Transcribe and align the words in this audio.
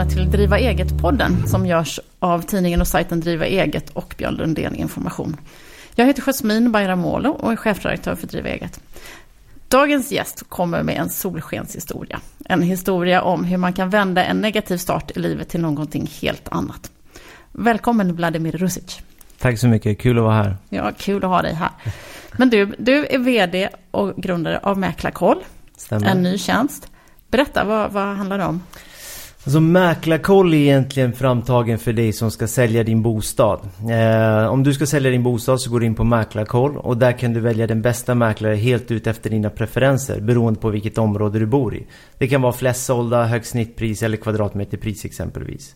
välkomna 0.00 0.24
till 0.24 0.30
Driva 0.30 0.58
Eget-podden 0.58 1.46
som 1.46 1.66
görs 1.66 2.00
av 2.18 2.42
tidningen 2.42 2.80
och 2.80 2.86
sajten 2.86 3.20
Driva 3.20 3.46
Eget 3.46 3.90
och 3.90 4.14
Björn 4.18 4.34
Lundén 4.34 4.74
Information. 4.74 5.36
Jag 5.94 6.06
heter 6.06 6.22
Jasmin 6.22 6.72
Bayramoglu 6.72 7.28
och 7.28 7.52
är 7.52 7.56
chefredaktör 7.56 8.14
för 8.14 8.26
Driva 8.26 8.48
Eget. 8.48 8.80
Dagens 9.68 10.12
gäst 10.12 10.42
kommer 10.48 10.82
med 10.82 10.96
en 10.96 11.08
solskenshistoria. 11.08 12.20
En 12.44 12.62
historia 12.62 13.22
om 13.22 13.44
hur 13.44 13.56
man 13.56 13.72
kan 13.72 13.90
vända 13.90 14.24
en 14.24 14.36
negativ 14.36 14.76
start 14.76 15.10
i 15.16 15.20
livet 15.20 15.48
till 15.48 15.60
någonting 15.60 16.10
helt 16.22 16.48
annat. 16.48 16.90
Välkommen 17.52 18.16
Vladimir 18.16 18.52
Rusic. 18.52 19.00
Tack 19.38 19.58
så 19.58 19.68
mycket, 19.68 19.98
kul 19.98 20.18
att 20.18 20.24
vara 20.24 20.34
här. 20.34 20.56
Ja, 20.68 20.92
kul 20.98 21.24
att 21.24 21.30
ha 21.30 21.42
dig 21.42 21.54
här. 21.54 21.70
Men 22.32 22.50
du, 22.50 22.74
du 22.78 23.06
är 23.06 23.18
vd 23.18 23.68
och 23.90 24.16
grundare 24.16 24.58
av 24.62 24.78
Mäklarkoll. 24.78 25.38
Stämmer. 25.76 26.06
En 26.06 26.22
ny 26.22 26.38
tjänst. 26.38 26.88
Berätta, 27.30 27.64
vad, 27.64 27.92
vad 27.92 28.16
handlar 28.16 28.38
det 28.38 28.44
om? 28.44 28.62
Alltså 29.44 29.60
Mäklarkoll 29.60 30.54
är 30.54 30.58
egentligen 30.58 31.12
framtagen 31.12 31.78
för 31.78 31.92
dig 31.92 32.12
som 32.12 32.30
ska 32.30 32.46
sälja 32.46 32.84
din 32.84 33.02
bostad. 33.02 33.60
Eh, 33.90 34.46
om 34.46 34.62
du 34.62 34.74
ska 34.74 34.86
sälja 34.86 35.10
din 35.10 35.22
bostad 35.22 35.60
så 35.60 35.70
går 35.70 35.80
du 35.80 35.86
in 35.86 35.94
på 35.94 36.04
Mäklarkoll 36.04 36.76
och 36.76 36.96
där 36.96 37.12
kan 37.12 37.32
du 37.32 37.40
välja 37.40 37.66
den 37.66 37.82
bästa 37.82 38.14
mäklare 38.14 38.54
helt 38.54 38.90
ut 38.90 39.06
efter 39.06 39.30
dina 39.30 39.50
preferenser 39.50 40.20
beroende 40.20 40.60
på 40.60 40.70
vilket 40.70 40.98
område 40.98 41.38
du 41.38 41.46
bor 41.46 41.74
i. 41.74 41.86
Det 42.18 42.28
kan 42.28 42.42
vara 42.42 42.52
flest 42.52 42.84
sålda, 42.84 43.24
högst 43.24 43.50
snittpris 43.50 44.02
eller 44.02 44.16
kvadratmeterpris 44.16 45.04
exempelvis. 45.04 45.74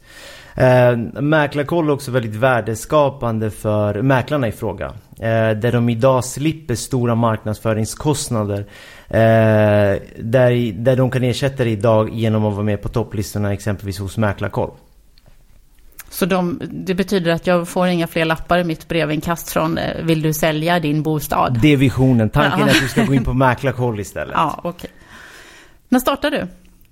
Eh, 0.54 0.96
mäklarkoll 1.22 1.88
är 1.88 1.92
också 1.92 2.10
väldigt 2.10 2.34
värdeskapande 2.34 3.50
för 3.50 4.02
mäklarna 4.02 4.48
i 4.48 4.52
fråga. 4.52 4.86
Eh, 5.18 5.50
där 5.50 5.72
de 5.72 5.88
idag 5.88 6.24
slipper 6.24 6.74
stora 6.74 7.14
marknadsföringskostnader. 7.14 8.66
Eh, 9.08 10.00
där, 10.18 10.72
där 10.72 10.96
de 10.96 11.10
kan 11.10 11.24
ersätta 11.24 11.64
det 11.64 11.70
idag 11.70 12.10
genom 12.12 12.44
att 12.44 12.54
vara 12.54 12.64
med 12.64 12.82
på 12.82 12.88
topplistorna 12.88 13.52
exempelvis 13.52 13.98
hos 13.98 14.16
Mäklarkoll. 14.16 14.70
Så 16.10 16.26
de, 16.26 16.60
det 16.70 16.94
betyder 16.94 17.32
att 17.32 17.46
jag 17.46 17.68
får 17.68 17.86
inga 17.86 18.06
fler 18.06 18.24
lappar 18.24 18.58
i 18.58 18.64
mitt 18.64 18.88
brevinkast 18.88 19.52
från 19.52 19.78
eh, 19.78 20.04
Vill 20.04 20.22
du 20.22 20.32
sälja 20.32 20.80
din 20.80 21.02
bostad? 21.02 21.58
Det 21.62 21.72
är 21.72 21.76
visionen. 21.76 22.30
Tanken 22.30 22.68
är 22.68 22.70
att 22.70 22.80
du 22.80 22.88
ska 22.88 23.04
gå 23.04 23.14
in 23.14 23.24
på 23.24 23.32
Mäklarkoll 23.32 24.00
istället. 24.00 24.34
Ja. 24.36 24.60
Okay. 24.64 24.90
När 25.88 26.00
startade 26.00 26.36
du? 26.36 26.46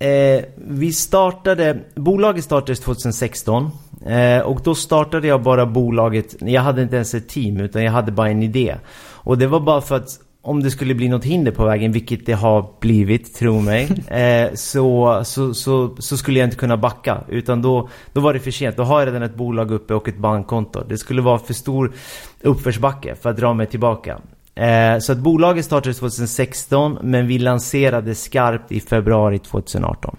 Eh, 0.05 0.43
vi 0.55 0.93
startade, 0.93 1.79
bolaget 1.95 2.43
startades 2.43 2.79
2016 2.79 3.71
eh, 4.05 4.39
och 4.39 4.61
då 4.63 4.75
startade 4.75 5.27
jag 5.27 5.43
bara 5.43 5.65
bolaget, 5.65 6.35
jag 6.39 6.61
hade 6.61 6.81
inte 6.81 6.95
ens 6.95 7.13
ett 7.13 7.29
team 7.29 7.59
utan 7.59 7.83
jag 7.83 7.91
hade 7.91 8.11
bara 8.11 8.29
en 8.29 8.43
idé. 8.43 8.75
Och 8.95 9.37
det 9.37 9.47
var 9.47 9.59
bara 9.59 9.81
för 9.81 9.95
att 9.95 10.19
om 10.45 10.63
det 10.63 10.71
skulle 10.71 10.95
bli 10.95 11.09
något 11.09 11.25
hinder 11.25 11.51
på 11.51 11.65
vägen, 11.65 11.91
vilket 11.91 12.25
det 12.25 12.33
har 12.33 12.69
blivit, 12.79 13.35
tro 13.35 13.59
mig, 13.59 13.83
eh, 14.07 14.53
så, 14.53 15.21
så, 15.25 15.53
så, 15.53 15.95
så, 15.99 16.17
skulle 16.17 16.39
jag 16.39 16.47
inte 16.47 16.57
kunna 16.57 16.77
backa. 16.77 17.23
Utan 17.27 17.61
då, 17.61 17.89
då 18.13 18.21
var 18.21 18.33
det 18.33 18.39
för 18.39 18.51
sent. 18.51 18.77
Då 18.77 18.83
har 18.83 18.99
jag 18.99 19.07
redan 19.07 19.23
ett 19.23 19.35
bolag 19.35 19.71
uppe 19.71 19.93
och 19.93 20.07
ett 20.07 20.17
bankkonto. 20.17 20.83
Det 20.89 20.97
skulle 20.97 21.21
vara 21.21 21.39
för 21.39 21.53
stor 21.53 21.93
uppförsbacke 22.41 23.15
för 23.15 23.29
att 23.29 23.37
dra 23.37 23.53
mig 23.53 23.67
tillbaka. 23.67 24.19
Eh, 24.55 24.99
så 24.99 25.11
att 25.11 25.17
bolaget 25.17 25.65
startade 25.65 25.93
2016 25.93 26.97
men 27.01 27.27
vi 27.27 27.39
lanserade 27.39 28.15
skarpt 28.15 28.71
i 28.71 28.79
februari 28.79 29.39
2018. 29.39 30.17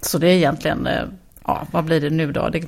Så 0.00 0.18
det 0.18 0.28
är 0.28 0.34
egentligen, 0.34 0.86
eh, 0.86 1.02
ja 1.44 1.66
vad 1.70 1.84
blir 1.84 2.00
det 2.00 2.10
nu 2.10 2.32
då? 2.32 2.48
Det 2.48 2.58
är 2.58 2.64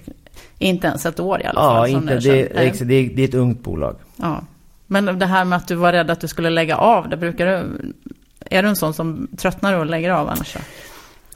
inte 0.59 0.87
ens 0.87 1.07
ett 1.07 1.21
år 1.21 1.43
i 1.43 1.45
alla 1.45 1.61
fall. 1.61 1.91
Ja, 1.91 1.99
inte, 1.99 2.15
det, 2.15 2.21
det, 2.21 2.85
det, 2.85 2.95
är, 2.95 3.17
det 3.17 3.23
är 3.23 3.29
ett 3.29 3.35
ungt 3.35 3.63
bolag. 3.63 3.97
Ja. 4.17 4.43
Men 4.87 5.19
det 5.19 5.27
här 5.27 5.45
med 5.45 5.57
att 5.57 5.69
du 5.69 5.75
var 5.75 5.93
rädd 5.93 6.11
att 6.11 6.21
du 6.21 6.29
skulle 6.29 6.51
lägga 6.51 6.77
av, 6.77 7.09
det 7.09 7.17
brukar 7.17 7.47
du... 7.47 7.93
Är 8.51 8.63
du 8.63 8.69
en 8.69 8.77
sån 8.77 8.95
som 8.95 9.29
tröttnar 9.37 9.79
och 9.79 9.87
lägger 9.87 10.11
av 10.11 10.29
annars? 10.29 10.57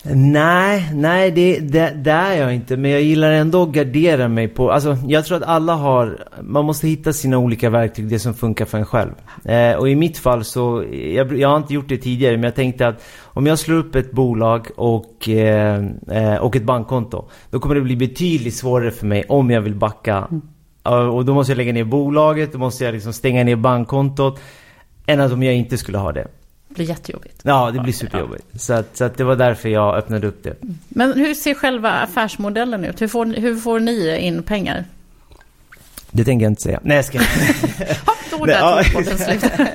Nej, 0.05 0.91
nej 0.95 1.31
det, 1.31 1.59
det, 1.59 1.91
det, 1.91 2.11
är 2.11 2.37
jag 2.37 2.55
inte. 2.55 2.77
Men 2.77 2.91
jag 2.91 3.03
gillar 3.03 3.33
ändå 3.33 3.63
att 3.63 3.69
gardera 3.69 4.29
mig 4.29 4.49
på... 4.49 4.73
Alltså, 4.73 4.97
jag 5.07 5.25
tror 5.25 5.37
att 5.37 5.43
alla 5.43 5.75
har... 5.75 6.27
Man 6.43 6.65
måste 6.65 6.89
hitta 6.89 7.13
sina 7.13 7.39
olika 7.39 7.71
verktyg, 7.71 8.09
det 8.09 8.19
som 8.19 8.35
funkar 8.35 8.65
för 8.65 8.79
en 8.79 8.85
själv. 8.85 9.13
Eh, 9.45 9.73
och 9.73 9.89
i 9.89 9.95
mitt 9.95 10.19
fall 10.19 10.45
så... 10.45 10.85
Jag, 10.93 11.39
jag, 11.39 11.49
har 11.49 11.57
inte 11.57 11.75
gjort 11.75 11.89
det 11.89 11.97
tidigare, 11.97 12.37
men 12.37 12.45
jag 12.45 12.55
tänkte 12.55 12.89
att 12.89 13.03
om 13.23 13.47
jag 13.47 13.59
slår 13.59 13.77
upp 13.77 13.95
ett 13.95 14.13
bolag 14.13 14.69
och, 14.77 15.29
eh, 15.29 15.85
eh 16.11 16.37
och 16.37 16.57
ett 16.57 16.65
bankkonto, 16.65 17.29
då 17.51 17.61
kommer 17.61 17.75
det 17.75 17.81
bli 17.81 17.97
betydligt 17.97 18.55
svårare 18.55 18.91
för 18.91 19.07
mig 19.07 19.25
om 19.29 19.51
jag 19.51 19.61
vill 19.61 19.75
backa. 19.75 20.17
Mm. 20.17 20.43
Och 20.83 21.25
då 21.25 21.35
måste 21.35 21.53
jag 21.53 21.57
lägga 21.57 21.73
ner 21.73 21.85
bolaget, 21.85 22.53
då 22.53 22.59
måste 22.59 22.85
jag 22.85 22.95
liksom 22.95 23.13
stänga 23.13 23.45
ner 23.45 23.57
bankkontot. 23.57 24.41
Än 25.07 25.21
att 25.21 25.33
om 25.33 25.43
jag 25.43 25.55
inte 25.55 25.79
skulle 25.79 25.99
ha 25.99 26.13
det. 26.13 26.27
Det 26.69 26.75
blir 26.75 26.89
jättejobbigt. 26.89 27.41
Ja, 27.43 27.71
det 27.71 27.81
blir 27.81 27.93
superjobbigt. 27.93 28.45
Så, 28.61 28.73
att, 28.73 28.97
så 28.97 29.05
att 29.05 29.17
det 29.17 29.25
var 29.25 29.37
därför 29.37 29.69
jag 29.69 29.97
öppnade 29.97 30.27
upp 30.27 30.43
det. 30.43 30.55
Men 30.89 31.13
hur 31.13 31.35
ser 31.35 31.55
själva 31.55 31.91
affärsmodellen 31.91 32.85
ut? 32.85 33.03
Hur 33.03 33.09
får, 33.09 33.27
hur 33.27 33.57
får 33.57 33.81
ni 33.81 34.19
in 34.19 34.43
pengar? 34.43 34.85
Det 36.11 36.25
tänker 36.25 36.45
jag 36.45 36.51
inte 36.51 36.63
säga. 36.63 36.81
Nej, 36.83 36.97
jag 36.97 37.05
ska 37.05 37.19
Hopp, 38.07 38.47
Nej, 38.47 38.57
ja. 38.61 38.83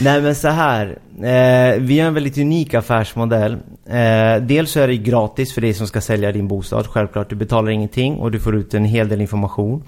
Nej, 0.00 0.22
men 0.22 0.34
så 0.34 0.48
här. 0.48 0.98
Eh, 1.16 1.80
vi 1.80 2.00
har 2.00 2.08
en 2.08 2.14
väldigt 2.14 2.38
unik 2.38 2.74
affärsmodell. 2.74 3.52
Eh, 3.86 4.42
dels 4.42 4.70
så 4.70 4.80
är 4.80 4.88
det 4.88 4.96
gratis 4.96 5.54
för 5.54 5.60
dig 5.60 5.74
som 5.74 5.86
ska 5.86 6.00
sälja 6.00 6.32
din 6.32 6.48
bostad. 6.48 6.86
Självklart, 6.86 7.30
du 7.30 7.36
betalar 7.36 7.70
ingenting 7.70 8.14
och 8.14 8.30
du 8.30 8.40
får 8.40 8.56
ut 8.56 8.74
en 8.74 8.84
hel 8.84 9.08
del 9.08 9.20
information. 9.20 9.82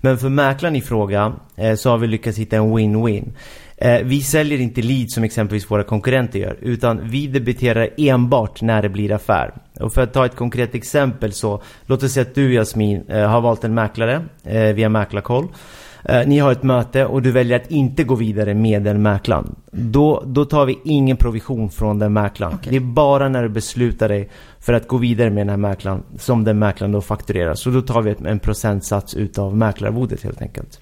Men 0.00 0.18
för 0.18 0.28
mäklaren 0.28 0.76
i 0.76 0.80
fråga 0.80 1.32
eh, 1.56 1.74
så 1.74 1.90
har 1.90 1.98
vi 1.98 2.06
lyckats 2.06 2.38
hitta 2.38 2.56
en 2.56 2.76
win-win. 2.76 3.32
Eh, 3.76 4.02
vi 4.04 4.22
säljer 4.22 4.58
inte 4.60 4.82
lead 4.82 5.10
som 5.10 5.24
exempelvis 5.24 5.70
våra 5.70 5.82
konkurrenter 5.82 6.38
gör, 6.38 6.56
utan 6.60 7.08
vi 7.08 7.26
debiterar 7.26 7.88
enbart 7.96 8.62
när 8.62 8.82
det 8.82 8.88
blir 8.88 9.12
affär. 9.12 9.54
Och 9.80 9.92
för 9.92 10.02
att 10.02 10.12
ta 10.12 10.26
ett 10.26 10.36
konkret 10.36 10.74
exempel 10.74 11.32
så, 11.32 11.62
låt 11.86 12.02
oss 12.02 12.12
säga 12.12 12.26
att 12.26 12.34
du 12.34 12.52
Jasmin 12.54 13.04
eh, 13.08 13.28
har 13.28 13.40
valt 13.40 13.64
en 13.64 13.74
mäklare 13.74 14.24
eh, 14.44 14.62
via 14.62 14.88
Mäklarkoll. 14.88 15.48
Eh, 16.08 16.26
ni 16.26 16.38
har 16.38 16.52
ett 16.52 16.62
möte 16.62 17.06
och 17.06 17.22
du 17.22 17.30
väljer 17.30 17.56
att 17.56 17.70
inte 17.70 18.04
gå 18.04 18.14
vidare 18.14 18.54
med 18.54 18.82
den 18.82 19.02
mäklaren. 19.02 19.54
Då, 19.70 20.22
då 20.26 20.44
tar 20.44 20.66
vi 20.66 20.78
ingen 20.84 21.16
provision 21.16 21.70
från 21.70 21.98
den 21.98 22.12
mäklaren. 22.12 22.54
Okay. 22.54 22.70
Det 22.70 22.76
är 22.76 22.80
bara 22.80 23.28
när 23.28 23.42
du 23.42 23.48
beslutar 23.48 24.08
dig 24.08 24.28
för 24.60 24.72
att 24.72 24.88
gå 24.88 24.96
vidare 24.96 25.30
med 25.30 25.40
den 25.40 25.48
här 25.48 25.56
mäklaren 25.56 26.02
som 26.18 26.44
den 26.44 26.58
mäklaren 26.58 26.92
då 26.92 27.00
fakturerar. 27.00 27.54
Så 27.54 27.70
då 27.70 27.82
tar 27.82 28.02
vi 28.02 28.14
en 28.24 28.38
procentsats 28.38 29.14
utav 29.14 29.56
mäklararvodet 29.56 30.22
helt 30.22 30.42
enkelt. 30.42 30.80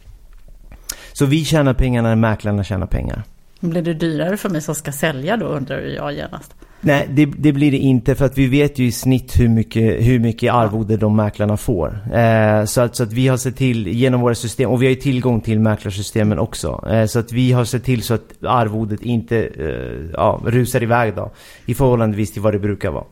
Så 1.12 1.26
vi 1.26 1.44
tjänar 1.44 1.74
pengar 1.74 2.02
när 2.02 2.16
mäklarna 2.16 2.64
tjänar 2.64 2.86
pengar. 2.86 3.22
Blir 3.60 3.82
det 3.82 3.94
dyrare 3.94 4.36
för 4.36 4.48
mig 4.48 4.60
som 4.60 4.74
ska 4.74 4.92
sälja 4.92 5.36
då 5.36 5.46
undrar 5.46 5.80
jag 5.80 6.12
genast? 6.12 6.54
Nej, 6.86 7.08
det, 7.10 7.26
det, 7.26 7.52
blir 7.52 7.70
det 7.70 7.78
inte 7.78 8.14
för 8.14 8.24
att 8.24 8.38
vi 8.38 8.46
vet 8.46 8.78
ju 8.78 8.86
i 8.86 8.92
snitt 8.92 9.40
hur 9.40 9.48
mycket, 9.48 10.06
hur 10.06 10.18
mycket 10.18 10.52
arvode 10.52 10.96
de 10.96 11.16
mäklarna 11.16 11.56
får. 11.56 12.14
Eh, 12.14 12.64
så, 12.64 12.80
att, 12.80 12.96
så 12.96 13.02
att 13.02 13.12
vi 13.12 13.28
har 13.28 13.36
sett 13.36 13.56
till 13.56 13.88
genom 13.88 14.20
våra 14.20 14.34
system, 14.34 14.70
och 14.70 14.82
vi 14.82 14.86
har 14.86 14.90
ju 14.90 15.00
tillgång 15.00 15.40
till 15.40 15.60
mäklarsystemen 15.60 16.38
också. 16.38 16.88
Eh, 16.90 17.06
så 17.06 17.18
att 17.18 17.32
vi 17.32 17.52
har 17.52 17.64
sett 17.64 17.84
till 17.84 18.02
så 18.02 18.14
att 18.14 18.44
arvodet 18.44 19.02
inte 19.02 19.36
eh, 19.38 20.10
ja, 20.12 20.40
rusar 20.44 20.82
iväg 20.82 21.14
då. 21.14 21.30
I 21.66 21.74
förhållandevis 21.74 22.32
till 22.32 22.42
vad 22.42 22.54
det 22.54 22.58
brukar 22.58 22.90
vara. 22.90 23.04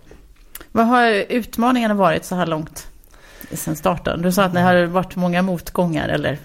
Vad 0.73 0.87
har 0.87 1.25
utmaningarna 1.29 1.95
varit 1.95 2.25
så 2.25 2.35
här 2.35 2.47
långt? 2.47 2.87
Sen 3.53 3.77
starten? 3.77 4.23
Du 4.23 4.33
sa 4.33 4.45
att 4.45 4.55
det 4.55 4.61
har 4.61 4.85
varit 4.85 5.17
många 5.17 5.43
motgångar 5.43 6.09
eller 6.09 6.39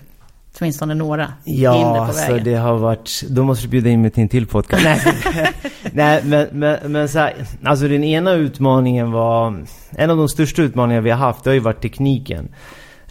åtminstone 0.60 0.94
några 0.94 1.34
ja, 1.44 1.96
på 1.98 2.04
alltså, 2.04 2.22
vägen. 2.22 2.38
Ja, 2.38 2.44
det 2.44 2.58
har 2.58 2.78
varit... 2.78 3.24
Då 3.30 3.44
måste 3.44 3.66
du 3.66 3.70
bjuda 3.70 3.90
in 3.90 4.02
mig 4.02 4.12
till 4.12 4.24
en 4.24 4.30
till 4.30 4.48
podcast. 4.48 4.84
Nej, 4.84 5.54
Nej 5.92 6.22
men, 6.26 6.48
men, 6.52 6.92
men 6.92 7.10
så 7.10 7.20
här, 7.20 7.34
alltså 7.64 7.88
den 7.88 8.04
ena 8.04 8.34
utmaningen 8.34 9.12
var... 9.12 9.66
En 9.92 10.10
av 10.10 10.18
de 10.18 10.30
största 10.30 10.62
utmaningarna 10.62 11.04
vi 11.04 11.10
har 11.10 11.18
haft, 11.18 11.44
det 11.44 11.50
har 11.50 11.56
ju 11.56 11.60
varit 11.60 11.82
tekniken. 11.82 12.50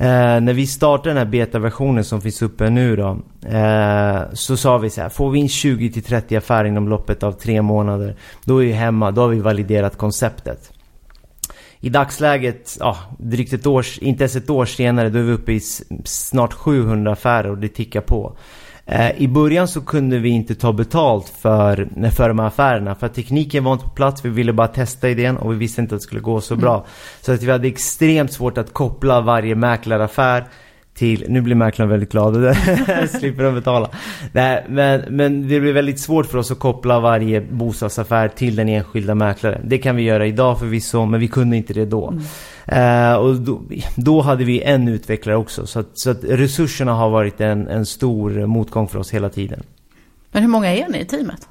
Eh, 0.00 0.40
när 0.40 0.52
vi 0.52 0.66
startade 0.66 1.10
den 1.10 1.16
här 1.16 1.24
betaversionen 1.24 2.04
som 2.04 2.20
finns 2.20 2.42
uppe 2.42 2.70
nu 2.70 2.96
då. 2.96 3.18
Eh, 3.48 4.20
så 4.32 4.56
sa 4.56 4.78
vi 4.78 4.90
så 4.90 5.00
här, 5.00 5.08
får 5.08 5.30
vi 5.30 5.38
in 5.38 5.46
20-30 5.46 6.38
affärer 6.38 6.64
inom 6.64 6.88
loppet 6.88 7.22
av 7.22 7.32
tre 7.32 7.62
månader. 7.62 8.16
Då 8.44 8.62
är 8.62 8.66
vi 8.66 8.72
hemma, 8.72 9.10
då 9.10 9.20
har 9.20 9.28
vi 9.28 9.40
validerat 9.40 9.96
konceptet. 9.96 10.72
I 11.80 11.88
dagsläget, 11.88 12.76
ja, 12.80 12.96
drygt 13.18 13.52
ett 13.52 13.66
år, 13.66 13.86
inte 14.00 14.22
ens 14.22 14.36
ett 14.36 14.50
år 14.50 14.64
senare, 14.64 15.10
då 15.10 15.18
är 15.18 15.22
vi 15.22 15.32
uppe 15.32 15.52
i 15.52 15.60
snart 16.04 16.52
700 16.52 17.12
affärer 17.12 17.50
och 17.50 17.58
det 17.58 17.68
tickar 17.68 18.00
på. 18.00 18.36
Eh, 18.86 19.22
I 19.22 19.28
början 19.28 19.68
så 19.68 19.80
kunde 19.80 20.18
vi 20.18 20.28
inte 20.28 20.54
ta 20.54 20.72
betalt 20.72 21.28
för, 21.28 21.88
för 22.10 22.28
de 22.28 22.38
här 22.38 22.46
affärerna 22.46 22.94
för 22.94 23.08
tekniken 23.08 23.64
var 23.64 23.72
inte 23.72 23.84
på 23.84 23.90
plats, 23.90 24.24
vi 24.24 24.28
ville 24.28 24.52
bara 24.52 24.68
testa 24.68 25.08
idén 25.08 25.36
och 25.36 25.52
vi 25.52 25.56
visste 25.56 25.80
inte 25.80 25.94
att 25.94 26.00
det 26.00 26.04
skulle 26.04 26.20
gå 26.20 26.40
så 26.40 26.56
bra. 26.56 26.74
Mm. 26.74 26.86
Så 27.20 27.32
att 27.32 27.42
vi 27.42 27.50
hade 27.50 27.68
extremt 27.68 28.32
svårt 28.32 28.58
att 28.58 28.72
koppla 28.72 29.20
varje 29.20 29.54
mäklaraffär 29.54 30.44
till, 30.98 31.24
nu 31.28 31.40
blir 31.40 31.54
mäklaren 31.54 31.90
väldigt 31.90 32.12
glad, 32.12 32.34
slipper 33.10 33.42
de 33.42 33.54
betala. 33.54 33.90
Nej, 34.32 34.64
men, 34.68 35.00
men 35.08 35.48
det 35.48 35.60
blir 35.60 35.72
väldigt 35.72 36.00
svårt 36.00 36.26
för 36.26 36.38
oss 36.38 36.50
att 36.50 36.58
koppla 36.58 37.00
varje 37.00 37.40
bostadsaffär 37.40 38.28
till 38.28 38.56
den 38.56 38.68
enskilda 38.68 39.14
mäklaren. 39.14 39.60
Det 39.64 39.78
kan 39.78 39.96
vi 39.96 40.02
göra 40.02 40.26
idag 40.26 40.58
förvisso, 40.58 41.04
men 41.04 41.20
vi 41.20 41.28
kunde 41.28 41.56
inte 41.56 41.74
det 41.74 41.86
då. 41.86 42.08
Mm. 42.08 43.12
Uh, 43.12 43.16
och 43.16 43.34
då, 43.34 43.62
då, 43.96 44.20
hade 44.20 44.44
vi 44.44 44.62
en 44.62 44.88
utvecklare 44.88 45.36
också, 45.36 45.66
så 45.66 45.80
att, 45.80 45.88
så 45.92 46.10
att 46.10 46.24
resurserna 46.24 46.94
har 46.94 47.10
varit 47.10 47.40
en, 47.40 47.68
en 47.68 47.86
stor 47.86 48.46
motgång 48.46 48.88
för 48.88 48.98
oss 48.98 49.10
hela 49.10 49.28
tiden. 49.28 49.62
Men 50.32 50.42
hur 50.42 50.50
många 50.50 50.74
är 50.74 50.88
ni 50.88 50.98
i 50.98 51.04
teamet? 51.04 51.48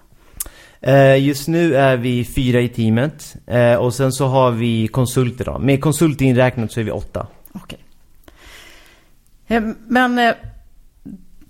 Eh, 0.82 1.26
just 1.26 1.48
nu 1.48 1.76
är 1.76 1.98
vi 1.98 2.26
fyra 2.26 2.62
i 2.62 2.70
teamet. 2.70 3.36
Eh, 3.48 3.76
och 3.76 3.94
sen 3.94 4.12
så 4.12 4.26
har 4.26 4.52
vi 4.52 4.88
konsulter 4.88 5.46
då. 5.46 5.60
Med 5.60 5.82
konsulter 5.82 6.26
inräknat 6.26 6.72
så 6.72 6.80
är 6.80 6.84
vi 6.84 6.92
åtta. 6.92 7.28
Okej. 7.54 7.80
Eh, 9.48 9.64
Men 9.88 10.20
eh, 10.20 10.34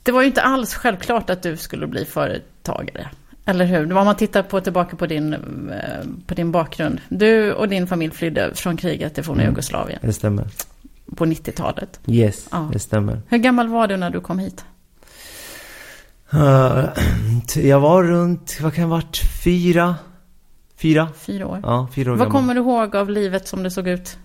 det 0.03 0.11
var 0.11 0.21
ju 0.21 0.27
inte 0.27 0.41
alls 0.41 0.73
självklart 0.73 1.29
att 1.29 1.43
du 1.43 1.57
skulle 1.57 1.87
bli 1.87 2.05
företagare. 2.05 3.09
Eller 3.45 3.65
hur? 3.65 3.93
Om 3.97 4.05
man 4.05 4.15
tittar 4.15 4.43
på, 4.43 4.61
tillbaka 4.61 4.95
på 4.95 5.05
din, 5.07 5.33
eh, 5.33 6.05
på 6.27 6.33
din 6.33 6.51
bakgrund. 6.51 7.01
Du 7.09 7.53
och 7.53 7.69
din 7.69 7.87
familj 7.87 8.13
flydde 8.13 8.55
från 8.55 8.77
kriget 8.77 9.17
i 9.17 9.23
forna 9.23 9.41
Mm. 9.41 9.51
Jugoslavien 9.53 9.99
Det 10.01 10.13
stämmer. 10.13 10.47
på 11.15 11.25
90-talet. 11.25 11.99
Yes, 12.07 12.47
Ja. 12.51 12.69
det 12.73 12.79
stämmer. 12.79 13.21
Hur 13.27 13.37
gammal 13.37 13.67
var 13.67 13.87
du 13.87 13.97
när 13.97 14.09
du 14.09 14.21
kom 14.21 14.39
hit? 14.39 14.65
Eh, 16.33 16.85
jag 17.55 17.79
var 17.79 18.03
runt, 18.03 18.57
vad 18.61 18.73
kan 18.73 18.81
jag 18.81 18.89
varit? 18.89 19.17
Fyra? 19.43 19.95
Fyra? 20.77 21.07
Fyra 21.19 21.47
år. 21.47 21.59
Ja, 21.63 21.87
fyra 21.95 22.11
år 22.11 22.15
Vad 22.15 22.27
gammal. 22.27 22.41
kommer 22.41 22.53
du 22.53 22.59
ihåg 22.61 22.95
av 22.95 23.09
livet 23.09 23.47
som 23.47 23.63
det 23.63 23.71
såg 23.71 23.87
ut? 23.87 24.17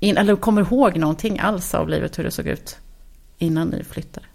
In, 0.00 0.16
eller 0.16 0.36
kommer 0.36 0.62
du 0.62 0.68
ihåg 0.68 0.96
någonting 0.96 1.38
alls 1.38 1.74
av 1.74 1.88
livet 1.88 2.18
hur 2.18 2.24
det 2.24 2.30
såg 2.30 2.46
ut 2.46 2.76
innan 3.38 3.68
ni 3.68 3.84
flyttade? 3.84 4.26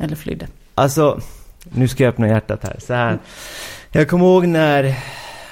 Eller 0.00 0.16
flydde? 0.16 0.46
Alltså, 0.74 1.20
nu 1.70 1.88
ska 1.88 2.04
jag 2.04 2.10
öppna 2.12 2.28
hjärtat 2.28 2.64
här. 2.64 2.76
Så 2.78 2.94
här. 2.94 3.18
Jag 3.92 4.08
kommer 4.08 4.24
ihåg 4.24 4.46
när, 4.46 4.94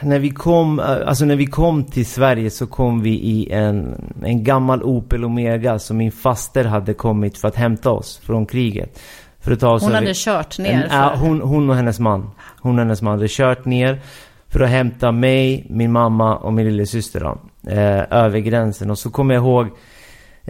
när 0.02 0.18
vi 0.18 0.30
kom, 0.30 0.78
alltså 0.80 1.24
när 1.24 1.36
vi 1.36 1.46
kom 1.46 1.84
till 1.84 2.06
Sverige 2.06 2.50
så 2.50 2.66
kom 2.66 3.02
vi 3.02 3.10
i 3.10 3.52
en, 3.52 3.94
en 4.24 4.44
gammal 4.44 4.82
Opel 4.82 5.24
Omega 5.24 5.78
som 5.78 5.96
min 5.96 6.12
faster 6.12 6.64
hade 6.64 6.94
kommit 6.94 7.38
för 7.38 7.48
att 7.48 7.54
hämta 7.54 7.90
oss 7.90 8.18
från 8.18 8.46
kriget. 8.46 9.00
För 9.40 9.52
att 9.52 9.60
ta 9.60 9.70
oss 9.70 9.82
Hon 9.82 9.92
hade 9.94 10.12
kört 10.14 10.58
ner. 10.58 10.72
En, 10.72 10.90
för- 10.90 11.16
hon, 11.16 11.40
hon 11.40 11.70
och 11.70 11.76
hennes 11.76 11.98
man. 11.98 12.30
Hon 12.60 12.72
och 12.72 12.78
hennes 12.78 13.02
man 13.02 13.12
hade 13.12 13.26
kört 13.28 13.64
ner 13.64 14.00
för 14.48 14.60
att 14.60 14.70
hämta 14.70 15.12
mig, 15.12 15.66
min 15.70 15.92
mamma 15.92 16.36
och 16.36 16.52
min 16.52 16.66
lillasyster 16.66 17.36
eh, 17.68 18.02
över 18.10 18.38
gränsen. 18.38 18.90
Och 18.90 18.98
så 18.98 19.10
kommer 19.10 19.34
jag 19.34 19.42
ihåg 19.44 19.66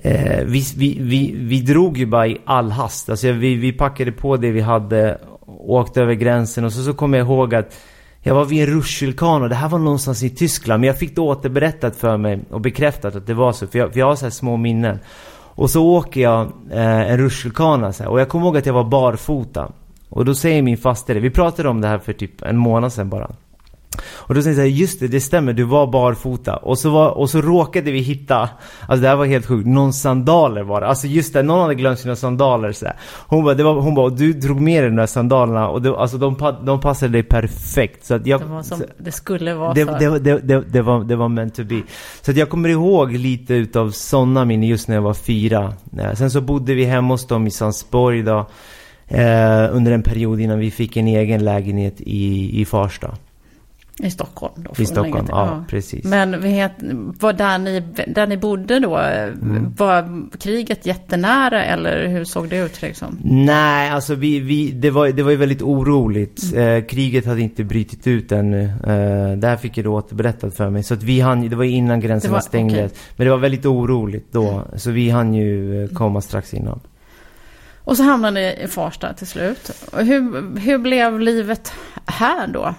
Eh, 0.02 0.44
vi, 0.44 0.64
vi, 0.76 0.98
vi, 1.00 1.34
vi 1.38 1.60
drog 1.60 1.98
ju 1.98 2.06
bara 2.06 2.26
i 2.26 2.38
all 2.44 2.70
hast. 2.70 3.08
Alltså 3.08 3.32
vi, 3.32 3.54
vi 3.54 3.72
packade 3.72 4.12
på 4.12 4.36
det 4.36 4.50
vi 4.50 4.60
hade, 4.60 5.18
åkte 5.46 6.02
över 6.02 6.14
gränsen 6.14 6.64
och 6.64 6.72
så, 6.72 6.82
så 6.82 6.92
kommer 6.92 7.18
jag 7.18 7.26
ihåg 7.26 7.54
att 7.54 7.76
jag 8.20 8.34
var 8.34 8.44
vid 8.44 8.60
en 8.60 8.66
rutschkana 8.66 9.44
och 9.44 9.48
det 9.48 9.54
här 9.54 9.68
var 9.68 9.78
någonstans 9.78 10.22
i 10.22 10.30
Tyskland. 10.30 10.80
Men 10.80 10.86
jag 10.86 10.98
fick 10.98 11.14
det 11.14 11.20
återberättat 11.20 11.96
för 11.96 12.16
mig 12.16 12.40
och 12.50 12.60
bekräftat 12.60 13.16
att 13.16 13.26
det 13.26 13.34
var 13.34 13.52
så. 13.52 13.66
För 13.66 13.78
jag, 13.78 13.92
för 13.92 14.00
jag 14.00 14.06
har 14.06 14.16
så 14.16 14.24
här 14.24 14.30
små 14.30 14.56
minnen. 14.56 14.98
Och 15.58 15.70
så 15.70 15.86
åker 15.86 16.20
jag 16.20 16.40
eh, 16.70 17.10
en 17.10 17.18
rutschkana 17.18 17.92
och 18.06 18.20
jag 18.20 18.28
kommer 18.28 18.46
ihåg 18.46 18.56
att 18.56 18.66
jag 18.66 18.74
var 18.74 18.84
barfota. 18.84 19.72
Och 20.08 20.24
då 20.24 20.34
säger 20.34 20.62
min 20.62 20.78
faster 20.78 21.14
det. 21.14 21.20
Vi 21.20 21.30
pratade 21.30 21.68
om 21.68 21.80
det 21.80 21.88
här 21.88 21.98
för 21.98 22.12
typ 22.12 22.42
en 22.42 22.56
månad 22.56 22.92
sedan 22.92 23.08
bara. 23.08 23.30
Och 24.02 24.34
då 24.34 24.42
säger 24.42 24.56
jag 24.56 24.56
så 24.56 24.62
här, 24.62 24.68
just 24.68 25.00
det, 25.00 25.08
det 25.08 25.20
stämmer, 25.20 25.52
du 25.52 25.62
var 25.64 25.86
barfota. 25.86 26.56
Och 26.56 26.78
så, 26.78 26.90
var, 26.90 27.10
och 27.10 27.30
så 27.30 27.40
råkade 27.40 27.90
vi 27.90 27.98
hitta, 27.98 28.48
alltså 28.86 29.02
det 29.02 29.08
här 29.08 29.16
var 29.16 29.26
helt 29.26 29.46
sjukt, 29.46 29.66
någon 29.66 29.92
sandaler 29.92 30.62
var 30.62 30.80
det. 30.80 30.86
Alltså 30.86 31.06
just 31.06 31.32
det, 31.32 31.42
någon 31.42 31.60
hade 31.60 31.74
glömt 31.74 31.98
sina 31.98 32.16
sandaler 32.16 32.72
så 32.72 32.86
här. 32.86 32.96
Hon 33.26 33.44
bara, 33.44 33.54
det 33.54 33.62
var, 33.62 33.74
hon 33.74 33.94
bara, 33.94 34.08
du 34.10 34.32
drog 34.32 34.60
med 34.60 34.82
dig 34.82 34.90
de 34.90 34.96
där 34.96 35.06
sandalerna 35.06 35.68
och 35.68 35.82
det, 35.82 35.96
alltså 35.96 36.18
de, 36.18 36.36
de 36.64 36.80
passade 36.80 37.12
dig 37.12 37.22
perfekt. 37.22 38.04
Så 38.04 38.14
att 38.14 38.26
jag, 38.26 38.40
Det 38.40 38.46
var 38.46 38.62
som 38.62 38.82
det 38.98 39.12
skulle 39.12 39.54
vara 39.54 39.72
det, 39.72 39.84
det, 39.84 40.18
det, 40.18 40.38
det, 40.38 40.60
det, 40.60 40.82
var, 40.82 41.04
det 41.04 41.16
var 41.16 41.28
meant 41.28 41.54
to 41.54 41.64
be. 41.64 41.82
Så 42.22 42.30
att 42.30 42.36
jag 42.36 42.48
kommer 42.48 42.68
ihåg 42.68 43.12
lite 43.12 43.54
utav 43.54 43.90
sådana 43.90 44.44
minnen 44.44 44.68
just 44.68 44.88
när 44.88 44.94
jag 44.94 45.02
var 45.02 45.14
fyra. 45.14 45.72
Eh, 46.00 46.14
Sen 46.14 46.30
så 46.30 46.40
bodde 46.40 46.74
vi 46.74 46.84
hemma 46.84 47.14
hos 47.14 47.26
dem 47.26 47.46
i 47.46 47.50
Sandsborg 47.50 48.22
då. 48.22 48.46
Eh, 49.08 49.66
under 49.70 49.92
en 49.92 50.02
period 50.02 50.40
innan 50.40 50.58
vi 50.58 50.70
fick 50.70 50.96
en 50.96 51.08
egen 51.08 51.44
lägenhet 51.44 51.94
i, 52.00 52.60
i 52.60 52.64
Farsta. 52.64 53.14
I 54.00 54.10
Stockholm 54.10 54.52
då. 54.56 54.82
I 54.82 54.86
Stockholm, 54.86 55.26
till. 55.26 55.34
ja, 55.34 55.64
precis. 55.68 56.04
Men 56.04 56.40
vet, 56.40 56.72
var 57.20 57.32
där 57.32 57.58
ni, 57.58 57.82
där 58.06 58.26
ni 58.26 58.36
bodde 58.36 58.78
då, 58.80 58.96
Mm. 58.96 59.74
var 59.78 60.28
kriget 60.38 60.86
jättenära 60.86 61.64
eller 61.64 62.06
hur 62.08 62.24
såg 62.24 62.48
det 62.48 62.56
ut 62.58 62.82
liksom? 62.82 63.18
Nej, 63.24 63.90
alltså 63.90 64.14
vi, 64.14 64.40
vi, 64.40 64.70
det, 64.70 64.90
var, 64.90 65.08
det 65.08 65.22
var 65.22 65.30
ju 65.30 65.36
väldigt 65.36 65.62
oroligt. 65.62 66.42
Eh, 66.56 66.80
kriget 66.84 67.26
hade 67.26 67.40
inte 67.40 67.64
brutit 67.64 68.06
ut 68.06 68.32
ännu. 68.32 68.62
Eh, 68.64 69.38
det 69.38 69.46
här 69.48 69.56
fick 69.56 69.78
jag 69.78 69.84
då 69.84 69.94
återberättat 69.94 70.54
för 70.54 70.70
mig. 70.70 70.82
Så 70.82 70.94
att 70.94 71.02
vi 71.02 71.20
hann, 71.20 71.48
det 71.48 71.56
var 71.56 71.64
innan 71.64 72.00
gränserna 72.00 72.32
var- 72.34 72.40
stängdes. 72.40 72.76
okej. 72.78 72.98
Men 73.16 73.24
det 73.24 73.30
var 73.30 73.38
väldigt 73.38 73.66
oroligt 73.66 74.32
då. 74.32 74.62
Så 74.76 74.90
vi 74.90 75.10
hann 75.10 75.34
ju 75.34 75.84
eh, 75.84 75.88
komma 75.90 76.20
strax 76.20 76.54
innan. 76.54 76.80
Och 77.84 77.96
så 77.96 78.02
hamnade 78.02 78.40
ni 78.40 78.56
i 78.64 78.68
Farsta 78.68 79.12
till 79.12 79.26
slut. 79.26 79.70
Hur, 79.96 80.58
hur 80.60 80.78
blev 80.78 81.20
livet 81.20 81.72
här 82.06 82.46
då? 82.46 82.74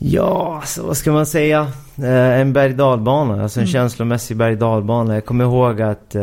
Ja, 0.00 0.58
alltså, 0.60 0.82
vad 0.86 0.96
ska 0.96 1.12
man 1.12 1.26
säga? 1.26 1.60
Eh, 1.98 2.40
en 2.40 2.52
berg 2.52 2.72
dalbana 2.74 3.42
alltså 3.42 3.60
en 3.60 3.64
Mm. 3.64 3.72
känslomässig 3.72 4.36
berg 4.36 4.56
dalbana 4.56 5.14
Jag 5.14 5.24
kommer 5.24 5.44
ihåg 5.44 5.82
att... 5.82 6.14
Eh, 6.14 6.22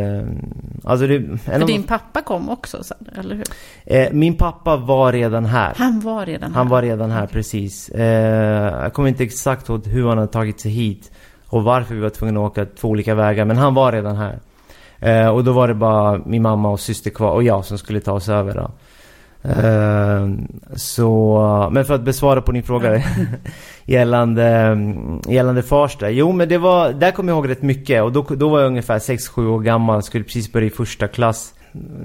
alltså 0.83 1.07
det, 1.07 1.37
För 1.43 1.61
av, 1.61 1.67
din 1.67 1.83
pappa 1.83 2.21
kom 2.21 2.49
också 2.49 2.83
sen, 2.83 2.97
eller 3.19 3.35
hur? 3.35 3.43
eh, 3.85 4.07
min 4.11 4.37
pappa 4.37 4.75
var 4.77 5.11
redan 5.13 5.45
här. 5.45 5.73
Han 5.77 5.99
var 5.99 6.25
redan 6.25 6.49
här. 6.51 6.57
Han 6.57 6.69
var 6.69 6.81
redan 6.81 7.11
här, 7.11 7.27
precis. 7.27 7.89
Eh, 7.89 8.83
jag 8.83 8.93
kommer 8.93 9.09
inte 9.09 9.23
exakt 9.23 9.69
ihåg 9.69 9.87
hur 9.87 10.07
han 10.07 10.17
hade 10.17 10.31
tagit 10.31 10.59
sig 10.59 10.71
hit 10.71 11.11
och 11.47 11.63
varför 11.63 11.95
vi 11.95 12.01
var 12.01 12.09
tvungna 12.09 12.39
att 12.39 12.51
åka 12.51 12.65
två 12.65 12.87
olika 12.87 13.15
vägar, 13.15 13.45
men 13.45 13.57
han 13.57 13.73
var 13.73 13.91
redan 13.91 14.15
här. 14.15 14.39
Eh, 14.99 15.27
och 15.29 15.43
då 15.43 15.51
var 15.51 15.67
det 15.67 15.73
bara 15.73 16.17
min 16.25 16.41
mamma 16.41 16.69
och 16.69 16.79
syster 16.79 17.09
kvar 17.09 17.31
och 17.31 17.43
jag 17.43 17.65
som 17.65 17.77
skulle 17.77 17.99
ta 17.99 18.11
oss 18.11 18.29
över 18.29 18.53
då. 18.53 18.71
Eh, 19.49 20.27
så, 20.75 21.69
men 21.71 21.85
för 21.85 21.93
att 21.95 22.03
besvara 22.05 22.41
på 22.41 22.51
din 22.51 22.63
fråga 22.63 23.03
gällande, 23.85 24.77
gällande 25.29 25.61
Farsta. 25.63 26.09
Jo 26.09 26.31
men 26.31 26.49
det 26.49 26.57
var, 26.57 26.93
där 26.93 27.11
kommer 27.11 27.31
jag 27.31 27.37
ihåg 27.37 27.49
rätt 27.49 27.61
mycket 27.61 28.03
och 28.03 28.11
då, 28.11 28.21
då 28.29 28.49
var 28.49 28.59
jag 28.59 28.67
ungefär 28.67 28.99
6-7 28.99 29.47
år 29.47 29.59
gammal, 29.59 30.03
skulle 30.03 30.23
precis 30.23 30.51
börja 30.51 30.67
i 30.67 30.69
första 30.69 31.07
klass. 31.07 31.53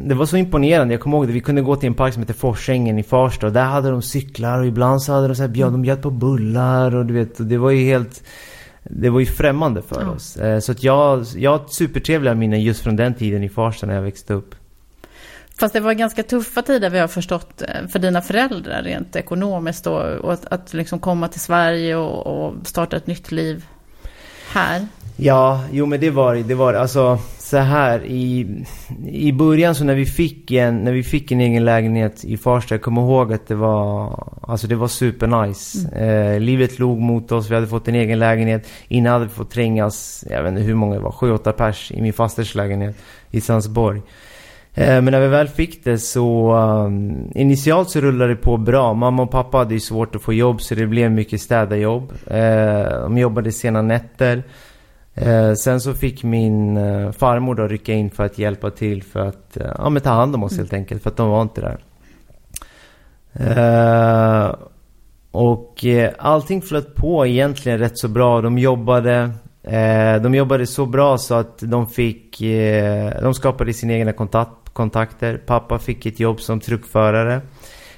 Det 0.05 0.15
var 0.15 0.27
så 0.27 0.37
imponerande, 0.37 0.95
jag 0.95 1.01
kommer 1.01 1.17
ihåg 1.17 1.27
det. 1.27 1.33
Vi 1.33 1.41
kunde 1.41 1.63
gå 1.63 1.77
till 1.77 1.87
en 1.87 1.95
park 1.95 2.13
som 2.15 2.23
heter 2.23 2.35
Forsängen 2.35 2.99
i 2.99 3.03
Farsta 3.03 3.47
och 3.47 3.53
där 3.53 3.65
hade 3.65 3.91
de 3.91 4.03
cyklar 4.03 4.59
och 4.61 4.67
ibland 4.67 5.03
så 5.03 5.13
hade 5.13 5.29
de 5.29 5.35
så 5.35 5.43
här, 5.43 5.49
bjöd, 5.49 5.73
de 5.73 5.83
bjöd 5.83 6.03
på 6.03 6.11
bullar 6.11 6.95
och 6.97 7.07
du 7.07 7.15
vet, 7.15 7.41
och 7.41 7.47
det 7.47 7.59
var 7.59 7.71
ju 7.71 7.85
helt 7.85 8.23
det 8.83 9.11
var 9.11 9.21
ju 9.21 9.27
främmande 9.27 9.83
för 9.83 10.03
Ja. 10.03 10.11
oss. 10.11 10.37
Eh, 10.37 10.59
Så 10.59 10.73
att 10.73 10.83
jag, 10.83 11.25
jag 11.37 11.51
har 11.51 11.61
supertrevliga 11.69 12.35
minnen 12.35 12.63
just 12.63 12.81
från 12.83 12.97
den 12.97 13.15
tiden 13.15 13.43
i 13.45 13.49
Farsta 13.49 13.87
när 13.87 13.95
jag 13.95 14.03
växte 14.03 14.35
upp. 14.35 14.55
Fast 15.61 15.75
det 15.75 15.81
var 15.81 15.93
ganska 15.93 16.23
tuffa 16.23 16.63
tider 16.63 16.91
vi 16.91 16.99
har 16.99 17.09
förstått 17.09 17.63
eh, 17.63 17.89
för 17.89 17.99
dina 17.99 18.23
föräldrar 18.23 18.83
rent 18.83 19.17
ekonomiskt 19.17 19.87
och, 19.87 20.03
och 20.03 20.33
att, 20.33 20.47
att 20.47 20.73
liksom 20.73 20.99
komma 20.99 21.29
till 21.29 21.41
Sverige 21.41 21.97
och, 21.97 22.27
och 22.27 22.55
starta 22.67 22.97
ett 22.97 23.07
nytt 23.07 23.33
liv 23.33 23.65
här. 24.53 24.87
Ja, 25.17 25.65
jo 25.73 25.87
men 25.87 26.01
det 26.01 26.11
var 26.11 26.35
det. 26.35 26.55
var. 26.55 26.75
Alltså 26.75 27.19
så 27.39 27.57
här 27.57 28.05
i, 28.05 28.47
i 29.07 29.33
början 29.33 29.75
så 29.75 29.85
när 29.85 29.95
vi 29.95 30.07
fick 30.07 30.51
en, 30.51 30.79
när 30.79 30.93
vi 30.93 31.03
fick 31.03 31.33
en 31.33 31.41
egen 31.41 31.65
lägenhet 31.65 32.25
i 32.25 32.37
Farsta, 32.37 32.75
jag 32.75 32.83
kommer 32.83 33.03
ihåg 33.03 33.33
att 33.33 33.47
det 33.47 33.55
var, 33.55 34.29
alltså 34.43 34.67
det 34.67 34.77
var 34.77 34.89
supernice. 34.89 35.89
Eh, 35.97 36.41
livet 36.41 36.79
låg 36.79 36.99
mot 36.99 37.33
oss, 37.33 37.51
vi 37.51 37.55
hade 37.55 37.67
fått 37.67 37.89
en 37.89 37.95
egen 37.95 38.19
lägenhet. 38.19 38.69
Innan 38.89 39.13
hade 39.13 39.25
vi 39.25 39.31
fått 39.31 39.51
trängas, 39.51 40.25
jag 40.31 40.43
vet 40.43 40.51
inte 40.51 40.63
hur 40.63 40.75
många 40.75 40.95
det 40.95 41.01
var, 41.01 41.13
sju, 41.13 41.33
åtta 41.33 41.53
pers 41.53 41.91
i 41.91 42.03
min 42.03 42.13
fasters 42.13 42.55
lägenhet 42.55 42.97
i 43.31 43.41
Sandsborg. 43.41 44.03
Eh, 44.75 45.03
Men 45.03 45.05
när 45.05 45.21
vi 45.21 45.29
väl 45.29 45.49
fick 45.49 45.85
det 45.85 45.99
så 45.99 46.55
um, 46.57 47.31
initialt 47.35 47.91
så 47.91 48.01
rullade 48.01 48.35
det 48.35 48.37
på 48.37 48.57
bra. 48.57 48.95
Mamma 48.95 49.23
och 49.23 49.31
pappa 49.31 49.59
hade 49.59 49.75
ju 49.75 49.81
svårt 49.81 50.15
att 50.15 50.23
få 50.23 50.33
jobb 50.33 50.63
så 50.63 50.75
det 50.75 50.87
blev 50.87 51.11
mycket 51.11 51.41
städarjobb. 51.41 52.13
Eh, 52.27 53.01
de 53.03 53.19
jobbade 53.19 53.53
sena 53.53 53.83
nätter. 53.83 54.43
Eh, 55.15 55.53
sen 55.53 55.81
så 55.81 55.95
fick 55.95 56.23
min 56.23 56.77
eh, 56.77 57.13
farmor 57.13 57.55
då 57.55 57.67
rycka 57.67 57.93
in 57.93 58.11
för 58.11 58.25
att 58.25 58.39
hjälpa 58.39 58.71
till 58.71 59.03
för 59.03 59.21
att 59.21 59.59
ja, 59.79 59.91
men 59.91 60.03
ta 60.03 60.11
hand 60.11 60.35
om 60.35 60.43
oss 60.43 60.57
helt 60.57 60.73
enkelt 60.73 61.03
för 61.03 61.11
att 61.11 61.17
de 61.17 61.29
var 61.29 61.43
inte 61.43 61.61
där. 61.61 61.79
Och 65.31 65.85
allting 66.19 66.63
flöt 66.63 66.95
på 66.95 67.27
egentligen 67.27 67.79
rätt 67.79 67.99
så 67.99 68.09
bra. 68.09 68.41
De 68.41 68.59
jobbade 68.59 69.31
de 70.23 70.35
jobbade 70.35 70.67
så 70.67 70.87
bra 70.87 71.19
så 71.19 71.35
att 71.35 71.59
de 71.59 71.87
fick 71.87 72.39
De 73.23 73.35
skapade 73.35 73.73
sina 73.73 73.93
egna 73.93 74.13
kontakt, 74.13 74.60
kontakter. 74.73 75.39
Pappa 75.47 75.79
fick 75.79 76.07
ett 76.07 76.21
jobb 76.21 76.41
som 76.41 76.61
truckförare. 76.61 77.41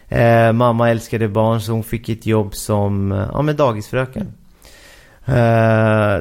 Eh, 0.09 0.53
mamma 0.53 0.91
älskade 0.91 1.29
barn 1.29 1.61
så 1.61 1.73
hon 1.73 1.85
fick 1.85 2.09
ett 2.09 2.27
jobb 2.27 2.55
som 2.55 3.13
eh, 3.13 3.29
ja, 3.33 3.43
men 3.43 3.57
dagisfröken. 3.57 4.33
Eh, 5.27 6.19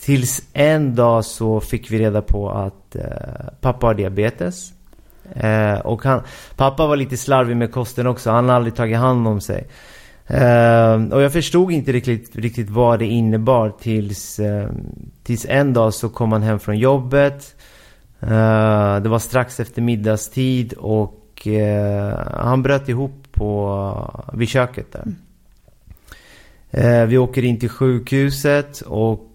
tills 0.00 0.42
en 0.52 0.94
dag 0.94 1.24
så 1.24 1.60
fick 1.60 1.90
vi 1.90 1.98
reda 1.98 2.22
på 2.22 2.50
att 2.50 2.96
eh, 2.96 3.02
pappa 3.60 3.86
har 3.86 3.94
diabetes. 3.94 4.72
Eh, 5.34 5.78
och 5.78 6.04
han, 6.04 6.22
pappa 6.56 6.86
var 6.86 6.96
lite 6.96 7.16
slarvig 7.16 7.56
med 7.56 7.72
kosten 7.72 8.06
också. 8.06 8.30
Han 8.30 8.48
har 8.48 8.56
aldrig 8.56 8.74
tagit 8.74 8.98
hand 8.98 9.28
om 9.28 9.40
sig. 9.40 9.66
Eh, 10.26 11.02
och 11.10 11.22
jag 11.22 11.32
förstod 11.32 11.72
inte 11.72 11.92
riktigt, 11.92 12.36
riktigt 12.36 12.70
vad 12.70 12.98
det 12.98 13.06
innebar 13.06 13.72
tills, 13.80 14.38
eh, 14.38 14.68
tills 15.22 15.46
en 15.48 15.72
dag 15.72 15.94
så 15.94 16.08
kom 16.08 16.32
han 16.32 16.42
hem 16.42 16.58
från 16.58 16.78
jobbet. 16.78 17.54
Eh, 18.22 19.00
det 19.02 19.08
var 19.08 19.18
strax 19.18 19.60
efter 19.60 19.82
middagstid 19.82 20.72
och 20.72 21.46
eh, 21.46 22.18
han 22.32 22.62
bröt 22.62 22.88
ihop 22.88 23.28
på, 23.32 24.24
vid 24.32 24.48
köket 24.48 24.86
där. 24.92 25.04
Eh, 26.70 27.06
vi 27.06 27.18
åker 27.18 27.44
in 27.44 27.60
till 27.60 27.68
sjukhuset 27.68 28.80
och 28.80 29.28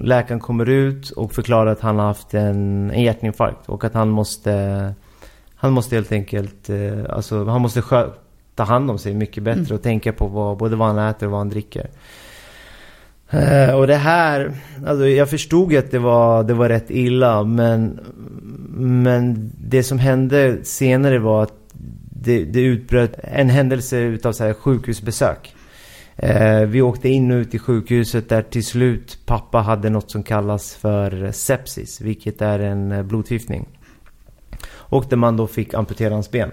läkaren 0.00 0.40
kommer 0.40 0.68
ut 0.68 1.10
och 1.10 1.32
förklarar 1.32 1.72
att 1.72 1.80
han 1.80 1.98
har 1.98 2.06
haft 2.06 2.34
en, 2.34 2.90
en 2.90 3.02
hjärtinfarkt 3.02 3.68
och 3.68 3.84
att 3.84 3.94
han 3.94 4.08
måste 4.08 4.94
han 5.54 5.72
måste 5.72 5.94
helt 5.94 6.12
enkelt, 6.12 6.70
alltså 7.08 7.44
han 7.44 7.60
måste 7.60 7.82
ta 8.54 8.62
hand 8.62 8.90
om 8.90 8.98
sig 8.98 9.14
mycket 9.14 9.42
bättre 9.42 9.60
mm. 9.60 9.74
och 9.74 9.82
tänka 9.82 10.12
på 10.12 10.26
vad, 10.26 10.56
både 10.56 10.76
vad 10.76 10.88
han 10.88 11.08
äter 11.08 11.26
och 11.26 11.32
vad 11.32 11.40
han 11.40 11.48
dricker. 11.48 11.90
Uh, 13.34 13.74
och 13.74 13.86
det 13.86 13.96
här, 13.96 14.52
alltså 14.86 15.08
jag 15.08 15.30
förstod 15.30 15.76
att 15.76 15.90
det 15.90 15.98
var, 15.98 16.44
det 16.44 16.54
var 16.54 16.68
rätt 16.68 16.90
illa 16.90 17.44
men, 17.44 18.00
men 18.76 19.52
det 19.58 19.82
som 19.82 19.98
hände 19.98 20.58
senare 20.64 21.18
var 21.18 21.42
att 21.42 21.52
det, 22.10 22.44
det 22.44 22.60
utbröt 22.60 23.18
en 23.22 23.48
händelse 23.48 23.98
utav 23.98 24.32
så 24.32 24.44
här 24.44 24.52
sjukhusbesök. 24.54 25.54
Uh, 26.22 26.62
vi 26.66 26.82
åkte 26.82 27.08
in 27.08 27.30
och 27.30 27.36
ut 27.36 27.54
i 27.54 27.58
sjukhuset 27.58 28.28
där 28.28 28.42
till 28.42 28.64
slut 28.64 29.18
pappa 29.26 29.58
hade 29.58 29.90
något 29.90 30.10
som 30.10 30.22
kallas 30.22 30.74
för 30.74 31.32
sepsis, 31.32 32.00
vilket 32.00 32.42
är 32.42 32.58
en 32.58 33.08
blodförgiftning. 33.08 33.68
Och 34.66 35.06
där 35.08 35.16
man 35.16 35.36
då 35.36 35.46
fick 35.46 35.74
amputera 35.74 36.14
hans 36.14 36.30
ben. 36.30 36.50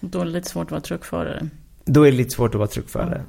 Då 0.00 0.20
är 0.20 0.24
det 0.24 0.30
lite 0.30 0.48
svårt 0.48 0.66
att 0.66 0.70
vara 0.70 0.80
truckförare. 0.80 1.48
Då 1.84 2.02
är 2.02 2.10
det 2.10 2.16
lite 2.16 2.30
svårt 2.30 2.54
att 2.54 2.58
vara 2.58 2.68
truckförare. 2.68 3.22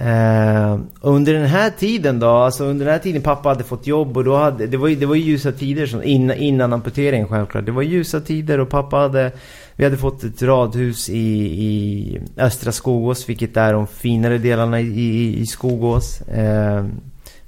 Ja. 0.00 0.78
Under 1.00 1.34
den 1.34 1.46
här 1.46 1.70
tiden 1.70 2.18
då, 2.18 2.28
alltså 2.28 2.64
under 2.64 2.84
den 2.84 2.92
här 2.92 3.00
tiden 3.00 3.22
pappa 3.22 3.48
hade 3.48 3.64
fått 3.64 3.86
jobb 3.86 4.16
och 4.16 4.24
då 4.24 4.36
hade, 4.36 4.66
det 4.66 4.76
var 4.76 4.88
ju, 4.88 4.96
det 4.96 5.06
var 5.06 5.14
ljusa 5.14 5.52
tider 5.52 5.86
som, 5.86 6.02
innan, 6.02 6.36
innan 6.36 6.72
amputeringen 6.72 7.28
självklart. 7.28 7.66
Det 7.66 7.72
var 7.72 7.82
ljusa 7.82 8.20
tider 8.20 8.60
och 8.60 8.68
pappa 8.68 8.96
hade, 8.96 9.32
vi 9.76 9.84
hade 9.84 9.96
fått 9.96 10.24
ett 10.24 10.42
radhus 10.42 11.10
i, 11.10 11.28
i 11.64 12.20
östra 12.36 12.72
Skogås, 12.72 13.28
vilket 13.28 13.56
är 13.56 13.72
de 13.72 13.86
finare 13.86 14.38
delarna 14.38 14.80
i, 14.80 14.86
i, 14.86 15.40
i 15.40 15.46
Skogås. 15.46 16.22
Uh, 16.28 16.86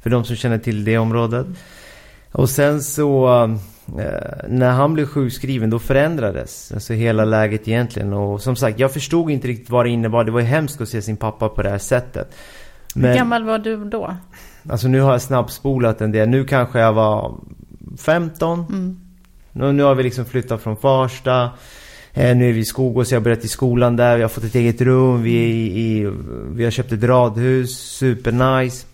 för 0.02 0.11
de 0.11 0.25
som 0.25 0.37
känner 0.37 0.59
till 0.59 0.85
det 0.85 0.99
området. 0.99 1.47
Och 2.32 2.50
sen 2.50 2.82
så 2.82 3.28
när 4.49 4.71
han 4.71 4.95
blev 4.95 5.07
sjukskriven 5.07 5.71
då 5.71 5.79
förändrades 5.79 6.73
alltså 6.73 6.93
hela 6.93 7.25
läget 7.25 7.69
egentligen. 7.69 8.12
Och 8.12 8.43
som 8.43 8.57
sagt, 8.57 8.79
jag 8.79 8.93
förstod 8.93 9.31
inte 9.31 9.49
riktigt 9.49 9.71
vad 9.71 9.87
det 9.87 9.91
innebar. 9.91 10.25
Det 10.25 10.31
var 10.31 10.41
ju 10.41 10.47
hemskt 10.47 10.81
att 10.81 10.89
se 10.89 11.03
sin 11.03 11.17
pappa 11.17 11.49
på 11.49 11.62
det 11.62 11.71
här 11.71 11.79
sättet. 11.79 12.35
Men, 12.95 13.11
Hur 13.11 13.17
gammal 13.17 13.45
var 13.45 13.59
du 13.59 13.85
då? 13.85 14.17
Alltså 14.71 14.89
nu 14.89 15.01
har 15.01 15.12
jag 15.12 15.23
snabbspolat 15.23 16.01
en 16.01 16.12
del. 16.12 16.29
Nu 16.29 16.45
kanske 16.45 16.81
jag 16.81 16.93
var 16.93 17.35
15. 17.99 18.65
Mm. 18.69 19.01
Nu, 19.53 19.73
nu 19.73 19.83
har 19.83 19.95
vi 19.95 20.03
liksom 20.03 20.25
flyttat 20.25 20.62
från 20.62 20.77
Farsta. 20.77 21.51
Eh, 22.12 22.37
nu 22.37 22.49
är 22.49 22.53
vi 22.53 22.61
i 22.61 22.65
Skogås, 22.65 23.12
jag 23.12 23.21
har 23.21 23.25
börjat 23.25 23.45
i 23.45 23.49
skolan 23.49 23.97
där. 23.97 24.17
Vi 24.17 24.23
har 24.23 24.29
fått 24.29 24.45
ett 24.45 24.55
eget 24.55 24.81
rum. 24.81 25.23
Vi, 25.23 25.33
i, 25.33 25.81
i, 25.81 26.12
vi 26.51 26.65
har 26.65 26.71
köpt 26.71 26.93
ett 26.93 27.03
radhus, 27.05 27.79
supernice. 27.79 28.87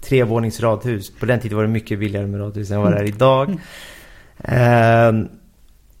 Trevåningsradhus. 0.00 1.10
På 1.10 1.26
den 1.26 1.40
tiden 1.40 1.56
var 1.56 1.64
det 1.64 1.70
mycket 1.70 1.98
billigare 1.98 2.26
med 2.26 2.40
radhus 2.40 2.70
än 2.70 2.80
vad 2.80 2.92
det 2.92 2.98
är 2.98 3.04
idag. 3.04 3.48
Mm. 3.48 3.60
Eh, 4.42 5.12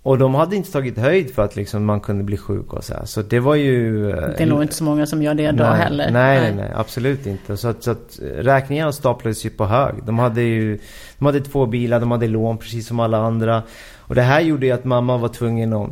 och 0.02 0.18
de 0.18 0.34
hade 0.34 0.56
inte 0.56 0.72
tagit 0.72 0.98
höjd 0.98 1.34
för 1.34 1.42
att 1.42 1.56
liksom 1.56 1.84
man 1.84 2.00
kunde 2.00 2.24
bli 2.24 2.36
sjuk 2.36 2.72
och 2.72 2.84
så 2.84 2.94
här. 2.94 3.04
Så 3.04 3.22
det 3.22 3.40
var 3.40 3.54
ju... 3.54 4.10
Eh, 4.10 4.16
det 4.16 4.42
är 4.42 4.46
nog 4.46 4.62
inte 4.62 4.74
så 4.74 4.84
många 4.84 5.06
som 5.06 5.22
gör 5.22 5.34
det 5.34 5.52
nej, 5.52 5.78
heller. 5.78 6.10
Nej, 6.10 6.40
nej, 6.40 6.54
nej, 6.54 6.72
absolut 6.74 7.26
inte. 7.26 7.56
Så 7.56 7.68
att, 7.68 7.82
så 7.82 7.90
att 7.90 8.18
räkningarna 8.22 8.92
staplades 8.92 9.46
ju 9.46 9.50
på 9.50 9.64
hög. 9.64 9.94
De 10.04 10.18
hade 10.18 10.42
ju... 10.42 10.78
De 11.18 11.24
hade 11.24 11.40
två 11.40 11.66
bilar, 11.66 12.00
de 12.00 12.10
hade 12.10 12.28
lån 12.28 12.58
precis 12.58 12.86
som 12.86 13.00
alla 13.00 13.18
andra. 13.18 13.62
Och 13.98 14.14
det 14.14 14.22
här 14.22 14.40
gjorde 14.40 14.66
ju 14.66 14.72
att 14.72 14.84
mamma 14.84 15.16
var 15.16 15.28
tvungen 15.28 15.72
att... 15.72 15.90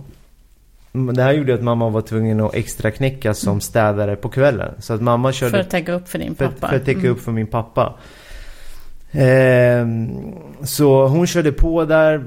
Det 0.92 1.22
här 1.22 1.32
gjorde 1.32 1.54
att 1.54 1.62
mamma 1.62 1.88
var 1.88 2.00
tvungen 2.00 2.40
att 2.40 2.54
extra 2.54 2.90
knäcka 2.90 3.34
som 3.34 3.50
mm. 3.50 3.60
städare 3.60 4.16
på 4.16 4.28
kvällen. 4.28 4.74
Så 4.78 4.94
att 4.94 5.00
mamma 5.00 5.32
körde... 5.32 5.50
För 5.50 5.58
att 5.58 5.70
täcka 5.70 5.92
upp 5.92 6.08
för 6.08 6.18
din 6.18 6.34
pappa. 6.34 6.50
För, 6.60 6.66
för 6.66 6.76
att 6.76 6.84
täcka 6.84 7.00
mm. 7.00 7.12
upp 7.12 7.20
för 7.20 7.32
min 7.32 7.46
pappa. 7.46 7.94
Eh, 9.12 9.86
så 10.64 11.06
hon 11.06 11.26
körde 11.26 11.52
på 11.52 11.84
där. 11.84 12.24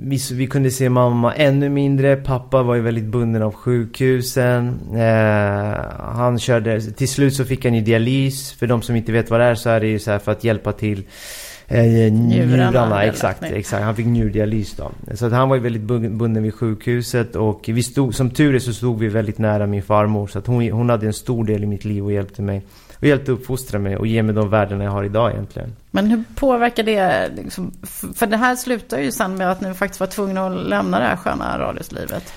Vi, 0.00 0.18
vi, 0.32 0.46
kunde 0.46 0.70
se 0.70 0.88
mamma 0.88 1.34
ännu 1.34 1.68
mindre. 1.68 2.16
Pappa 2.16 2.62
var 2.62 2.74
ju 2.74 2.80
väldigt 2.80 3.04
bunden 3.04 3.42
av 3.42 3.54
sjukhusen. 3.54 4.80
Eh, 4.94 5.80
han 5.98 6.38
körde, 6.38 6.80
till 6.80 7.08
slut 7.08 7.34
så 7.34 7.44
fick 7.44 7.64
han 7.64 7.74
ju 7.74 7.80
dialys. 7.80 8.52
För 8.52 8.66
de 8.66 8.82
som 8.82 8.96
inte 8.96 9.12
vet 9.12 9.30
vad 9.30 9.40
det 9.40 9.44
är 9.44 9.54
så 9.54 9.70
är 9.70 9.80
det 9.80 9.86
ju 9.86 9.98
så 9.98 10.10
här 10.10 10.18
för 10.18 10.32
att 10.32 10.44
hjälpa 10.44 10.72
till 10.72 11.04
eh, 11.68 11.82
njurarna. 12.12 12.70
njurarna 12.70 13.02
exakt, 13.02 13.42
exakt. 13.42 13.84
Han 13.84 13.96
fick 13.96 14.06
njurdialys 14.06 14.76
då. 14.76 14.90
Så 15.14 15.26
att 15.26 15.32
han 15.32 15.48
var 15.48 15.56
ju 15.56 15.62
väldigt 15.62 15.82
bunden 16.12 16.42
vid 16.42 16.54
sjukhuset. 16.54 17.36
Och 17.36 17.64
vi 17.68 17.82
stod, 17.82 18.14
som 18.14 18.30
tur 18.30 18.54
är 18.54 18.58
så 18.58 18.72
stod 18.72 18.98
vi 18.98 19.08
väldigt 19.08 19.38
nära 19.38 19.66
min 19.66 19.82
farmor. 19.82 20.26
Så 20.26 20.38
att 20.38 20.46
hon, 20.46 20.70
hon 20.70 20.90
hade 20.90 21.06
en 21.06 21.12
stor 21.12 21.44
del 21.44 21.64
i 21.64 21.66
mitt 21.66 21.84
liv 21.84 22.04
och 22.04 22.12
hjälpte 22.12 22.42
mig 22.42 22.62
och 22.98 23.04
hjälpt 23.04 23.22
att 23.22 23.28
uppfostra 23.28 23.78
mig 23.78 23.96
och 23.96 24.06
ge 24.06 24.22
mig 24.22 24.34
de 24.34 24.50
värdena 24.50 24.84
jag 24.84 24.90
har 24.90 25.04
idag 25.04 25.32
egentligen. 25.32 25.76
Men 25.90 26.06
hur 26.06 26.24
påverkar 26.34 26.82
det, 26.82 27.30
liksom, 27.36 27.72
för 28.14 28.26
det 28.26 28.36
här 28.36 28.56
slutar 28.56 28.98
ju 28.98 29.12
sen 29.12 29.34
med 29.34 29.50
att 29.50 29.60
ni 29.60 29.74
faktiskt 29.74 30.00
var 30.00 30.06
tvungna 30.06 30.46
att 30.46 30.66
lämna 30.66 30.98
det 30.98 31.04
här 31.04 31.16
sköna 31.16 31.58
radioslivet. 31.58 32.32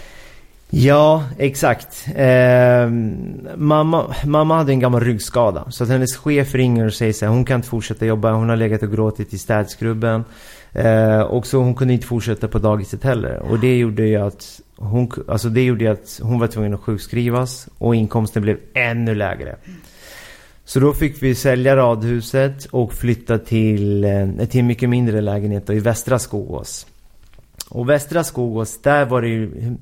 Ja, 0.72 1.24
exakt. 1.38 2.08
Eh, 2.16 2.90
mamma, 3.56 4.16
mamma 4.26 4.58
hade 4.58 4.72
en 4.72 4.80
gammal 4.80 5.02
ryggskada. 5.02 5.72
Så 5.72 5.84
att 5.84 5.90
hennes 5.90 6.18
chef 6.18 6.56
ringer 6.56 6.86
och 6.86 6.94
säger 6.94 7.14
så 7.14 7.26
här, 7.26 7.32
hon 7.34 7.46
kan 7.46 7.56
inte 7.56 7.68
fortsätta 7.68 8.06
jobba. 8.06 8.32
Hon 8.32 8.50
har 8.50 8.56
legat 8.56 8.84
och 8.84 8.92
gråtit 8.92 9.34
i 9.34 9.38
städskrubben. 9.38 10.24
Eh, 10.74 11.20
och 11.20 11.48
så 11.48 11.58
hon 11.58 11.76
kunde 11.76 11.94
inte 11.94 12.08
fortsätta 12.08 12.48
på 12.48 12.60
dagiset 12.60 13.04
heller. 13.04 13.40
Och 13.40 13.60
det 13.60 13.78
gjorde 13.78 14.04
ju 14.04 14.16
att 14.16 14.62
hon, 14.76 15.12
alltså 15.28 15.50
det 15.50 15.64
gjorde 15.64 15.92
att 15.92 16.20
hon 16.24 16.40
var 16.40 16.48
tvungen 16.48 16.74
att 16.74 16.82
sjukskrivas. 16.82 17.68
Och 17.78 17.96
inkomsten 17.96 18.42
blev 18.42 18.58
ännu 18.74 19.16
lägre. 19.16 19.56
Så 20.70 20.80
då 20.80 20.94
fick 20.94 21.24
vi 21.24 21.36
sälja 21.36 21.76
radhuset 21.76 22.66
och 22.66 22.94
flytta 22.94 23.38
till, 23.38 24.04
eh, 24.04 24.28
till 24.50 24.60
en 24.60 24.68
mycket 24.68 24.90
mindre 24.90 25.22
lägenhet 25.22 25.70
i 25.70 25.80
Västra 25.80 26.20
Skogås. 26.20 26.88
Och 27.70 27.90
Västra 27.90 28.24
Skogås, 28.24 28.82
där 28.82 29.06
var 29.06 29.22
det 29.22 29.28
ju... 29.28 29.76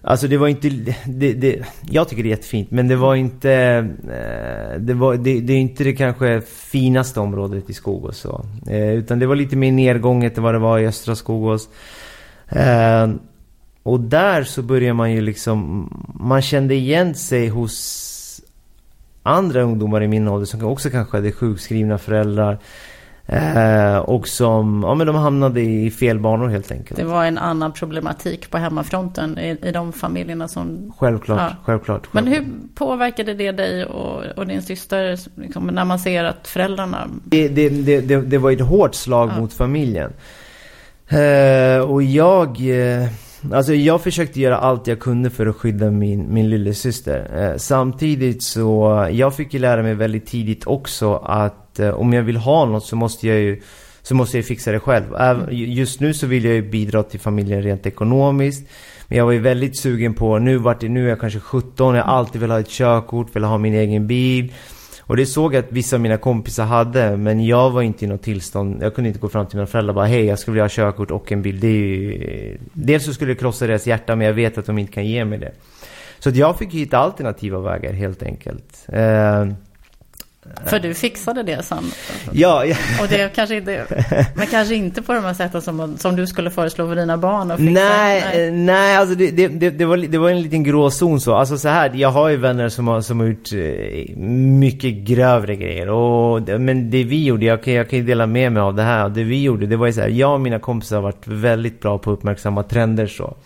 Alltså 0.00 0.28
det 0.28 0.36
var 0.36 0.48
inte... 0.48 0.68
Det, 1.06 1.32
det, 1.32 1.64
jag 1.90 2.08
tycker 2.08 2.22
det 2.22 2.28
är 2.28 2.30
jättefint, 2.30 2.70
men 2.70 2.88
det 2.88 2.96
var 2.96 3.14
inte... 3.14 3.52
Eh, 3.52 4.80
det, 4.80 4.94
var, 4.94 5.16
det, 5.16 5.40
det 5.40 5.52
är 5.52 5.58
inte 5.58 5.84
det 5.84 5.92
kanske 5.92 6.40
finaste 6.46 7.20
området 7.20 7.70
i 7.70 7.72
Skogås. 7.72 8.18
Så. 8.18 8.44
Eh, 8.68 8.92
utan 8.92 9.18
det 9.18 9.26
var 9.26 9.36
lite 9.36 9.56
mer 9.56 9.72
nedgånget 9.72 10.38
än 10.38 10.44
vad 10.44 10.54
det 10.54 10.58
var 10.58 10.78
i 10.78 10.86
Östra 10.86 11.16
Skogås. 11.16 11.68
Och 13.82 14.00
där 14.00 14.44
så 14.44 14.62
började 14.62 14.94
man 14.94 15.12
ju 15.12 15.20
liksom... 15.20 15.90
Man 16.20 16.42
kände 16.42 16.74
igen 16.74 17.14
sig 17.14 17.48
hos 17.48 18.05
andra 19.26 19.62
ungdomar 19.62 20.02
i 20.02 20.08
min 20.08 20.28
ålder 20.28 20.46
som 20.46 20.64
också 20.64 20.90
kanske 20.90 21.16
hade 21.16 21.32
sjukskrivna 21.32 21.98
föräldrar. 21.98 22.58
Eh, 23.28 23.96
och 23.96 24.28
som, 24.28 24.82
ja 24.86 24.94
men 24.94 25.06
de 25.06 25.16
hamnade 25.16 25.60
i 25.60 25.90
fel 25.90 26.18
banor 26.18 26.48
helt 26.48 26.72
enkelt. 26.72 26.96
Det 26.96 27.04
var 27.04 27.24
en 27.24 27.38
annan 27.38 27.72
problematik 27.72 28.50
på 28.50 28.58
hemmafronten 28.58 29.38
i, 29.38 29.56
i 29.62 29.72
de 29.72 29.92
familjerna 29.92 30.48
som... 30.48 30.92
Självklart, 30.98 31.40
ja. 31.40 31.56
självklart, 31.64 32.06
självklart, 32.06 32.12
Men 32.12 32.26
hur 32.32 32.44
påverkade 32.74 33.34
det 33.34 33.52
dig 33.52 33.84
och, 33.84 34.24
och 34.36 34.46
din 34.46 34.62
syster 34.62 35.18
liksom, 35.34 35.66
när 35.66 35.84
man 35.84 35.98
ser 35.98 36.24
att 36.24 36.48
föräldrarna... 36.48 37.08
Det, 37.24 37.48
det, 37.48 37.68
det, 37.68 38.20
det, 38.20 38.38
var 38.38 38.50
ett 38.50 38.60
hårt 38.60 38.94
slag 38.94 39.30
ja. 39.34 39.40
mot 39.40 39.52
familjen. 39.52 40.12
Eh, 41.08 41.80
och 41.90 42.02
jag... 42.02 42.48
Eh, 42.48 43.08
Alltså 43.52 43.74
jag 43.74 44.02
försökte 44.02 44.40
göra 44.40 44.56
allt 44.56 44.86
jag 44.86 45.00
kunde 45.00 45.30
för 45.30 45.46
att 45.46 45.56
skydda 45.56 45.90
min, 45.90 46.34
min 46.34 46.50
lillasyster. 46.50 47.50
Eh, 47.52 47.56
samtidigt 47.56 48.42
så, 48.42 49.08
jag 49.12 49.36
fick 49.36 49.54
ju 49.54 49.60
lära 49.60 49.82
mig 49.82 49.94
väldigt 49.94 50.26
tidigt 50.26 50.66
också 50.66 51.16
att 51.16 51.78
eh, 51.80 51.90
om 51.90 52.12
jag 52.12 52.22
vill 52.22 52.36
ha 52.36 52.64
något 52.64 52.84
så 52.84 52.96
måste 52.96 53.26
jag 53.26 53.38
ju 53.38 53.62
så 54.02 54.14
måste 54.14 54.38
jag 54.38 54.46
fixa 54.46 54.72
det 54.72 54.80
själv. 54.80 55.14
Även, 55.14 55.48
just 55.50 56.00
nu 56.00 56.14
så 56.14 56.26
vill 56.26 56.44
jag 56.44 56.54
ju 56.54 56.70
bidra 56.70 57.02
till 57.02 57.20
familjen 57.20 57.62
rent 57.62 57.86
ekonomiskt. 57.86 58.68
Men 59.08 59.18
jag 59.18 59.24
var 59.24 59.32
ju 59.32 59.38
väldigt 59.38 59.76
sugen 59.78 60.14
på, 60.14 60.38
nu 60.38 60.56
vart 60.56 60.80
det, 60.80 60.88
nu 60.88 61.04
är 61.04 61.08
jag 61.08 61.20
kanske 61.20 61.40
17, 61.40 61.94
jag 61.94 62.04
har 62.04 62.12
alltid 62.12 62.40
velat 62.40 62.54
ha 62.54 62.60
ett 62.60 62.68
körkort, 62.68 63.36
velat 63.36 63.50
ha 63.50 63.58
min 63.58 63.74
egen 63.74 64.06
bil. 64.06 64.52
Och 65.06 65.16
det 65.16 65.26
såg 65.26 65.54
jag 65.54 65.64
att 65.64 65.72
vissa 65.72 65.96
av 65.96 66.02
mina 66.02 66.16
kompisar 66.16 66.64
hade, 66.64 67.16
men 67.16 67.46
jag 67.46 67.70
var 67.70 67.82
inte 67.82 68.04
i 68.04 68.08
något 68.08 68.22
tillstånd. 68.22 68.82
Jag 68.82 68.94
kunde 68.94 69.08
inte 69.08 69.20
gå 69.20 69.28
fram 69.28 69.46
till 69.46 69.56
mina 69.56 69.66
föräldrar 69.66 69.90
och 69.90 69.94
bara 69.94 70.06
hej, 70.06 70.24
jag 70.24 70.38
skulle 70.38 70.52
vilja 70.52 70.64
ha 70.64 70.68
körkort 70.68 71.10
och 71.10 71.32
en 71.32 71.42
bil. 71.42 71.60
Det 71.60 71.66
är 71.66 71.72
ju... 71.72 72.58
Dels 72.72 73.04
så 73.04 73.14
skulle 73.14 73.30
det 73.30 73.38
krossa 73.40 73.66
deras 73.66 73.86
hjärta, 73.86 74.16
men 74.16 74.26
jag 74.26 74.34
vet 74.34 74.58
att 74.58 74.66
de 74.66 74.78
inte 74.78 74.92
kan 74.92 75.06
ge 75.06 75.24
mig 75.24 75.38
det. 75.38 75.52
Så 76.18 76.28
att 76.28 76.36
jag 76.36 76.58
fick 76.58 76.74
hitta 76.74 76.98
alternativa 76.98 77.60
vägar 77.60 77.92
helt 77.92 78.22
enkelt. 78.22 78.86
Eh, 78.88 79.46
för 80.66 80.78
du 80.78 80.94
fixade 80.94 81.42
det 81.42 81.62
sen? 81.62 81.84
Ja. 82.32 82.64
ja. 82.64 82.76
Och 83.02 83.08
det 83.08 83.34
kanske 83.34 83.56
inte, 83.56 83.86
men 84.34 84.46
kanske 84.46 84.74
inte 84.74 85.02
på 85.02 85.12
de 85.12 85.24
här 85.24 85.34
sätten 85.34 85.62
som, 85.62 85.96
som 85.98 86.16
du 86.16 86.26
skulle 86.26 86.50
föreslå 86.50 86.88
för 86.88 86.96
dina 86.96 87.16
barn 87.16 87.50
att 87.50 87.58
fixa? 87.58 87.72
Nej, 87.72 88.24
nej, 88.34 88.50
nej 88.50 88.96
alltså 88.96 89.14
det, 89.14 89.30
det, 89.30 89.48
det, 89.48 89.70
det, 89.70 89.84
var, 89.84 89.96
det 89.96 90.18
var 90.18 90.30
en 90.30 90.42
liten 90.42 90.64
gråzon 90.64 91.20
så. 91.20 91.34
Alltså 91.34 91.58
så 91.58 91.68
här, 91.68 91.90
jag 91.94 92.08
har 92.08 92.28
ju 92.28 92.36
vänner 92.36 92.68
som 92.68 92.88
har, 92.88 93.00
som 93.00 93.20
har 93.20 93.26
gjort 93.26 93.52
eh, 93.52 94.16
mycket 94.16 94.94
grövre 94.94 95.56
grejer. 95.56 95.88
Och, 95.88 96.42
men 96.60 96.90
det 96.90 97.04
vi 97.04 97.24
gjorde, 97.24 97.46
jag 97.46 97.62
kan, 97.62 97.74
jag 97.74 97.90
kan 97.90 97.98
ju 97.98 98.04
dela 98.04 98.26
med 98.26 98.52
mig 98.52 98.60
av 98.60 98.74
det 98.74 98.82
här. 98.82 99.08
Det 99.08 99.24
vi 99.24 99.42
gjorde, 99.42 99.66
det 99.66 99.76
var 99.76 99.86
ju 99.86 99.92
så 99.92 100.00
här, 100.00 100.08
jag 100.08 100.34
och 100.34 100.40
mina 100.40 100.58
kompisar 100.58 100.96
har 100.96 101.02
varit 101.02 101.26
väldigt 101.26 101.80
bra 101.80 101.98
på 101.98 102.12
att 102.12 102.18
uppmärksamma 102.18 102.62
trender 102.62 103.06
så. 103.06 103.36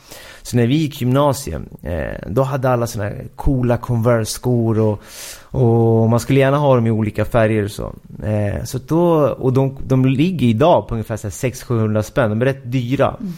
Så 0.43 0.57
när 0.57 0.67
vi 0.67 0.75
gick 0.75 1.01
gymnasiet, 1.01 1.63
eh, 1.83 2.29
då 2.29 2.43
hade 2.43 2.71
alla 2.71 2.87
såna 2.87 3.05
här 3.05 3.25
coola 3.37 3.77
Converse-skor 3.77 4.79
och, 4.79 5.03
och 5.43 6.11
man 6.11 6.21
skulle 6.21 6.41
gärna 6.41 6.57
ha 6.57 6.75
dem 6.75 6.87
i 6.87 6.91
olika 6.91 7.25
färger 7.25 7.65
och 7.65 7.71
så. 7.71 7.93
Eh, 8.23 8.65
så 8.65 8.79
då, 8.79 9.29
och 9.29 9.53
de, 9.53 9.77
de 9.87 10.07
ligger 10.07 10.47
idag 10.47 10.89
på 10.89 10.95
ungefär 10.95 11.17
600-700 11.17 12.03
spänn, 12.03 12.31
de 12.31 12.41
är 12.41 12.47
rätt 12.47 12.73
dyra. 12.73 13.17
Mm. 13.21 13.33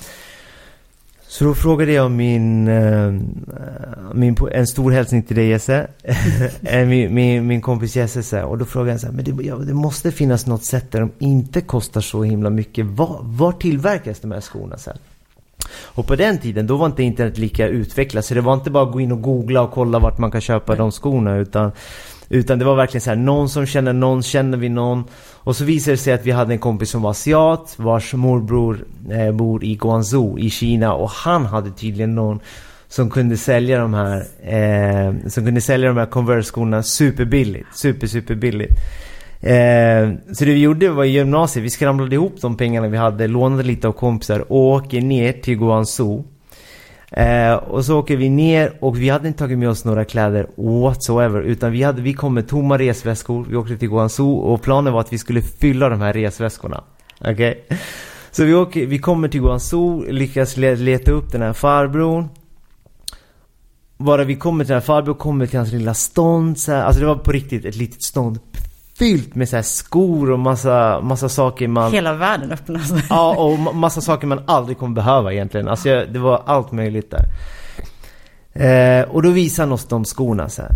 Så 1.33 1.45
då 1.45 1.55
frågade 1.55 1.93
jag 1.93 2.11
min, 2.11 2.69
eh, 2.69 3.13
min 4.15 4.37
en 4.53 4.67
stor 4.67 4.91
hälsning 4.91 5.23
till 5.23 5.37
dig 5.37 5.49
Jesse, 5.49 5.87
eh, 6.63 6.87
min, 6.87 7.15
min, 7.15 7.47
min 7.47 7.61
kompis 7.61 7.97
Jesse 7.97 8.43
och 8.43 8.59
då 8.59 8.65
frågade 8.65 8.91
jag 8.91 9.01
så 9.01 9.07
här, 9.07 9.15
men 9.15 9.25
det, 9.25 9.45
ja, 9.45 9.57
det, 9.57 9.75
måste 9.75 10.13
finnas 10.13 10.47
något 10.47 10.65
sätt 10.65 10.93
där 10.93 11.01
de 11.01 11.11
inte 11.19 11.61
kostar 11.61 12.01
så 12.01 12.23
himla 12.23 12.51
mycket. 12.51 12.87
Var, 12.87 13.19
var 13.23 13.53
tillverkas 13.53 14.21
de 14.21 14.33
här 14.33 14.41
skorna 14.41 14.79
sen? 14.79 14.97
Och 15.71 16.07
på 16.07 16.17
den 16.17 16.39
tiden, 16.39 16.67
då 16.67 16.77
var 16.77 16.87
inte 16.87 17.03
internet 17.03 17.39
lika 17.39 17.69
utvecklat, 17.69 18.25
så 18.25 18.35
det 18.35 18.41
var 18.41 18.55
inte 18.55 18.71
bara 18.71 18.85
att 18.85 18.93
gå 18.93 19.01
in 19.01 19.13
och 19.13 19.23
googla 19.23 19.63
och 19.63 19.71
kolla 19.71 19.99
vart 19.99 20.19
man 20.19 20.31
kan 20.31 20.41
köpa 20.41 20.75
de 20.75 20.93
skorna, 20.93 21.37
utan 21.37 21.73
utan 22.35 22.59
det 22.59 22.65
var 22.65 22.77
verkligen 22.77 23.01
så 23.01 23.11
här, 23.11 23.17
någon 23.17 23.49
som 23.49 23.67
känner 23.67 23.93
någon, 23.93 24.23
känner 24.23 24.59
vi 24.59 24.69
någon. 24.69 25.05
Och 25.35 25.57
så 25.57 25.65
visade 25.65 25.93
det 25.93 25.99
sig 25.99 26.13
att 26.13 26.27
vi 26.27 26.31
hade 26.31 26.55
en 26.55 26.59
kompis 26.59 26.91
som 26.91 27.03
var 27.03 27.11
asiat, 27.11 27.75
vars 27.77 28.15
morbror 28.15 28.85
eh, 29.11 29.33
bor 29.33 29.65
i 29.65 29.75
Guangzhou 29.75 30.39
i 30.39 30.51
Kina. 30.51 30.95
Och 30.95 31.11
han 31.11 31.47
hade 31.47 31.71
tydligen 31.71 32.15
någon 32.15 32.41
som 32.89 33.11
kunde 33.11 33.37
sälja 33.37 33.79
de 33.79 33.95
här, 33.95 34.19
eh, 34.43 35.29
som 35.29 35.45
kunde 35.45 35.61
sälja 35.61 35.89
de 35.89 35.97
här 35.97 36.07
Converse-skorna 36.07 36.83
superbilligt. 36.83 37.77
Super, 37.77 38.07
superbilligt. 38.07 38.73
Eh, 39.43 40.13
så 40.33 40.45
det 40.45 40.53
vi 40.53 40.61
gjorde 40.61 40.91
var 40.91 41.05
i 41.05 41.09
gymnasiet, 41.09 41.65
vi 41.65 41.71
skramlade 41.71 42.15
ihop 42.15 42.41
de 42.41 42.57
pengarna 42.57 42.89
vi 42.89 42.97
hade, 42.97 43.27
lånade 43.27 43.63
lite 43.63 43.89
av 43.89 43.93
kompisar 43.93 44.53
och 44.53 44.59
åker 44.59 45.01
ner 45.01 45.33
till 45.33 45.59
Guangzhou. 45.59 46.25
Eh, 47.11 47.55
och 47.55 47.85
så 47.85 47.99
åker 47.99 48.17
vi 48.17 48.29
ner 48.29 48.73
och 48.81 49.01
vi 49.01 49.09
hade 49.09 49.29
inte 49.29 49.39
tagit 49.39 49.59
med 49.59 49.69
oss 49.69 49.85
några 49.85 50.05
kläder 50.05 50.47
whatsoever 50.57 51.41
utan 51.41 51.73
vi, 51.73 51.83
hade, 51.83 52.03
vi 52.03 52.13
kom 52.13 52.35
med 52.35 52.49
tomma 52.49 52.79
resväskor, 52.79 53.47
vi 53.51 53.57
åkte 53.57 53.77
till 53.77 53.89
Guangzhou 53.89 54.39
och 54.39 54.63
planen 54.63 54.93
var 54.93 55.01
att 55.01 55.13
vi 55.13 55.19
skulle 55.19 55.43
fylla 55.43 55.89
de 55.89 56.01
här 56.01 56.13
resväskorna. 56.13 56.85
Okej? 57.21 57.33
Okay? 57.33 57.79
Så 58.31 58.45
vi, 58.45 58.55
åker, 58.55 58.87
vi 58.87 58.99
kommer 58.99 59.29
till 59.29 59.41
Guangzhou, 59.41 60.05
lyckas 60.11 60.57
leta 60.57 61.11
upp 61.11 61.33
den 61.33 61.43
här 61.43 61.53
farbrorn. 61.53 62.29
Bara 63.99 64.25
vi 64.25 64.37
kommer 64.37 64.65
till 64.65 64.69
den 64.69 64.81
här 64.81 64.87
farbrorn, 64.87 65.17
kommer 65.17 65.47
till 65.47 65.59
hans 65.59 65.73
lilla 65.73 65.95
stånd 65.95 66.59
så 66.59 66.73
här. 66.73 66.83
Alltså 66.83 67.01
det 67.01 67.07
var 67.07 67.15
på 67.15 67.33
riktigt 67.33 67.65
ett 67.65 67.77
litet 67.77 68.03
stånd 68.03 68.39
fyllt 69.03 69.35
med 69.35 69.49
så 69.49 69.57
här 69.57 69.63
skor 69.63 70.31
och 70.31 70.39
massa, 70.39 71.01
massa 71.01 71.29
saker 71.29 71.69
man... 71.69 71.93
Hela 71.93 72.15
världen 72.15 72.53
öppnas. 72.53 72.93
ja, 73.11 73.37
och 73.37 73.75
massa 73.75 74.01
saker 74.01 74.27
man 74.27 74.41
aldrig 74.47 74.79
kommer 74.79 74.95
behöva 74.95 75.33
egentligen. 75.33 75.69
Alltså 75.69 75.89
jag, 75.89 76.13
det 76.13 76.19
var 76.19 76.43
allt 76.47 76.73
möjligt 76.73 77.11
där. 77.11 77.25
Eh, 78.53 79.09
och 79.09 79.23
då 79.23 79.31
visade 79.31 79.67
han 79.67 79.73
oss 79.73 79.85
de 79.85 80.05
skorna 80.05 80.49
så 80.49 80.63
här. 80.63 80.71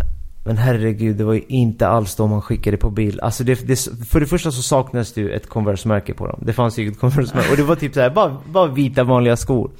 Men 0.45 0.57
herregud, 0.57 1.17
det 1.17 1.25
var 1.25 1.35
ju 1.35 1.43
inte 1.49 1.89
alls 1.89 2.15
de 2.15 2.31
man 2.31 2.43
skickade 2.43 2.77
på 2.77 2.91
bild. 2.91 3.21
Alltså 3.21 3.45
det, 3.45 3.67
det, 3.67 3.89
för 4.09 4.21
det 4.21 4.27
första 4.27 4.53
så 4.53 4.63
saknades 4.63 5.13
det 5.13 5.21
ju 5.21 5.31
ett 5.31 5.49
Converse-märke 5.49 6.15
på 6.15 6.27
dem. 6.27 6.41
Det 6.43 6.53
fanns 6.53 6.79
ju 6.79 6.89
ett 6.89 7.01
Converse-märke. 7.01 7.51
Och 7.51 7.57
det 7.57 7.63
var 7.63 7.77
typ 7.77 7.95
så 7.95 8.01
här, 8.01 8.11
bara, 8.11 8.37
bara 8.47 8.67
vita 8.67 9.05
vanliga 9.05 9.37
skor. 9.37 9.71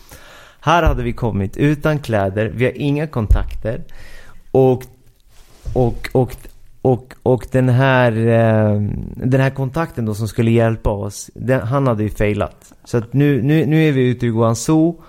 Här 0.61 0.83
hade 0.83 1.03
vi 1.03 1.13
kommit 1.13 1.57
utan 1.57 1.99
kläder, 1.99 2.53
vi 2.55 2.65
har 2.65 2.73
inga 2.77 3.07
kontakter. 3.07 3.85
Och, 4.51 4.83
och, 5.75 6.09
och 6.13 6.37
och, 6.87 7.15
och 7.23 7.47
den 7.53 7.69
här, 7.69 8.13
eh, 8.13 8.81
den 9.15 9.41
här 9.41 9.51
kontakten 9.51 10.07
då 10.07 10.15
som 10.15 10.29
skulle 10.29 10.51
hjälpa 10.51 10.91
oss, 10.91 11.31
den, 11.35 11.61
han 11.61 11.87
hade 11.87 12.03
ju 12.03 12.11
failat. 12.11 12.73
Så 12.85 12.99
att 12.99 13.13
nu, 13.13 13.43
nu, 13.43 13.67
nu 13.67 13.89
är 13.89 13.93
vi 13.93 14.09
ute 14.09 14.27
i 14.27 14.29
Guangzhou. 14.29 15.01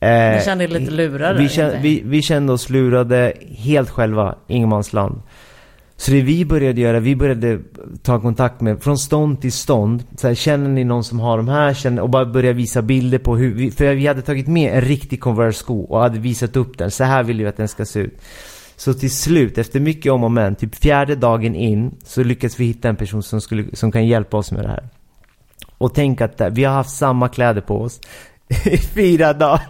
Eh, 0.00 0.08
ni 0.10 0.42
kände 0.44 0.66
lite 0.66 0.90
lurade? 0.90 1.38
Vi 1.38 1.48
kände, 1.48 1.78
vi, 1.82 2.02
vi 2.04 2.22
kände 2.22 2.52
oss 2.52 2.70
lurade 2.70 3.32
helt 3.48 3.90
själva, 3.90 4.34
ingenmansland. 4.46 5.22
Så 5.96 6.10
det 6.10 6.22
vi 6.22 6.44
började 6.44 6.80
göra, 6.80 7.00
vi 7.00 7.16
började 7.16 7.58
ta 8.02 8.20
kontakt 8.20 8.60
med, 8.60 8.82
från 8.82 8.98
stånd 8.98 9.40
till 9.40 9.52
stånd. 9.52 10.04
Så 10.16 10.28
här, 10.28 10.34
känner 10.34 10.68
ni 10.68 10.84
någon 10.84 11.04
som 11.04 11.20
har 11.20 11.36
de 11.36 11.48
här? 11.48 11.74
Känner, 11.74 12.02
och 12.02 12.10
bara 12.10 12.26
börja 12.26 12.52
visa 12.52 12.82
bilder 12.82 13.18
på 13.18 13.36
hur, 13.36 13.54
vi, 13.54 13.70
för 13.70 13.94
vi 13.94 14.06
hade 14.06 14.22
tagit 14.22 14.46
med 14.46 14.74
en 14.74 14.80
riktig 14.80 15.20
Converse-sko 15.20 15.80
och 15.80 16.00
hade 16.00 16.18
visat 16.18 16.56
upp 16.56 16.78
den. 16.78 16.90
Så 16.90 17.04
här 17.04 17.22
vill 17.22 17.38
vi 17.38 17.46
att 17.46 17.56
den 17.56 17.68
ska 17.68 17.84
se 17.84 18.00
ut. 18.00 18.18
Så 18.78 18.94
till 18.94 19.10
slut, 19.10 19.58
efter 19.58 19.80
mycket 19.80 20.12
om 20.12 20.24
och 20.24 20.30
men, 20.30 20.54
typ 20.54 20.74
fjärde 20.74 21.14
dagen 21.14 21.54
in, 21.54 21.94
så 22.04 22.22
lyckades 22.22 22.60
vi 22.60 22.64
hitta 22.64 22.88
en 22.88 22.96
person 22.96 23.22
som, 23.22 23.40
skulle, 23.40 23.76
som 23.76 23.92
kan 23.92 24.06
hjälpa 24.06 24.36
oss 24.36 24.52
med 24.52 24.64
det 24.64 24.68
här. 24.68 24.88
Och 25.78 25.94
tänk 25.94 26.20
att 26.20 26.40
eh, 26.40 26.48
vi 26.48 26.64
har 26.64 26.74
haft 26.74 26.96
samma 26.96 27.28
kläder 27.28 27.60
på 27.60 27.80
oss 27.80 28.00
i 28.64 28.78
fyra 28.78 29.32
dagar. 29.32 29.66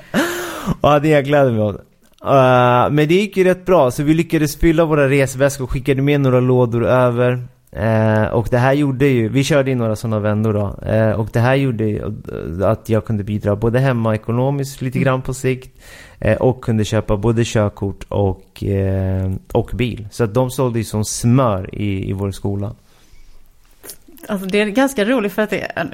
och 0.80 0.88
hade 0.88 1.08
inga 1.08 1.24
kläder 1.24 1.52
med 1.52 1.62
oss. 1.62 1.76
Uh, 1.76 2.94
men 2.94 3.08
det 3.08 3.14
gick 3.14 3.36
ju 3.36 3.44
rätt 3.44 3.66
bra, 3.66 3.90
så 3.90 4.02
vi 4.02 4.14
lyckades 4.14 4.56
fylla 4.56 4.84
våra 4.84 5.08
resväskor 5.08 5.64
och 5.64 5.70
skickade 5.70 6.02
med 6.02 6.20
några 6.20 6.40
lådor 6.40 6.86
över. 6.86 7.48
Eh, 7.78 8.26
och 8.26 8.48
det 8.50 8.58
här 8.58 8.72
gjorde 8.72 9.06
ju, 9.06 9.28
vi 9.28 9.44
körde 9.44 9.70
ju 9.70 9.76
några 9.76 9.96
sådana 9.96 10.18
vändor 10.18 10.52
då. 10.52 10.88
Eh, 10.88 11.10
och 11.10 11.28
det 11.32 11.40
här 11.40 11.54
gjorde 11.54 11.84
ju 11.84 12.02
att 12.64 12.88
jag 12.88 13.04
kunde 13.04 13.24
bidra 13.24 13.56
både 13.56 13.78
hemma 13.78 14.14
ekonomiskt 14.14 14.82
lite 14.82 14.98
grann 14.98 15.22
på 15.22 15.34
sikt. 15.34 15.80
Eh, 16.18 16.36
och 16.36 16.64
kunde 16.64 16.84
köpa 16.84 17.16
både 17.16 17.44
körkort 17.44 18.04
och, 18.08 18.64
eh, 18.64 19.32
och 19.52 19.70
bil. 19.74 20.08
Så 20.10 20.24
att 20.24 20.34
de 20.34 20.50
sålde 20.50 20.78
ju 20.78 20.84
som 20.84 21.04
smör 21.04 21.74
i, 21.74 22.10
i 22.10 22.12
vår 22.12 22.30
skola. 22.30 22.74
Alltså 24.28 24.46
det 24.46 24.60
är 24.60 24.66
ganska 24.66 25.04
roligt 25.04 25.32
för 25.32 25.42
att 25.42 25.50
det 25.50 25.88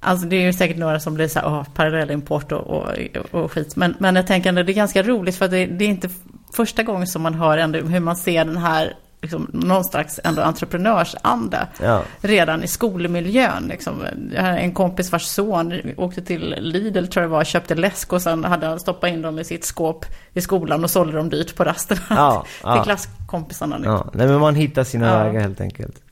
Alltså 0.00 0.26
det 0.26 0.36
är 0.36 0.40
ju 0.40 0.52
säkert 0.52 0.76
några 0.76 1.00
som 1.00 1.14
blir 1.14 1.28
så 1.28 1.38
här, 1.38 1.48
oh, 1.48 1.64
parallellimport 1.74 2.52
och, 2.52 2.60
och, 2.60 2.84
och 3.30 3.52
skit. 3.52 3.76
Men, 3.76 3.94
men 3.98 4.16
jag 4.16 4.26
tänker 4.26 4.50
att 4.50 4.66
det 4.66 4.72
är 4.72 4.74
ganska 4.74 5.02
roligt 5.02 5.36
för 5.36 5.44
att 5.44 5.50
det, 5.50 5.66
det 5.66 5.84
är 5.84 5.88
inte 5.88 6.08
första 6.52 6.82
gången 6.82 7.06
som 7.06 7.22
man 7.22 7.34
hör 7.34 7.58
ändå 7.58 7.78
hur 7.78 8.00
man 8.00 8.16
ser 8.16 8.44
den 8.44 8.56
här 8.56 8.94
liksom, 9.22 9.50
någon 9.52 9.84
slags 9.84 10.20
ändå 10.24 10.42
entreprenörsanda 10.42 11.68
ja. 11.82 12.02
redan 12.20 12.62
i 12.62 12.68
skolmiljön. 12.68 13.68
Liksom. 13.68 14.04
Jag 14.34 14.42
har 14.42 14.50
en 14.50 14.74
kompis 14.74 15.12
vars 15.12 15.24
son 15.24 15.80
åkte 15.96 16.22
till 16.22 16.54
Lidl, 16.58 17.06
tror 17.06 17.22
jag 17.22 17.30
var, 17.30 17.44
köpte 17.44 17.74
läsk 17.74 18.12
och 18.12 18.22
sen 18.22 18.44
hade 18.44 18.66
han 18.66 18.80
stoppat 18.80 19.10
in 19.10 19.22
dem 19.22 19.38
i 19.38 19.44
sitt 19.44 19.64
skåp 19.64 20.06
i 20.34 20.40
skolan 20.40 20.84
och 20.84 20.90
sålde 20.90 21.16
dem 21.16 21.30
dyrt 21.30 21.56
på 21.56 21.64
rasterna 21.64 22.00
ja, 22.08 22.42
till 22.42 22.60
ja. 22.62 22.84
klasskompisarna. 22.84 23.80
Ja. 23.84 24.10
Nej, 24.14 24.26
men 24.26 24.40
man 24.40 24.54
hittar 24.54 24.84
sina 24.84 25.24
vägar 25.24 25.40
helt 25.40 25.60
enkelt. 25.60 26.02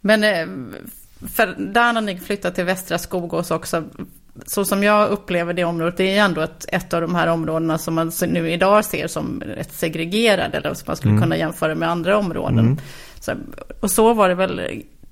Men 0.00 0.24
eh, 0.24 0.46
för 1.28 1.46
där 1.58 1.92
när 1.92 2.00
ni 2.00 2.18
flyttade 2.18 2.54
till 2.54 2.64
Västra 2.64 2.98
Skogås 2.98 3.50
också, 3.50 3.84
så 4.46 4.64
som 4.64 4.82
jag 4.82 5.10
upplever 5.10 5.52
det 5.52 5.64
området, 5.64 5.96
det 5.96 6.16
är 6.16 6.24
ändå 6.24 6.40
ett, 6.40 6.64
ett 6.68 6.94
av 6.94 7.00
de 7.00 7.14
här 7.14 7.26
områdena 7.26 7.78
som 7.78 7.94
man 7.94 8.12
nu 8.28 8.50
idag 8.50 8.84
ser 8.84 9.06
som 9.06 9.42
ett 9.58 9.72
segregerade, 9.72 10.56
eller 10.56 10.74
som 10.74 10.84
man 10.86 10.96
skulle 10.96 11.10
mm. 11.10 11.22
kunna 11.22 11.36
jämföra 11.36 11.74
med 11.74 11.90
andra 11.90 12.18
områden. 12.18 12.58
Mm. 12.58 12.78
Så, 13.20 13.32
och 13.80 13.90
så 13.90 14.14
var 14.14 14.28
det 14.28 14.34
väl 14.34 14.60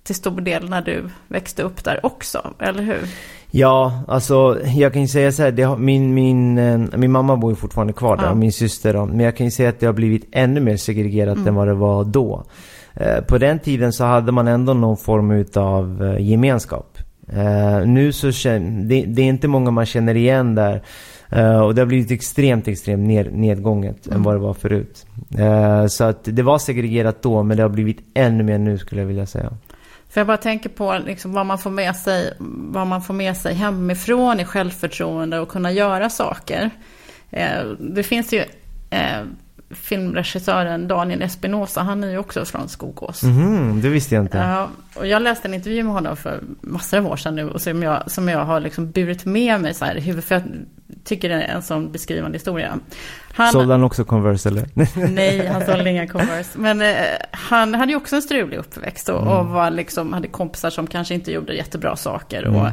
till 0.03 0.15
stor 0.15 0.41
del 0.41 0.69
när 0.69 0.83
du 0.83 1.05
växte 1.29 1.63
upp 1.63 1.85
där 1.85 2.07
också, 2.07 2.51
eller 2.59 2.83
hur? 2.83 3.09
Ja, 3.51 4.05
alltså 4.09 4.59
jag 4.65 4.93
kan 4.93 5.03
ju 5.03 5.09
säga 5.09 5.33
så 5.33 5.43
här, 5.43 5.51
det 5.51 5.77
min, 5.79 6.15
min, 6.15 6.59
eh, 6.59 6.79
min 6.79 7.13
mamma 7.13 7.37
bor 7.37 7.53
ju 7.53 7.57
fortfarande 7.57 7.93
kvar 7.93 8.17
där, 8.17 8.25
ja. 8.25 8.31
och 8.31 8.37
min 8.37 8.53
syster 8.53 8.95
då, 8.95 9.07
men 9.07 9.21
jag 9.21 9.37
kan 9.37 9.47
ju 9.47 9.51
säga 9.51 9.69
att 9.69 9.81
det 9.81 9.87
har 9.87 9.93
blivit 9.93 10.29
ännu 10.33 10.61
mer 10.61 10.77
segregerat 10.77 11.37
mm. 11.37 11.49
än 11.49 11.55
vad 11.55 11.69
det 11.69 11.75
var 11.75 12.05
då. 12.05 12.45
Eh, 12.95 13.21
på 13.21 13.39
den 13.39 13.59
tiden 13.59 13.93
så 13.93 14.05
hade 14.05 14.33
man 14.33 14.49
ändå 14.49 14.75
någon 14.75 14.97
form 14.97 15.45
av 15.55 16.05
eh, 16.05 16.29
gemenskap. 16.31 16.96
Uh, 17.33 17.87
nu 17.87 18.13
så 18.13 18.33
känner, 18.33 18.85
det, 18.85 19.05
det, 19.07 19.23
är 19.23 19.27
inte 19.27 19.49
många 19.49 19.71
man 19.71 19.87
känner 19.87 20.15
igen 20.15 20.55
där. 20.55 20.83
Uh, 21.37 21.59
och 21.59 21.75
det 21.75 21.81
har 21.81 21.87
blivit 21.87 22.11
extremt, 22.11 22.69
extremt 22.69 23.09
ned, 23.09 23.33
nedgånget 23.33 24.07
mm. 24.07 24.17
än 24.17 24.23
vad 24.23 24.35
det 24.35 24.39
var 24.39 24.55
förut. 24.55 25.07
Uh, 25.39 25.87
så 25.87 26.05
att 26.05 26.21
det 26.25 26.43
var 26.43 26.59
segregerat 26.59 27.23
då, 27.23 27.43
men 27.43 27.57
det 27.57 27.63
har 27.63 27.71
blivit 27.71 27.99
ännu 28.15 28.45
mer 28.45 28.59
nu 28.59 28.79
skulle 28.79 29.01
jag 29.01 29.09
vilja 29.09 29.27
säga. 29.27 29.53
För 30.09 30.21
jag 30.21 30.27
bara 30.27 30.37
tänker 30.37 30.69
på 30.69 30.99
liksom 31.07 31.33
vad, 31.33 31.47
man 31.47 31.59
får 31.59 31.71
med 31.71 31.97
sig, 31.97 32.35
vad 32.39 32.87
man 32.87 33.03
får 33.03 33.15
med 33.15 33.37
sig 33.37 33.55
hemifrån 33.55 34.41
i 34.41 34.45
självförtroende 34.45 35.39
och 35.39 35.49
kunna 35.49 35.73
göra 35.73 36.11
saker. 36.11 36.71
det 37.79 38.03
finns 38.03 38.33
ju 38.33 38.45
filmregissören 39.71 40.89
Daniel 40.89 41.23
Espinosa, 41.23 41.83
han 41.83 42.05
är 42.05 42.11
ju 42.11 42.19
också 42.19 42.45
från 42.45 42.69
Skogås. 42.69 43.23
Mm, 43.23 43.81
det 43.81 43.89
visste 43.89 44.15
jag 44.15 44.25
inte. 44.25 44.39
Ja, 44.39 44.69
och 44.95 45.07
jag 45.07 45.23
läste 45.23 45.49
en 45.49 45.55
intervju 45.55 45.83
med 45.83 45.93
honom 45.93 46.17
för 46.17 46.41
massor 46.61 46.99
av 46.99 47.07
år 47.07 47.17
sedan 47.17 47.35
nu, 47.35 47.51
och 47.51 47.61
som 47.61 47.83
jag, 47.83 48.11
som 48.11 48.29
jag 48.29 48.45
har 48.45 48.61
liksom 48.61 48.91
burit 48.91 49.25
med 49.25 49.61
mig 49.61 49.75
så 49.75 49.85
här 49.85 49.97
i 49.97 50.01
huvudet, 50.01 50.25
för 50.25 50.35
jag 50.35 50.43
tycker 51.05 51.29
det 51.29 51.35
är 51.35 51.55
en 51.55 51.63
sån 51.63 51.93
beskrivande 51.93 52.37
historia. 52.37 52.79
Han, 53.35 53.53
sålde 53.53 53.75
han 53.75 53.85
också 53.85 54.05
Converse 54.05 54.49
eller? 54.49 54.67
nej, 55.09 55.47
han 55.47 55.65
sålde 55.67 55.91
inga 55.91 56.07
Converse. 56.07 56.59
Men 56.59 56.83
eh, 56.83 56.97
han 57.31 57.75
hade 57.75 57.93
ju 57.93 57.97
också 57.97 58.17
en 58.17 58.23
strulig 58.23 58.57
uppväxt 58.57 59.09
och, 59.09 59.23
mm. 59.23 59.33
och, 59.33 59.47
var 59.47 59.71
liksom, 59.71 60.13
hade 60.13 60.29
kompisar 60.29 60.71
som 60.71 60.87
kanske 60.87 61.15
inte 61.15 61.33
gjorde 61.33 61.55
jättebra 61.55 61.97
saker. 61.97 62.43
Mm. 62.43 62.73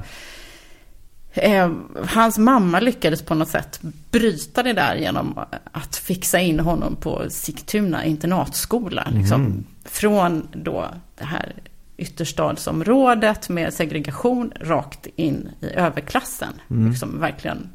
Eh, 1.34 1.72
hans 2.08 2.38
mamma 2.38 2.80
lyckades 2.80 3.22
på 3.22 3.36
något 3.36 3.50
sätt 3.50 3.80
bryta 4.12 4.64
det 4.64 4.74
där 4.74 4.96
genom 4.96 5.40
att 5.72 5.96
fixa 5.96 6.40
in 6.40 6.60
honom 6.60 6.96
på 6.96 7.26
Sigtuna 7.30 8.06
internatskola. 8.06 9.08
Liksom, 9.12 9.42
mm. 9.42 9.64
Från 9.86 10.48
då 10.52 10.88
det 11.18 11.26
här 11.26 11.54
ytterstadsområdet 11.98 13.50
med 13.50 13.74
segregation 13.74 14.54
rakt 14.60 15.08
in 15.16 15.50
i 15.60 15.66
överklassen. 15.66 16.54
Mm. 16.70 16.90
Liksom 16.90 17.20
verkligen 17.20 17.70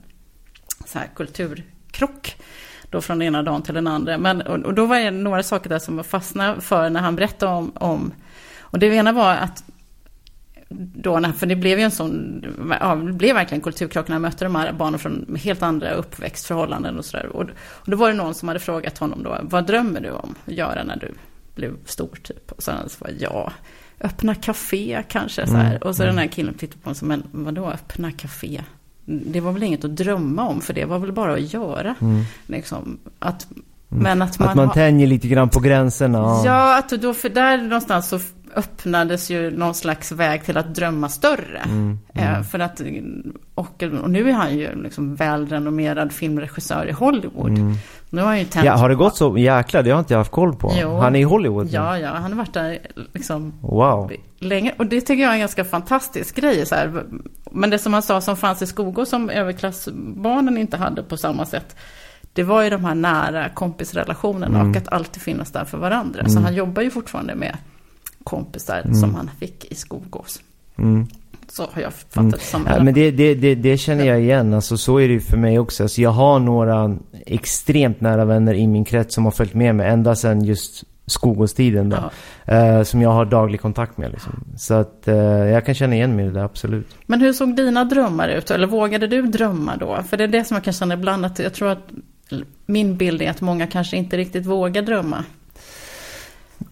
så 0.87 0.99
här 0.99 1.09
kulturkrock. 1.15 2.37
Då 2.91 3.01
från 3.01 3.19
den 3.19 3.29
ena 3.29 3.43
dagen 3.43 3.63
till 3.63 3.75
den 3.75 3.87
andra. 3.87 4.19
Men, 4.19 4.43
och, 4.43 4.59
och 4.59 4.75
då 4.75 4.87
var 4.87 4.99
det 4.99 5.11
några 5.11 5.43
saker 5.43 5.71
där 5.71 5.79
som 5.79 5.97
jag 5.97 6.07
fastnade 6.07 6.61
för 6.61 6.91
när 6.91 7.01
han 7.01 7.17
berättade 7.17 7.53
om, 7.53 7.73
om 7.75 8.13
och 8.71 8.79
det 8.79 8.87
ena 8.87 9.13
var 9.13 9.35
att 9.35 9.65
då, 10.95 11.33
för 11.37 11.47
det 11.47 11.57
blev 11.57 11.79
ju 11.79 11.85
en 11.85 11.91
sån, 11.91 12.45
ja, 12.81 12.95
det 12.95 13.13
blev 13.13 13.35
verkligen 13.35 13.61
kulturkrock 13.61 14.09
när 14.09 14.15
jag 14.15 14.23
mötte 14.23 14.45
de 14.45 14.55
här 14.55 14.73
barnen 14.73 14.99
från 14.99 15.37
helt 15.43 15.63
andra 15.63 15.91
uppväxtförhållanden 15.91 16.99
och 16.99 17.05
sådär. 17.05 17.27
Och, 17.27 17.43
och 17.61 17.91
då 17.91 17.97
var 17.97 18.09
det 18.09 18.15
någon 18.15 18.35
som 18.35 18.49
hade 18.49 18.61
frågat 18.61 18.99
honom 18.99 19.23
då, 19.23 19.39
vad 19.43 19.67
drömmer 19.67 20.01
du 20.01 20.11
om 20.11 20.35
att 20.47 20.53
göra 20.53 20.85
när 20.85 20.97
du 20.97 21.15
blev 21.55 21.77
stor 21.85 22.19
typ? 22.23 22.53
Och 22.53 22.63
så 22.63 22.71
han 22.71 22.89
svarade, 22.89 23.19
ja, 23.21 23.53
öppna 24.01 24.35
café 24.35 25.03
kanske 25.09 25.47
så 25.47 25.57
här. 25.57 25.71
Mm. 25.71 25.83
Och 25.83 25.97
så 25.97 26.03
den 26.03 26.19
här 26.19 26.25
mm. 26.25 26.33
killen 26.33 26.55
tittade 26.55 26.81
på 26.81 26.85
honom 26.85 26.95
som, 26.95 27.09
men 27.09 27.23
vadå 27.33 27.71
öppna 27.71 28.13
café? 28.13 28.63
Det 29.05 29.41
var 29.41 29.53
väl 29.53 29.63
inget 29.63 29.85
att 29.85 29.97
drömma 29.97 30.49
om, 30.49 30.61
för 30.61 30.75
det 30.75 30.85
var 30.85 30.99
väl 30.99 31.13
bara 31.13 31.33
att 31.33 31.53
göra. 31.53 31.95
Mm. 32.01 32.23
Liksom, 32.47 32.99
att, 33.19 33.47
men 33.89 34.23
att 34.23 34.39
man, 34.39 34.49
att 34.49 34.55
man 34.55 34.73
tänjer 34.73 35.07
lite 35.07 35.29
grann 35.29 35.49
på 35.49 35.61
gränserna. 35.61 36.43
Ja, 36.45 36.79
att 36.79 36.89
då, 36.89 37.15
för 37.15 37.29
där 37.29 37.59
någonstans 37.59 38.09
så 38.09 38.19
öppnades 38.55 39.31
ju 39.31 39.51
någon 39.51 39.75
slags 39.75 40.13
väg 40.13 40.45
till 40.45 40.57
att 40.57 40.75
drömma 40.75 41.09
större. 41.09 41.59
Mm, 41.65 41.99
mm. 42.15 42.35
Eh, 42.35 42.43
för 42.43 42.59
att, 42.59 42.81
och, 43.55 43.83
och, 44.03 44.11
nu 44.11 44.29
är 44.29 44.33
han 44.33 44.59
ju 44.59 44.83
liksom 44.83 45.15
välrenommerad 45.15 46.13
filmregissör 46.13 46.87
i 46.89 46.93
Hollywood. 46.93 47.59
Mm. 47.59 47.75
Nu 48.11 48.21
har, 48.21 48.29
han 48.29 48.39
ju 48.39 48.45
tänt 48.45 48.67
ja, 48.67 48.73
har 48.73 48.89
det 48.89 48.95
gått 48.95 49.17
så 49.17 49.39
jäkla? 49.39 49.83
Det 49.83 49.91
har 49.91 49.99
inte 49.99 50.15
jag 50.15 50.19
haft 50.19 50.31
koll 50.31 50.57
på. 50.57 50.73
Jo. 50.81 50.99
Han 50.99 51.17
är 51.17 51.21
i 51.21 51.23
Hollywood 51.23 51.67
nu. 51.67 51.73
Ja, 51.73 51.99
ja, 51.99 52.11
han 52.11 52.33
har 52.33 52.39
varit 52.39 52.55
där 52.55 52.79
liksom 53.13 53.53
wow. 53.61 54.13
länge. 54.39 54.75
Och 54.79 54.87
det 54.87 55.01
tycker 55.01 55.23
jag 55.23 55.31
är 55.31 55.35
en 55.35 55.41
ganska 55.41 55.65
fantastisk 55.65 56.37
grej. 56.37 56.67
Så 56.67 56.75
här. 56.75 57.05
Men 57.51 57.71
det 57.71 57.79
som 57.79 57.93
han 57.93 58.03
sa 58.03 58.21
som 58.21 58.37
fanns 58.37 58.63
i 58.63 58.67
Skogås 58.67 59.09
som 59.09 59.31
överklassbarnen 59.31 60.59
inte 60.59 60.77
hade 60.77 61.03
på 61.03 61.17
samma 61.17 61.47
sätt. 61.47 61.77
Det 62.39 62.45
var 62.45 62.63
ju 62.63 62.71
de 62.71 62.85
här 62.85 62.95
nära 62.95 63.49
kompisrelationerna 63.49 64.59
mm. 64.59 64.71
och 64.71 64.77
att 64.77 64.89
alltid 64.89 65.23
finnas 65.23 65.53
där 65.53 65.65
för 65.65 65.79
varandra. 65.79 66.25
Så 66.25 66.31
mm. 66.31 66.45
han 66.45 66.55
jobbar 66.55 66.83
ju 66.83 66.91
fortfarande 66.91 67.35
med 67.35 67.57
kompisar 68.25 68.81
mm. 68.85 68.95
som 68.95 69.15
han 69.15 69.31
fick 69.41 69.73
i 69.73 69.75
Skogås. 69.75 70.43
Mm. 70.77 71.07
Så 71.49 71.63
har 71.73 71.83
jag 71.83 71.93
fattat 71.93 72.17
mm. 72.17 72.39
som. 72.41 72.67
Ja, 72.67 72.83
men 72.83 72.95
det, 72.95 73.11
det, 73.11 73.35
det, 73.35 73.55
det, 73.55 73.79
känner 73.79 74.05
jag 74.05 74.21
igen. 74.21 74.55
Alltså, 74.55 74.77
så 74.77 74.99
är 74.99 75.09
det 75.09 75.15
ju 75.15 75.21
för 75.21 75.37
mig 75.37 75.59
också. 75.59 75.83
Alltså, 75.83 76.01
jag 76.01 76.11
har 76.11 76.39
några 76.39 76.97
extremt 77.27 78.01
nära 78.01 78.25
vänner 78.25 78.55
i 78.55 78.67
min 78.67 78.85
krets 78.85 79.15
som 79.15 79.25
har 79.25 79.33
följt 79.33 79.55
med 79.55 79.75
mig 79.75 79.89
ända 79.89 80.17
sedan 80.17 80.45
just 80.45 80.85
Skogåstiden. 81.07 81.89
Då, 81.89 82.11
ja. 82.45 82.55
eh, 82.55 82.83
som 82.83 83.03
jag 83.03 83.11
har 83.11 83.25
daglig 83.25 83.61
kontakt 83.61 83.99
med. 83.99 84.11
Liksom. 84.11 84.45
Så 84.57 84.75
att 84.75 85.09
eh, 85.09 85.17
jag 85.25 85.67
kan 85.67 85.75
känna 85.75 85.95
igen 85.95 86.17
mig 86.17 86.27
i 86.27 86.31
det, 86.31 86.45
absolut. 86.45 86.97
Men 87.07 87.21
hur 87.21 87.33
såg 87.33 87.57
dina 87.57 87.85
drömmar 87.85 88.29
ut? 88.29 88.51
Eller 88.51 88.67
vågade 88.67 89.07
du 89.07 89.23
drömma 89.23 89.77
då? 89.77 90.03
För 90.09 90.17
det 90.17 90.25
är 90.25 90.29
det 90.29 90.45
som 90.45 90.55
jag 90.55 90.65
kan 90.65 90.73
känna 90.73 90.95
ibland 90.95 91.25
att 91.25 91.39
jag 91.39 91.55
tror 91.55 91.69
att 91.69 91.89
min 92.67 92.97
bild 92.97 93.23
är 93.23 93.31
att 93.31 93.41
många 93.41 93.67
kanske 93.67 93.97
inte 93.97 94.17
riktigt 94.17 94.47
vågar 94.47 94.83
drömma. 94.83 95.25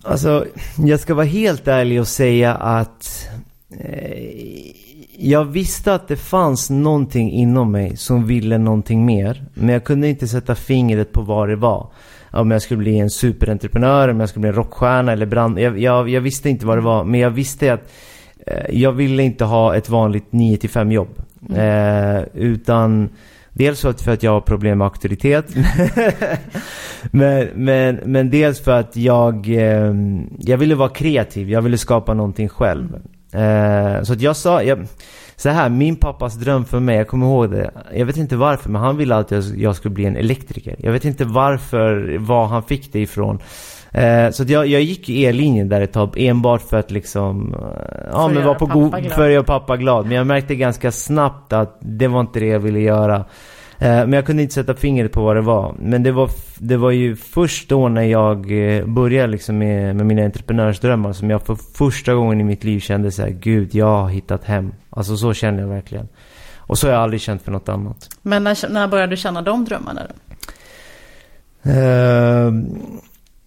Alltså, 0.02 0.46
jag 0.78 1.00
ska 1.00 1.14
vara 1.14 1.26
helt 1.26 1.68
ärlig 1.68 2.00
och 2.00 2.08
säga 2.08 2.54
att 2.54 3.28
eh, 3.80 4.76
jag 5.18 5.44
visste 5.44 5.94
att 5.94 6.08
det 6.08 6.16
fanns 6.16 6.70
någonting 6.70 7.32
inom 7.32 7.72
mig 7.72 7.96
som 7.96 8.26
ville 8.26 8.58
någonting 8.58 9.06
mer. 9.06 9.44
Men 9.54 9.68
jag 9.68 9.84
kunde 9.84 10.08
inte 10.08 10.28
sätta 10.28 10.54
fingret 10.54 11.12
på 11.12 11.22
vad 11.22 11.48
det 11.48 11.56
var. 11.56 11.90
Om 12.30 12.50
jag 12.50 12.62
skulle 12.62 12.78
bli 12.78 12.98
en 12.98 13.10
superentreprenör, 13.10 14.08
om 14.08 14.20
jag 14.20 14.28
skulle 14.28 14.40
bli 14.40 14.48
en 14.48 14.56
rockstjärna 14.56 15.12
eller 15.12 15.26
brand... 15.26 15.58
Jag, 15.58 15.78
jag, 15.78 16.08
jag 16.08 16.20
visste 16.20 16.50
inte 16.50 16.66
vad 16.66 16.78
det 16.78 16.82
var. 16.82 17.04
Men 17.04 17.20
jag 17.20 17.30
visste 17.30 17.72
att 17.72 17.92
eh, 18.46 18.80
jag 18.80 18.92
ville 18.92 19.22
inte 19.22 19.44
ha 19.44 19.76
ett 19.76 19.88
vanligt 19.88 20.32
9 20.32 20.58
5 20.58 20.92
jobb. 20.92 21.22
Mm. 21.48 22.16
Eh, 22.16 22.24
utan 22.34 23.08
Dels 23.58 23.80
för 23.80 24.08
att 24.08 24.22
jag 24.22 24.32
har 24.32 24.40
problem 24.40 24.78
med 24.78 24.84
auktoritet. 24.84 25.54
men, 27.10 27.48
men, 27.54 28.00
men 28.04 28.30
dels 28.30 28.60
för 28.60 28.80
att 28.80 28.96
jag, 28.96 29.48
eh, 29.48 29.94
jag 30.38 30.58
ville 30.58 30.74
vara 30.74 30.88
kreativ. 30.88 31.50
Jag 31.50 31.62
ville 31.62 31.78
skapa 31.78 32.14
någonting 32.14 32.48
själv. 32.48 32.94
Eh, 33.32 34.02
så 34.02 34.12
att 34.12 34.20
jag 34.20 34.36
sa, 34.36 34.62
jag, 34.62 34.86
så 35.36 35.48
här, 35.48 35.68
min 35.68 35.96
pappas 35.96 36.34
dröm 36.34 36.64
för 36.64 36.80
mig, 36.80 36.96
jag 36.96 37.08
kommer 37.08 37.26
ihåg 37.26 37.50
det. 37.50 37.70
Jag 37.94 38.06
vet 38.06 38.16
inte 38.16 38.36
varför, 38.36 38.70
men 38.70 38.80
han 38.80 38.96
ville 38.96 39.14
alltid 39.14 39.38
att 39.38 39.56
jag 39.56 39.76
skulle 39.76 39.94
bli 39.94 40.04
en 40.04 40.16
elektriker. 40.16 40.76
Jag 40.78 40.92
vet 40.92 41.04
inte 41.04 41.24
varför, 41.24 42.18
var 42.18 42.46
han 42.46 42.62
fick 42.62 42.92
det 42.92 43.00
ifrån. 43.00 43.38
Eh, 43.96 44.30
så 44.30 44.44
jag, 44.46 44.66
jag 44.66 44.82
gick 44.82 45.08
E-linjen 45.08 45.68
där 45.68 45.80
ett 45.80 45.92
tag 45.92 46.14
enbart 46.16 46.62
för 46.62 46.76
att 46.76 46.90
liksom... 46.90 47.54
Eh, 47.54 48.08
ja, 48.12 48.28
men 48.28 48.44
vara 48.44 48.54
på 48.54 48.66
god... 48.66 49.12
För 49.12 49.26
att 49.26 49.32
göra 49.32 49.42
pappa 49.42 49.76
glad. 49.76 50.06
Men 50.06 50.16
jag 50.16 50.26
märkte 50.26 50.54
ganska 50.54 50.92
snabbt 50.92 51.52
att 51.52 51.78
det 51.80 52.08
var 52.08 52.20
inte 52.20 52.40
det 52.40 52.46
jag 52.46 52.58
ville 52.58 52.80
göra. 52.80 53.16
Eh, 53.78 53.88
men 53.88 54.12
jag 54.12 54.26
kunde 54.26 54.42
inte 54.42 54.54
sätta 54.54 54.74
fingret 54.74 55.12
på 55.12 55.22
vad 55.22 55.36
det 55.36 55.42
var. 55.42 55.74
Men 55.78 56.02
det 56.02 56.12
var, 56.12 56.30
det 56.58 56.76
var 56.76 56.90
ju 56.90 57.16
först 57.16 57.68
då 57.68 57.88
när 57.88 58.02
jag 58.02 58.36
eh, 58.76 58.86
började 58.86 59.32
liksom 59.32 59.58
med, 59.58 59.96
med 59.96 60.06
mina 60.06 60.24
entreprenörsdrömmar 60.24 61.12
som 61.12 61.30
jag 61.30 61.42
för 61.42 61.54
första 61.54 62.14
gången 62.14 62.40
i 62.40 62.44
mitt 62.44 62.64
liv 62.64 62.80
kände 62.80 63.12
så 63.12 63.22
här, 63.22 63.30
Gud, 63.30 63.74
jag 63.74 63.86
har 63.86 64.08
hittat 64.08 64.44
hem. 64.44 64.72
Alltså 64.90 65.16
så 65.16 65.34
känner 65.34 65.60
jag 65.60 65.68
verkligen. 65.68 66.08
Och 66.58 66.78
så 66.78 66.86
har 66.86 66.92
jag 66.92 67.02
aldrig 67.02 67.20
känt 67.20 67.42
för 67.42 67.52
något 67.52 67.68
annat. 67.68 68.08
Men 68.22 68.44
när, 68.44 68.68
när 68.68 68.88
började 68.88 69.12
du 69.12 69.16
känna 69.16 69.42
de 69.42 69.64
drömmarna 69.64 70.02
då? 70.08 70.14
Uh, 71.70 72.52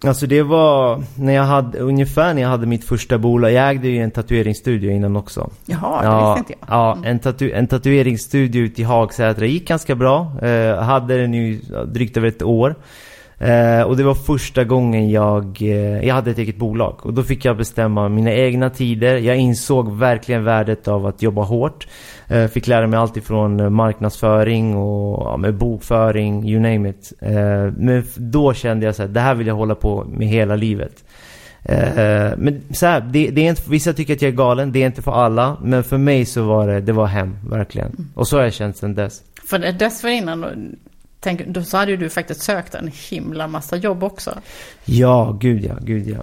Alltså 0.06 0.28
det 0.28 0.44
var 0.44 1.04
när 1.16 1.34
jag 1.34 1.44
hade, 1.44 1.80
ungefär 1.80 2.34
när 2.34 2.42
jag 2.42 2.50
hade 2.50 2.66
mitt 2.66 2.84
första 2.84 3.18
bolag. 3.18 3.52
Jag 3.52 3.70
ägde 3.70 3.88
ju 3.88 4.04
en 4.04 4.12
tatueringsstudio 4.12 4.92
innan 4.92 5.16
också. 5.16 5.50
Jaha, 5.66 6.02
det 6.02 6.26
visste 6.26 6.40
inte 6.40 6.66
jag. 6.68 6.78
Ja, 6.78 6.98
en, 7.06 7.20
tatu 7.20 7.52
en 7.52 7.68
tatueringsstudio 7.68 8.62
ute 8.62 8.82
i 8.82 8.84
Hagsätra. 8.84 9.46
gick 9.46 9.68
ganska 9.68 9.96
bra. 9.96 10.32
Eh, 10.42 10.76
hade 10.82 11.18
den 11.18 11.34
ju 11.34 11.62
drygt 11.86 12.18
över 12.18 12.28
ett 12.28 12.44
år. 12.44 12.76
Eh, 13.40 13.82
och 13.82 13.98
det 13.98 14.04
var 14.04 14.16
första 14.16 14.64
gången 14.64 15.10
jag, 15.10 15.62
eh, 15.62 16.06
jag 16.06 16.16
hade 16.16 16.32
ett 16.32 16.38
eget 16.38 16.58
bolag. 16.58 17.06
Och 17.06 17.14
då 17.14 17.24
fick 17.24 17.46
jag 17.46 17.58
bestämma 17.58 18.10
mina 18.10 18.34
egna 18.34 18.70
tider. 18.70 19.18
Jag 19.18 19.38
insåg 19.38 19.98
verkligen 19.98 20.44
värdet 20.44 20.88
av 20.88 21.06
att 21.06 21.22
jobba 21.22 21.42
hårt. 21.42 21.88
Eh, 22.28 22.48
fick 22.48 22.68
lära 22.68 22.88
mig 22.88 23.00
allt 23.00 23.18
ifrån 23.18 23.60
eh, 23.60 23.70
marknadsföring 23.70 24.76
och 24.76 25.28
ja, 25.28 25.38
med 25.38 25.56
bokföring, 25.56 26.50
you 26.50 26.62
name 26.62 26.90
it. 26.90 27.14
Eh, 27.22 27.32
men 27.78 28.04
då 28.18 28.54
kände 28.54 28.86
jag 28.86 29.02
att 29.02 29.14
det 29.14 29.20
här 29.20 29.36
vill 29.36 29.48
jag 29.48 29.56
hålla 29.56 29.76
på 29.76 30.04
med 30.04 30.28
hela 30.28 30.56
livet. 30.56 31.04
Eh, 31.64 32.32
men 32.38 32.62
så 32.72 32.86
här, 32.86 33.02
det, 33.02 33.30
det, 33.30 33.46
är 33.46 33.50
inte, 33.50 33.62
vissa 33.70 33.94
tycker 33.94 34.14
att 34.14 34.22
jag 34.22 34.30
är 34.30 34.36
galen, 34.36 34.72
det 34.72 34.82
är 34.82 34.86
inte 34.86 35.02
för 35.02 35.12
alla. 35.12 35.58
Men 35.62 35.84
för 35.84 35.98
mig 35.98 36.26
så 36.26 36.44
var 36.44 36.68
det, 36.68 36.82
det 36.82 36.92
var 36.92 37.06
hem, 37.06 37.38
verkligen. 37.50 38.08
Och 38.16 38.28
så 38.28 38.38
har 38.38 38.44
jag 38.44 38.54
känt 38.54 38.78
sedan 38.78 38.96
dess. 38.96 39.22
För 39.46 39.60
dessförinnan, 39.72 40.76
Tänk, 41.22 41.48
då 41.48 41.64
så 41.64 41.78
hade 41.78 41.92
ju 41.92 41.98
du 41.98 42.10
faktiskt 42.10 42.42
sökt 42.42 42.76
en 42.76 42.92
himla 43.10 43.48
massa 43.48 43.76
jobb 43.76 44.04
också. 44.04 44.38
Ja, 44.86 45.38
gud 45.40 45.66
ja, 45.66 45.74
gud 45.82 46.08
ja. 46.08 46.18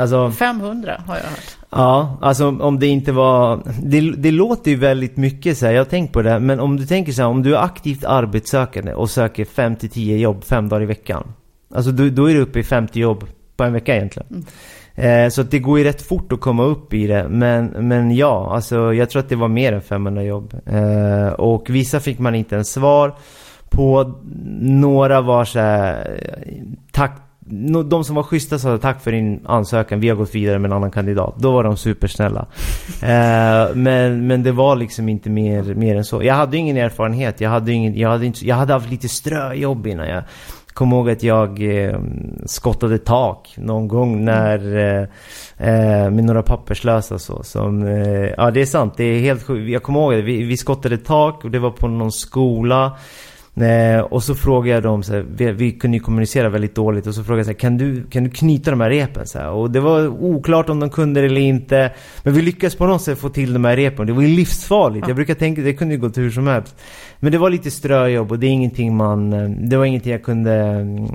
Alltså, 0.00 0.30
500 0.30 1.02
har 1.06 1.16
jag 1.16 1.22
hört. 1.22 1.56
Ja, 1.70 2.18
alltså 2.22 2.48
om 2.48 2.78
det 2.78 2.86
inte 2.86 3.12
var... 3.12 3.62
Det, 3.82 4.00
det 4.00 4.30
låter 4.30 4.70
ju 4.70 4.76
väldigt 4.76 5.16
mycket 5.16 5.58
så 5.58 5.66
här, 5.66 5.72
jag 5.72 5.80
har 5.80 5.84
tänkt 5.84 6.12
på 6.12 6.22
det. 6.22 6.38
Men 6.38 6.60
om 6.60 6.76
du 6.76 6.86
tänker 6.86 7.12
så 7.12 7.22
här, 7.22 7.28
om 7.28 7.42
du 7.42 7.56
är 7.56 7.64
aktivt 7.64 8.04
arbetssökande 8.04 8.94
och 8.94 9.10
söker 9.10 9.44
5-10 9.44 10.16
jobb 10.16 10.44
fem 10.44 10.68
dagar 10.68 10.82
i 10.82 10.86
veckan. 10.86 11.32
Alltså 11.74 11.90
då, 11.90 12.08
då 12.08 12.30
är 12.30 12.34
du 12.34 12.40
uppe 12.40 12.58
i 12.58 12.64
50 12.64 13.00
jobb 13.00 13.24
på 13.56 13.64
en 13.64 13.72
vecka 13.72 13.96
egentligen. 13.96 14.28
Mm. 14.30 14.44
Eh, 15.26 15.30
så 15.30 15.42
det 15.42 15.58
går 15.58 15.78
ju 15.78 15.84
rätt 15.84 16.02
fort 16.02 16.32
att 16.32 16.40
komma 16.40 16.64
upp 16.64 16.94
i 16.94 17.06
det. 17.06 17.28
Men, 17.28 17.66
men 17.66 18.16
ja, 18.16 18.54
alltså 18.54 18.94
jag 18.94 19.10
tror 19.10 19.20
att 19.20 19.28
det 19.28 19.36
var 19.36 19.48
mer 19.48 19.72
än 19.72 19.82
500 19.82 20.22
jobb. 20.22 20.54
Eh, 20.66 21.28
och 21.28 21.70
vissa 21.70 22.00
fick 22.00 22.18
man 22.18 22.34
inte 22.34 22.54
ens 22.54 22.72
svar 22.72 23.14
på. 23.70 24.14
Några 24.60 25.20
var 25.20 25.44
så 25.44 25.58
här, 25.58 26.20
tack 26.92 27.12
de 27.84 28.04
som 28.04 28.16
var 28.16 28.22
schyssta 28.22 28.58
sa 28.58 28.78
tack 28.78 29.00
för 29.00 29.12
din 29.12 29.40
ansökan, 29.46 30.00
vi 30.00 30.08
har 30.08 30.16
gått 30.16 30.34
vidare 30.34 30.58
med 30.58 30.68
en 30.68 30.76
annan 30.76 30.90
kandidat. 30.90 31.34
Då 31.36 31.52
var 31.52 31.64
de 31.64 31.76
supersnälla. 31.76 32.40
eh, 33.02 33.74
men, 33.74 34.26
men 34.26 34.42
det 34.42 34.52
var 34.52 34.76
liksom 34.76 35.08
inte 35.08 35.30
mer, 35.30 35.62
mer 35.62 35.96
än 35.96 36.04
så. 36.04 36.22
Jag 36.22 36.34
hade 36.34 36.56
ingen 36.56 36.76
erfarenhet. 36.76 37.40
Jag 37.40 37.50
hade, 37.50 37.72
ingen, 37.72 37.98
jag 37.98 38.08
hade, 38.08 38.26
inte, 38.26 38.46
jag 38.46 38.56
hade 38.56 38.72
haft 38.72 38.90
lite 38.90 39.08
ströjobb 39.08 39.86
innan 39.86 40.08
jag 40.08 40.22
kom 40.78 40.92
ihåg 40.92 41.10
att 41.10 41.22
jag 41.22 41.62
eh, 41.62 42.00
skottade 42.46 42.98
tak 42.98 43.54
någon 43.56 43.88
gång 43.88 44.24
när 44.24 44.76
eh, 44.76 45.02
eh, 45.68 46.10
med 46.10 46.24
några 46.24 46.42
papperslösa 46.42 47.18
så 47.18 47.42
som, 47.42 47.86
eh, 47.86 48.30
ja 48.36 48.50
det 48.50 48.60
är 48.60 48.66
sant, 48.66 48.94
det 48.96 49.04
är 49.04 49.20
helt 49.20 49.46
sjukt. 49.46 49.70
Jag 49.70 49.82
kommer 49.82 50.00
ihåg 50.00 50.12
det, 50.12 50.22
vi, 50.22 50.42
vi 50.42 50.56
skottade 50.56 50.98
tak 50.98 51.44
och 51.44 51.50
det 51.50 51.58
var 51.58 51.70
på 51.70 51.88
någon 51.88 52.12
skola 52.12 52.98
Eh, 53.62 54.00
och 54.00 54.22
så 54.22 54.34
frågade 54.34 54.74
jag 54.74 54.82
dem, 54.82 55.02
så 55.02 55.12
här, 55.12 55.26
vi, 55.36 55.52
vi, 55.52 55.72
kunde 55.72 55.96
ju 55.96 56.02
kommunicera 56.02 56.48
väldigt 56.48 56.74
dåligt 56.74 57.06
och 57.06 57.14
så 57.14 57.24
frågade 57.24 57.38
jag 57.38 57.46
så 57.46 57.52
här, 57.52 57.58
kan 57.58 57.78
du, 57.78 58.02
kan 58.02 58.24
du 58.24 58.30
knyta 58.30 58.70
de 58.70 58.80
här 58.80 58.90
repen? 58.90 59.26
Så 59.26 59.38
här, 59.38 59.50
och 59.50 59.70
det 59.70 59.80
var 59.80 60.08
oklart 60.08 60.68
om 60.68 60.80
de 60.80 60.90
kunde 60.90 61.20
det 61.20 61.26
eller 61.26 61.40
inte. 61.40 61.92
Men 62.22 62.34
vi 62.34 62.42
lyckades 62.42 62.76
på 62.76 62.86
något 62.86 63.02
sätt 63.02 63.18
få 63.18 63.28
till 63.28 63.52
de 63.52 63.64
här 63.64 63.76
repen. 63.76 64.06
Det 64.06 64.12
var 64.12 64.22
ju 64.22 64.28
livsfarligt. 64.28 65.02
Ja. 65.02 65.08
Jag 65.08 65.16
brukar 65.16 65.34
tänka, 65.34 65.62
det 65.62 65.72
kunde 65.72 65.94
ju 65.94 66.00
gått 66.00 66.18
hur 66.18 66.30
som 66.30 66.46
helst. 66.46 66.76
Men 67.20 67.32
det 67.32 67.38
var 67.38 67.50
lite 67.50 67.70
ströjobb 67.70 68.32
och 68.32 68.38
det 68.38 68.46
är 68.46 68.50
ingenting 68.50 68.96
man, 68.96 69.32
eh, 69.32 69.48
det 69.48 69.76
var 69.76 69.84
ingenting 69.84 70.12
jag 70.12 70.22
kunde 70.22 70.54
mm, 70.54 71.08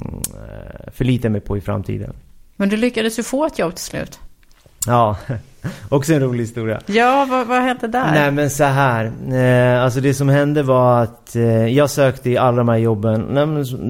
förlita 0.94 1.30
mig 1.30 1.42
på 1.42 1.58
i 1.58 1.62
framtiden. 1.62 2.14
Men 2.56 2.70
du 2.70 2.78
lyckades 2.78 3.20
ju 3.20 3.24
få 3.24 3.46
ett 3.46 3.60
jobb 3.60 3.76
till 3.76 3.86
slut. 3.86 4.20
Ja. 4.88 5.18
Också 5.90 6.14
en 6.14 6.20
rolig 6.20 6.40
historia. 6.44 6.82
Ja, 6.86 7.28
vad, 7.30 7.48
vad 7.48 7.62
hände 7.62 7.88
där? 7.88 8.12
Nej 8.12 8.32
men 8.32 8.50
så 8.50 8.64
här. 8.64 9.12
Eh, 9.32 9.84
alltså 9.84 10.02
det 10.02 10.14
som 10.14 10.30
hände 10.30 10.64
var 10.64 11.04
att 11.04 11.36
eh, 11.36 11.68
jag 11.68 11.90
sökte 11.90 12.30
i 12.30 12.38
alla 12.38 12.58
de 12.58 12.70
här 12.70 12.78
jobben 12.78 13.36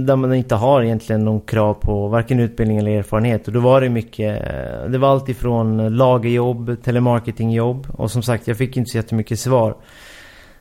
där 0.05 0.15
man 0.15 0.33
inte 0.33 0.55
har 0.55 0.83
egentligen 0.83 1.25
någon 1.25 1.41
krav 1.41 1.73
på 1.73 2.07
varken 2.07 2.39
utbildning 2.39 2.77
eller 2.77 2.91
erfarenhet. 2.91 3.47
Och 3.47 3.53
då 3.53 3.59
var 3.59 3.81
det 3.81 3.89
mycket, 3.89 4.41
eh, 4.47 4.89
det 4.89 4.97
var 4.97 5.09
allt 5.09 5.29
ifrån 5.29 5.97
lagerjobb, 5.97 6.83
telemarketingjobb 6.83 7.87
och 7.89 8.11
som 8.11 8.23
sagt 8.23 8.47
jag 8.47 8.57
fick 8.57 8.77
inte 8.77 8.91
så 8.91 8.97
jättemycket 8.97 9.39
svar. 9.39 9.75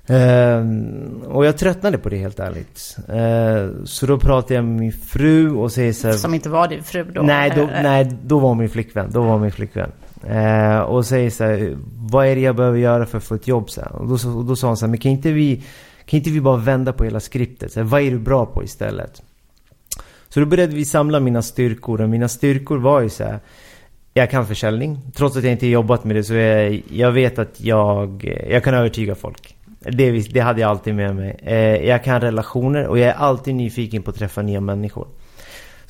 Eh, 0.06 0.64
och 1.28 1.46
jag 1.46 1.58
tröttnade 1.58 1.98
på 1.98 2.08
det 2.08 2.16
helt 2.16 2.40
ärligt. 2.40 2.96
Eh, 3.08 3.84
så 3.84 4.06
då 4.06 4.18
pratade 4.18 4.54
jag 4.54 4.64
med 4.64 4.80
min 4.80 4.92
fru 4.92 5.54
och 5.54 5.72
säger 5.72 5.92
så 5.92 6.06
här, 6.06 6.14
Som 6.14 6.34
inte 6.34 6.48
var 6.48 6.68
din 6.68 6.82
fru 6.82 7.04
då? 7.04 7.22
Nej, 7.22 7.52
då, 7.56 7.68
nej, 7.82 8.16
då 8.24 8.38
var 8.38 8.54
min 8.54 8.68
flickvän. 8.68 9.10
Då 9.12 9.22
var 9.22 9.38
min 9.38 9.52
flickvän. 9.52 9.90
Eh, 10.28 10.80
och 10.80 11.06
säger 11.06 11.30
så 11.30 11.44
här, 11.44 11.76
vad 12.10 12.26
är 12.26 12.34
det 12.34 12.40
jag 12.40 12.56
behöver 12.56 12.78
göra 12.78 13.06
för 13.06 13.18
att 13.18 13.24
få 13.24 13.34
ett 13.34 13.48
jobb? 13.48 13.70
Så 13.70 13.80
här. 13.80 13.92
Och, 13.92 14.08
då, 14.08 14.38
och 14.38 14.44
då 14.44 14.56
sa 14.56 14.66
han 14.66 14.76
så 14.76 14.86
här, 14.86 14.90
men 14.90 15.00
kan 15.00 15.12
inte 15.12 15.32
vi, 15.32 15.62
kan 16.04 16.18
inte 16.18 16.30
vi 16.30 16.40
bara 16.40 16.56
vända 16.56 16.92
på 16.92 17.04
hela 17.04 17.20
skriptet? 17.20 17.72
Så 17.72 17.80
här, 17.80 17.84
vad 17.84 18.00
är 18.00 18.10
du 18.10 18.18
bra 18.18 18.46
på 18.46 18.64
istället? 18.64 19.22
Så 20.28 20.40
då 20.40 20.46
började 20.46 20.74
vi 20.74 20.84
samla 20.84 21.20
mina 21.20 21.42
styrkor 21.42 22.00
och 22.00 22.08
mina 22.08 22.28
styrkor 22.28 22.78
var 22.78 23.00
ju 23.00 23.08
så 23.08 23.24
här, 23.24 23.40
jag 24.14 24.30
kan 24.30 24.46
försäljning. 24.46 24.98
Trots 25.14 25.36
att 25.36 25.42
jag 25.42 25.52
inte 25.52 25.66
jobbat 25.66 26.04
med 26.04 26.16
det 26.16 26.24
så 26.24 26.34
jag, 26.34 26.82
jag 26.90 27.12
vet 27.12 27.38
att 27.38 27.60
jag, 27.60 28.24
jag 28.50 28.64
kan 28.64 28.74
övertyga 28.74 29.14
folk. 29.14 29.56
Det, 29.80 30.10
det 30.10 30.40
hade 30.40 30.60
jag 30.60 30.70
alltid 30.70 30.94
med 30.94 31.16
mig. 31.16 31.36
Eh, 31.42 31.88
jag 31.88 32.04
kan 32.04 32.20
relationer 32.20 32.86
och 32.86 32.98
jag 32.98 33.08
är 33.08 33.14
alltid 33.14 33.54
nyfiken 33.54 34.02
på 34.02 34.10
att 34.10 34.16
träffa 34.16 34.42
nya 34.42 34.60
människor. 34.60 35.06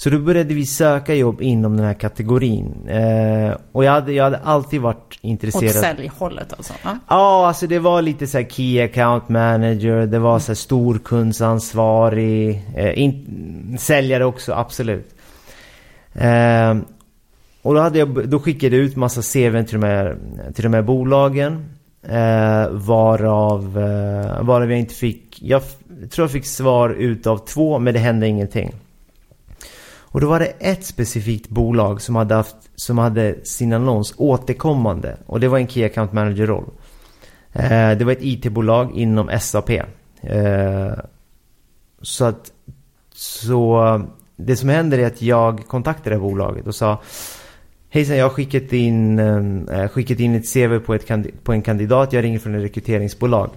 Så 0.03 0.11
då 0.11 0.19
började 0.19 0.55
vi 0.55 0.67
söka 0.67 1.15
jobb 1.15 1.43
inom 1.43 1.77
den 1.77 1.87
här 1.87 1.95
kategorin. 1.95 2.89
Eh, 2.89 3.57
och 3.73 3.85
jag 3.85 3.93
hade, 3.93 4.13
jag 4.13 4.25
hade 4.25 4.39
alltid 4.39 4.81
varit 4.81 5.19
intresserad. 5.21 5.65
Åt 5.65 5.73
säljhållet 5.73 6.53
alltså? 6.53 6.73
Ja, 6.83 6.99
ah, 7.07 7.47
alltså 7.47 7.67
det 7.67 7.79
var 7.79 8.03
lite 8.03 8.27
så 8.27 8.45
Key 8.49 8.81
Account 8.81 9.29
Manager, 9.29 10.07
det 10.07 10.19
var 10.19 10.39
så 10.39 10.47
här 10.47 10.55
storkundsansvarig, 10.55 12.63
eh, 12.77 12.99
in, 12.99 13.77
säljare 13.81 14.25
också, 14.25 14.53
absolut. 14.53 15.15
Eh, 16.15 16.77
och 17.63 17.75
då, 17.75 17.81
hade 17.81 17.99
jag, 17.99 18.29
då 18.29 18.41
skickade 18.41 18.77
jag 18.77 18.85
ut 18.85 18.97
massa 18.97 19.23
CV 19.23 19.63
till 19.63 19.81
de 19.81 19.87
här, 19.87 20.17
till 20.55 20.65
de 20.65 20.75
här 20.75 20.83
bolagen. 20.83 21.65
Eh, 22.03 22.69
varav, 22.71 23.79
eh, 23.79 24.43
varav 24.43 24.71
jag 24.71 24.81
inte 24.81 24.95
fick, 24.95 25.43
jag 25.43 25.63
tror 26.11 26.25
jag 26.25 26.31
fick 26.31 26.47
svar 26.47 26.91
utav 26.91 27.39
två 27.39 27.79
men 27.79 27.95
det 27.95 28.01
hände 28.01 28.29
ingenting. 28.29 28.73
Och 30.13 30.21
då 30.21 30.29
var 30.29 30.39
det 30.39 30.53
ett 30.59 30.85
specifikt 30.85 31.49
bolag 31.49 32.01
som 32.01 32.17
hade, 32.17 32.35
haft, 32.35 32.57
som 32.75 32.99
hade 32.99 33.45
sin 33.45 33.73
annons 33.73 34.15
återkommande. 34.17 35.17
Och 35.27 35.41
det 35.41 35.49
var 35.49 35.59
en 35.59 35.69
Key 35.69 35.85
Account 35.85 36.13
Manager-roll. 36.13 36.65
Eh, 37.53 37.91
det 37.91 38.05
var 38.05 38.13
ett 38.13 38.23
IT-bolag 38.23 38.93
inom 38.95 39.31
SAP. 39.41 39.71
Eh, 39.71 40.93
så 42.03 42.25
att, 42.25 42.53
så 43.15 44.03
det 44.37 44.57
som 44.57 44.69
händer 44.69 44.99
är 44.99 45.07
att 45.07 45.23
jag 45.23 45.67
kontaktade 45.67 46.19
bolaget 46.19 46.67
och 46.67 46.75
sa 46.75 47.01
Hejsan, 47.89 48.17
jag 48.17 48.25
har 48.25 48.31
skickat 48.31 48.73
in, 48.73 49.19
eh, 49.69 49.89
skickat 49.89 50.21
in 50.21 50.35
ett 50.35 50.53
CV 50.53 50.79
på, 50.79 50.95
ett, 50.95 51.45
på 51.45 51.53
en 51.53 51.63
kandidat. 51.63 52.13
Jag 52.13 52.25
ringer 52.25 52.39
från 52.39 52.55
ett 52.55 52.63
rekryteringsbolag. 52.63 53.51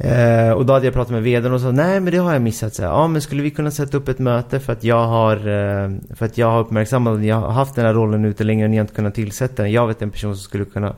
Eh, 0.00 0.50
och 0.50 0.66
då 0.66 0.72
hade 0.72 0.84
jag 0.84 0.94
pratat 0.94 1.12
med 1.12 1.22
vdn 1.22 1.52
och 1.52 1.60
sa 1.60 1.70
nej 1.70 2.00
men 2.00 2.12
det 2.12 2.18
har 2.18 2.32
jag 2.32 2.42
missat. 2.42 2.74
Så 2.74 2.82
ja 2.82 3.06
men 3.06 3.22
skulle 3.22 3.42
vi 3.42 3.50
kunna 3.50 3.70
sätta 3.70 3.96
upp 3.96 4.08
ett 4.08 4.18
möte 4.18 4.60
för 4.60 4.72
att 4.72 4.84
jag 4.84 5.06
har 5.06 5.36
eh, 5.36 5.90
för 6.14 6.26
att 6.26 6.38
jag 6.38 6.50
har 6.50 6.60
uppmärksammat 6.60 7.16
att 7.16 7.24
jag 7.24 7.36
har 7.36 7.50
haft 7.50 7.74
den 7.74 7.84
här 7.84 7.94
rollen 7.94 8.24
ute 8.24 8.44
länge 8.44 8.64
och 8.64 8.70
ni 8.70 8.76
har 8.76 8.80
inte 8.80 8.94
kunnat 8.94 9.14
tillsätta 9.14 9.62
den. 9.62 9.72
Jag 9.72 9.86
vet 9.86 10.02
en 10.02 10.10
person 10.10 10.36
som 10.36 10.42
skulle 10.42 10.64
kunna 10.64 10.94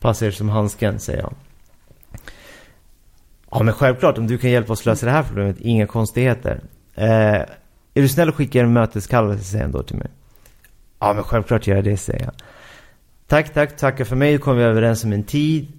passa 0.00 0.26
er 0.26 0.30
som 0.30 0.48
handsken, 0.48 0.98
säger 0.98 1.18
jag. 1.18 1.34
Ja 3.50 3.62
men 3.62 3.74
självklart, 3.74 4.18
om 4.18 4.26
du 4.26 4.38
kan 4.38 4.50
hjälpa 4.50 4.72
oss 4.72 4.86
lösa 4.86 5.06
det 5.06 5.12
här 5.12 5.22
problemet, 5.22 5.60
inga 5.60 5.86
konstigheter. 5.86 6.60
Eh, 6.94 7.34
är 7.94 8.02
du 8.02 8.08
snäll 8.08 8.28
och 8.28 8.34
skickar 8.34 8.64
en 8.64 8.72
möteskallelse, 8.72 9.44
säger 9.44 9.64
han 9.64 9.72
då 9.72 9.82
till 9.82 9.96
mig. 9.96 10.08
Ja 10.98 11.12
men 11.12 11.24
självklart 11.24 11.66
gör 11.66 11.76
jag 11.76 11.84
det, 11.84 11.96
säger 11.96 12.24
jag. 12.24 12.32
Tack, 13.26 13.54
tack, 13.54 13.76
tackar 13.76 14.04
för 14.04 14.16
mig. 14.16 14.38
Då 14.38 14.44
kom 14.44 14.56
vi 14.56 14.62
överens 14.62 15.04
om 15.04 15.12
en 15.12 15.22
tid. 15.22 15.72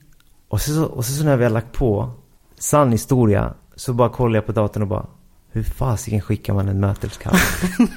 Och 0.48 0.62
så, 0.62 0.84
och 0.84 1.06
så, 1.06 1.12
så 1.12 1.24
när 1.24 1.38
vi 1.38 1.44
har 1.44 1.52
lagt 1.52 1.72
på 1.72 2.12
sann 2.60 2.92
historia, 2.92 3.54
så 3.76 3.94
bara 3.94 4.10
kollar 4.10 4.36
jag 4.36 4.46
på 4.46 4.52
datorn 4.52 4.84
och 4.84 4.90
bara 4.90 5.06
hur 5.52 5.64
fasiken 5.64 6.22
skickar 6.22 6.54
man 6.54 6.68
en 6.68 6.80
möteskallelse? 6.80 7.68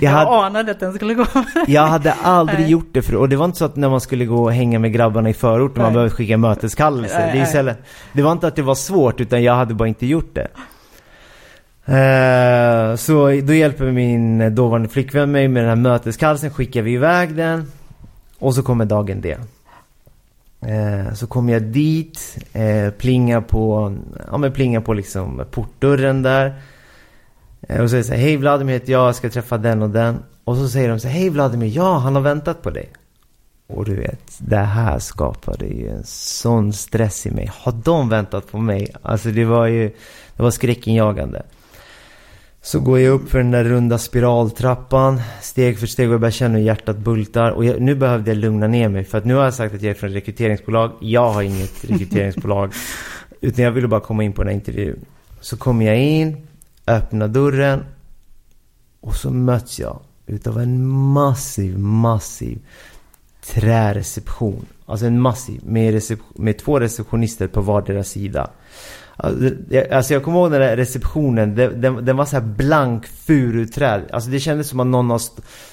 jag, 0.00 0.02
jag 0.02 0.10
hade, 0.10 0.30
anade 0.30 0.70
att 0.70 0.80
den 0.80 0.92
skulle 0.92 1.14
gå. 1.14 1.26
jag 1.66 1.86
hade 1.86 2.12
aldrig 2.12 2.60
nej. 2.60 2.70
gjort 2.70 2.88
det 2.92 3.02
för 3.02 3.16
och 3.16 3.28
det 3.28 3.36
var 3.36 3.44
inte 3.44 3.58
så 3.58 3.64
att 3.64 3.76
när 3.76 3.90
man 3.90 4.00
skulle 4.00 4.24
gå 4.24 4.42
och 4.42 4.52
hänga 4.52 4.78
med 4.78 4.92
grabbarna 4.92 5.30
i 5.30 5.34
förorten 5.34 5.82
man 5.82 5.92
behövde 5.92 6.14
skicka 6.14 6.36
möteskallelse. 6.36 7.18
Nej, 7.18 7.32
det, 7.32 7.38
är 7.38 7.42
istället, 7.42 7.78
det 8.12 8.22
var 8.22 8.32
inte 8.32 8.46
att 8.46 8.56
det 8.56 8.62
var 8.62 8.74
svårt 8.74 9.20
utan 9.20 9.42
jag 9.42 9.54
hade 9.54 9.74
bara 9.74 9.88
inte 9.88 10.06
gjort 10.06 10.34
det. 10.34 10.48
Uh, 11.88 12.96
så 12.96 13.40
då 13.42 13.54
hjälper 13.54 13.92
min 13.92 14.54
dåvarande 14.54 14.88
flickvän 14.88 15.32
mig 15.32 15.48
med 15.48 15.62
den 15.62 15.68
här 15.68 15.76
möteskallelsen, 15.76 16.50
skickar 16.50 16.82
vi 16.82 16.92
iväg 16.92 17.34
den. 17.34 17.72
Och 18.38 18.54
så 18.54 18.62
kommer 18.62 18.84
dagen 18.84 19.20
D. 19.20 19.36
Eh, 20.66 21.14
så 21.14 21.26
kommer 21.26 21.52
jag 21.52 21.62
dit, 21.62 22.38
eh, 22.52 22.90
plingar 22.90 23.40
på, 23.40 23.94
ja 24.30 24.38
men 24.38 24.52
plingar 24.52 24.80
på 24.80 24.94
liksom 24.94 25.44
portdörren 25.50 26.22
där. 26.22 26.62
Eh, 27.68 27.80
och 27.80 27.90
säger 27.90 28.02
så 28.02 28.12
här, 28.12 28.20
hej 28.20 28.36
Vladimir 28.36 28.72
heter 28.72 28.92
jag, 28.92 29.06
jag 29.06 29.14
ska 29.14 29.30
träffa 29.30 29.58
den 29.58 29.82
och 29.82 29.90
den. 29.90 30.22
Och 30.44 30.56
så 30.56 30.68
säger 30.68 30.88
de 30.88 31.00
så 31.00 31.08
här, 31.08 31.20
hej 31.20 31.28
Vladimir, 31.30 31.68
ja 31.68 31.98
han 31.98 32.14
har 32.14 32.22
väntat 32.22 32.62
på 32.62 32.70
dig. 32.70 32.90
Och 33.66 33.84
du 33.84 33.94
vet, 33.94 34.38
det 34.38 34.56
här 34.56 34.98
skapade 34.98 35.66
ju 35.66 35.88
en 35.88 36.04
sån 36.04 36.72
stress 36.72 37.26
i 37.26 37.30
mig. 37.30 37.50
Har 37.54 37.72
de 37.72 38.08
väntat 38.08 38.50
på 38.50 38.58
mig? 38.58 38.94
Alltså 39.02 39.30
det 39.30 39.44
var 39.44 39.66
ju, 39.66 39.88
det 40.36 40.42
var 40.42 40.50
skräckinjagande. 40.50 41.42
Så 42.64 42.80
går 42.80 42.98
jag 42.98 43.14
upp 43.14 43.30
för 43.30 43.38
den 43.38 43.50
där 43.50 43.64
runda 43.64 43.98
spiraltrappan, 43.98 45.20
steg 45.40 45.78
för 45.78 45.86
steg 45.86 46.08
och 46.08 46.14
jag 46.14 46.20
börjar 46.20 46.30
känna 46.30 46.58
hur 46.58 46.64
hjärtat 46.64 46.98
bultar. 46.98 47.50
Och 47.50 47.64
jag, 47.64 47.80
nu 47.80 47.94
behövde 47.94 48.30
jag 48.30 48.38
lugna 48.38 48.66
ner 48.66 48.88
mig 48.88 49.04
för 49.04 49.18
att 49.18 49.24
nu 49.24 49.34
har 49.34 49.44
jag 49.44 49.54
sagt 49.54 49.74
att 49.74 49.82
jag 49.82 49.90
är 49.90 49.94
från 49.94 50.10
ett 50.10 50.16
rekryteringsbolag. 50.16 50.92
Jag 51.00 51.32
har 51.32 51.42
inget 51.42 51.84
rekryteringsbolag. 51.90 52.72
Utan 53.40 53.64
jag 53.64 53.72
ville 53.72 53.88
bara 53.88 54.00
komma 54.00 54.24
in 54.24 54.32
på 54.32 54.42
den 54.42 54.48
här 54.48 54.54
intervjun. 54.54 55.04
Så 55.40 55.56
kommer 55.56 55.86
jag 55.86 55.98
in, 55.98 56.46
öppnar 56.86 57.28
dörren 57.28 57.84
och 59.00 59.14
så 59.14 59.30
möts 59.30 59.80
jag 59.80 60.00
utav 60.26 60.60
en 60.60 60.86
massiv, 60.88 61.78
massiv 61.78 62.58
träreception. 63.44 64.66
Alltså 64.86 65.06
en 65.06 65.20
massiv, 65.20 65.60
med, 65.64 66.02
med 66.34 66.58
två 66.58 66.80
receptionister 66.80 67.48
på 67.48 67.60
vardera 67.60 68.04
sida. 68.04 68.50
Alltså 69.22 70.12
jag 70.12 70.22
kommer 70.22 70.38
ihåg 70.38 70.50
den 70.50 70.60
där 70.60 70.76
receptionen, 70.76 71.54
den, 71.54 72.04
den, 72.04 72.16
var 72.16 72.24
så 72.24 72.36
här 72.36 72.46
blank 72.46 73.06
furuträd. 73.06 74.02
Alltså 74.12 74.30
det 74.30 74.40
kändes 74.40 74.68
som 74.68 74.80
att 74.80 74.86
någon 74.86 75.10
har 75.10 75.20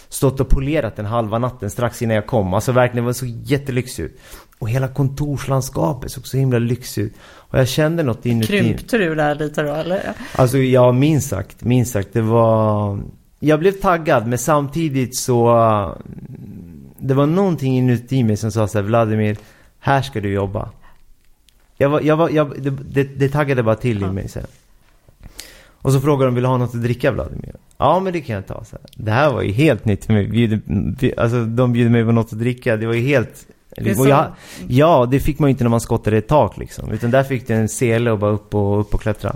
stått 0.09 0.39
och 0.39 0.49
polerat 0.49 0.95
den 0.95 1.05
halva 1.05 1.39
natten 1.39 1.69
strax 1.69 2.01
innan 2.01 2.15
jag 2.15 2.27
kom. 2.27 2.53
Alltså 2.53 2.71
verkligen, 2.71 3.03
det 3.03 3.07
var 3.07 3.13
så 3.13 3.25
jättelyxigt 3.25 3.99
ut. 3.99 4.19
Och 4.59 4.69
hela 4.69 4.87
kontorslandskapet 4.87 6.11
såg 6.11 6.27
så 6.27 6.37
himla 6.37 6.59
lyxigt 6.59 7.07
ut. 7.07 7.13
Och 7.21 7.59
jag 7.59 7.67
kände 7.67 8.03
något 8.03 8.25
inuti. 8.25 8.47
Krympte 8.47 8.97
du 8.97 9.15
där 9.15 9.35
lite 9.35 9.63
då 9.63 9.73
eller? 9.73 10.13
Alltså 10.35 10.57
ja, 10.57 10.91
minst 10.91 11.29
sagt, 11.29 11.63
minst 11.63 11.91
sagt. 11.91 12.09
Det 12.13 12.21
var... 12.21 12.99
Jag 13.39 13.59
blev 13.59 13.71
taggad 13.71 14.27
men 14.27 14.37
samtidigt 14.37 15.15
så... 15.15 15.95
Det 16.99 17.13
var 17.13 17.25
någonting 17.25 17.77
inuti 17.77 18.23
mig 18.23 18.37
som 18.37 18.51
sa 18.51 18.67
så 18.67 18.77
här, 18.77 18.85
Vladimir, 18.85 19.37
här 19.79 20.01
ska 20.01 20.21
du 20.21 20.33
jobba. 20.33 20.69
Jag 21.81 21.89
var, 21.89 22.01
jag 22.01 22.17
var, 22.17 22.29
jag, 22.29 22.61
det, 22.61 22.69
det, 22.69 23.03
det 23.03 23.29
taggade 23.29 23.63
bara 23.63 23.75
till 23.75 24.03
i 24.03 24.05
mig 24.05 24.29
sen. 24.29 24.45
Och 25.81 25.93
så 25.93 26.01
frågade 26.01 26.27
de, 26.27 26.35
vill 26.35 26.43
du 26.43 26.49
ha 26.49 26.57
något 26.57 26.75
att 26.75 26.81
dricka 26.81 27.11
Vladimir? 27.11 27.55
Ja 27.77 27.99
men 27.99 28.13
det 28.13 28.21
kan 28.21 28.35
jag 28.35 28.47
ta. 28.47 28.63
Så. 28.63 28.77
Det 28.95 29.11
här 29.11 29.33
var 29.33 29.41
ju 29.41 29.51
helt 29.51 29.85
nytt 29.85 30.05
för 30.05 30.13
mig. 30.13 30.27
Bjuder, 30.27 31.19
alltså 31.19 31.45
de 31.45 31.73
bjuder 31.73 31.91
mig 31.91 32.05
på 32.05 32.11
något 32.11 32.33
att 32.33 32.39
dricka. 32.39 32.77
Det 32.77 32.87
var 32.87 32.93
ju 32.93 33.01
helt... 33.01 33.45
Det 33.75 33.97
jag, 33.97 34.27
ja, 34.67 35.07
det 35.11 35.19
fick 35.19 35.39
man 35.39 35.49
ju 35.49 35.51
inte 35.51 35.63
när 35.63 35.69
man 35.69 35.81
skottade 35.81 36.17
ett 36.17 36.27
tak 36.27 36.57
liksom. 36.57 36.91
Utan 36.91 37.11
där 37.11 37.23
fick 37.23 37.47
du 37.47 37.53
en 37.53 37.69
sele 37.69 38.11
och 38.11 38.19
bara 38.19 38.31
upp 38.31 38.55
och, 38.55 38.79
upp 38.79 38.93
och 38.93 39.01
klättra. 39.01 39.35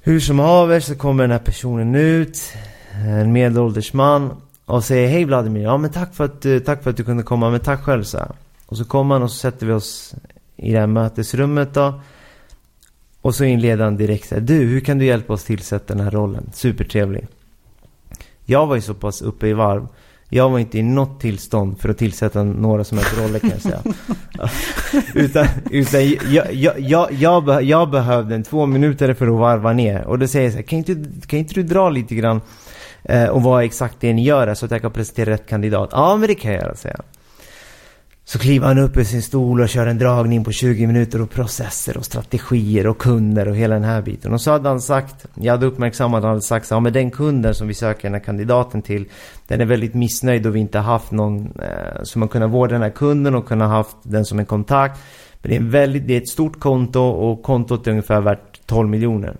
Hur 0.00 0.20
som 0.20 0.38
haver 0.38 0.80
så 0.80 0.94
kommer 0.94 1.24
den 1.24 1.30
här 1.30 1.38
personen 1.38 1.94
ut. 1.94 2.52
En 2.92 3.32
medelålders 3.32 3.92
man. 3.92 4.30
Och 4.64 4.84
säger, 4.84 5.08
hej 5.08 5.24
Vladimir. 5.24 5.62
Ja 5.62 5.76
men 5.76 5.90
tack 5.90 6.14
för 6.14 6.24
att, 6.24 6.66
tack 6.66 6.82
för 6.82 6.90
att 6.90 6.96
du 6.96 7.04
kunde 7.04 7.22
komma. 7.22 7.50
Men 7.50 7.60
tack 7.60 7.82
själv 7.82 8.02
så 8.02 8.18
här. 8.18 8.30
Och 8.66 8.76
så 8.76 8.84
kommer 8.84 9.14
han 9.14 9.22
och 9.22 9.30
så 9.30 9.36
sätter 9.36 9.66
vi 9.66 9.72
oss 9.72 10.14
i 10.56 10.72
det 10.72 10.78
här 10.78 10.86
mötesrummet 10.86 11.74
då. 11.74 12.00
Och 13.20 13.34
så 13.34 13.44
inleder 13.44 13.84
han 13.84 13.96
direkt 13.96 14.30
här, 14.30 14.40
du 14.40 14.54
hur 14.54 14.80
kan 14.80 14.98
du 14.98 15.04
hjälpa 15.04 15.32
oss 15.32 15.44
tillsätta 15.44 15.94
den 15.94 16.04
här 16.04 16.10
rollen? 16.10 16.50
Supertrevlig. 16.54 17.26
Jag 18.44 18.66
var 18.66 18.74
ju 18.74 18.80
så 18.80 18.94
pass 18.94 19.22
uppe 19.22 19.46
i 19.46 19.52
varv. 19.52 19.88
Jag 20.28 20.50
var 20.50 20.58
inte 20.58 20.78
i 20.78 20.82
något 20.82 21.20
tillstånd 21.20 21.80
för 21.80 21.88
att 21.88 21.98
tillsätta 21.98 22.42
några 22.42 22.84
som 22.84 22.98
helst 22.98 23.18
roller 23.18 23.38
kan 23.38 23.50
jag 23.50 23.60
säga. 23.60 23.82
utan 25.14 25.46
utan 25.70 26.08
jag, 26.08 26.54
jag, 26.54 26.80
jag, 26.80 27.12
jag, 27.12 27.62
jag 27.62 27.90
behövde 27.90 28.34
en 28.34 28.42
två 28.42 28.66
minuter 28.66 29.14
för 29.14 29.26
att 29.26 29.38
varva 29.38 29.72
ner. 29.72 30.04
Och 30.04 30.18
då 30.18 30.26
säger 30.26 30.44
jag 30.44 30.52
så 30.52 30.58
här, 30.58 30.64
kan 30.64 30.78
inte, 30.78 31.26
kan 31.26 31.38
inte 31.38 31.54
du 31.54 31.62
dra 31.62 31.90
lite 31.90 32.14
grann 32.14 32.40
eh, 33.02 33.28
och 33.28 33.42
vad 33.42 33.64
exakt 33.64 33.96
det 34.00 34.12
ni 34.12 34.24
gör 34.24 34.54
så 34.54 34.64
att 34.64 34.70
jag 34.70 34.82
kan 34.82 34.92
presentera 34.92 35.30
rätt 35.30 35.48
kandidat? 35.48 35.88
Ja 35.92 36.16
men 36.16 36.28
det 36.28 36.34
kan 36.34 36.52
jag 36.52 36.62
göra, 36.62 36.74
säger 36.74 36.96
jag. 36.98 37.15
Så 38.28 38.38
kliver 38.38 38.66
han 38.66 38.78
upp 38.78 38.96
ur 38.96 39.04
sin 39.04 39.22
stol 39.22 39.60
och 39.60 39.68
kör 39.68 39.86
en 39.86 39.98
dragning 39.98 40.44
på 40.44 40.52
20 40.52 40.86
minuter 40.86 41.22
och 41.22 41.30
processer 41.30 41.96
och 41.96 42.04
strategier 42.04 42.86
och 42.86 42.98
kunder 42.98 43.48
och 43.48 43.56
hela 43.56 43.74
den 43.74 43.84
här 43.84 44.02
biten. 44.02 44.32
Och 44.32 44.40
så 44.40 44.50
hade 44.50 44.68
han 44.68 44.80
sagt, 44.80 45.26
jag 45.34 45.52
hade 45.52 45.66
uppmärksammat 45.66 46.18
att 46.18 46.22
han 46.22 46.30
hade 46.30 46.42
sagt 46.42 46.66
så 46.66 46.74
ja 46.74 46.80
men 46.80 46.92
den 46.92 47.10
kunden 47.10 47.54
som 47.54 47.68
vi 47.68 47.74
söker 47.74 48.02
den 48.02 48.12
här 48.12 48.20
kandidaten 48.20 48.82
till, 48.82 49.04
den 49.46 49.60
är 49.60 49.64
väldigt 49.64 49.94
missnöjd 49.94 50.42
då 50.42 50.50
vi 50.50 50.60
inte 50.60 50.78
haft 50.78 51.10
någon 51.10 51.52
eh, 51.62 52.02
som 52.02 52.22
har 52.22 52.28
kunnat 52.28 52.50
vårda 52.50 52.72
den 52.72 52.82
här 52.82 52.90
kunden 52.90 53.34
och 53.34 53.46
kunnat 53.46 53.70
haft 53.70 53.96
den 54.02 54.24
som 54.24 54.38
en 54.38 54.46
kontakt. 54.46 55.00
Men 55.42 55.50
det 55.50 55.56
är, 55.56 55.60
en 55.60 55.70
väldigt, 55.70 56.06
det 56.06 56.14
är 56.14 56.20
ett 56.20 56.28
stort 56.28 56.60
konto 56.60 57.00
och 57.00 57.42
kontot 57.42 57.86
är 57.86 57.90
ungefär 57.90 58.20
värt 58.20 58.66
12 58.66 58.88
miljoner. 58.88 59.36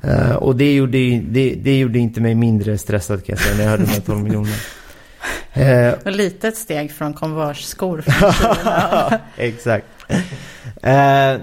Eh, 0.00 0.34
och 0.34 0.56
det 0.56 0.74
gjorde, 0.74 0.98
det, 1.20 1.54
det 1.54 1.78
gjorde 1.78 1.98
inte 1.98 2.20
mig 2.20 2.34
mindre 2.34 2.78
stressad 2.78 3.24
kan 3.24 3.32
jag 3.36 3.44
säga 3.44 3.56
när 3.56 3.62
jag 3.62 3.70
hörde 3.70 3.84
de 3.84 3.90
här 3.90 4.00
12 4.00 4.22
miljonerna. 4.22 4.56
Uh, 5.56 6.12
litet 6.12 6.56
steg 6.56 6.92
från 6.92 7.14
Converse-skor. 7.14 8.04
Exakt. 9.36 9.86
Uh, 10.86 11.40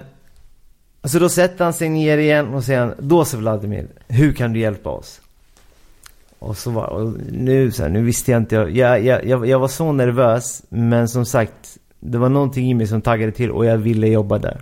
så 1.04 1.20
då 1.20 1.30
sätter 1.30 1.64
han 1.64 1.74
sig 1.74 1.90
ner 1.90 2.18
igen 2.18 2.54
och 2.54 2.64
säger 2.64 2.96
då 3.00 3.26
så 3.26 3.38
Vladimir, 3.38 3.88
hur 4.08 4.34
kan 4.34 4.54
du 4.54 4.60
hjälpa 4.60 4.90
oss? 4.90 5.22
Och 6.40 6.58
så 6.58 6.72
var, 6.72 6.86
och 6.86 7.14
nu, 7.32 7.72
så 7.72 7.84
här, 7.84 7.90
nu 7.90 8.04
visste 8.04 8.32
jag 8.32 8.42
inte, 8.42 8.56
jag, 8.56 9.06
jag, 9.06 9.26
jag, 9.26 9.46
jag 9.48 9.60
var 9.60 9.68
så 9.68 9.92
nervös, 9.92 10.64
men 10.70 11.08
som 11.08 11.26
sagt, 11.26 11.78
det 12.00 12.18
var 12.18 12.30
någonting 12.30 12.72
i 12.72 12.74
mig 12.74 12.88
som 12.88 13.02
taggade 13.02 13.32
till 13.32 13.52
och 13.52 13.66
jag 13.66 13.78
ville 13.78 14.08
jobba 14.08 14.38
där. 14.38 14.62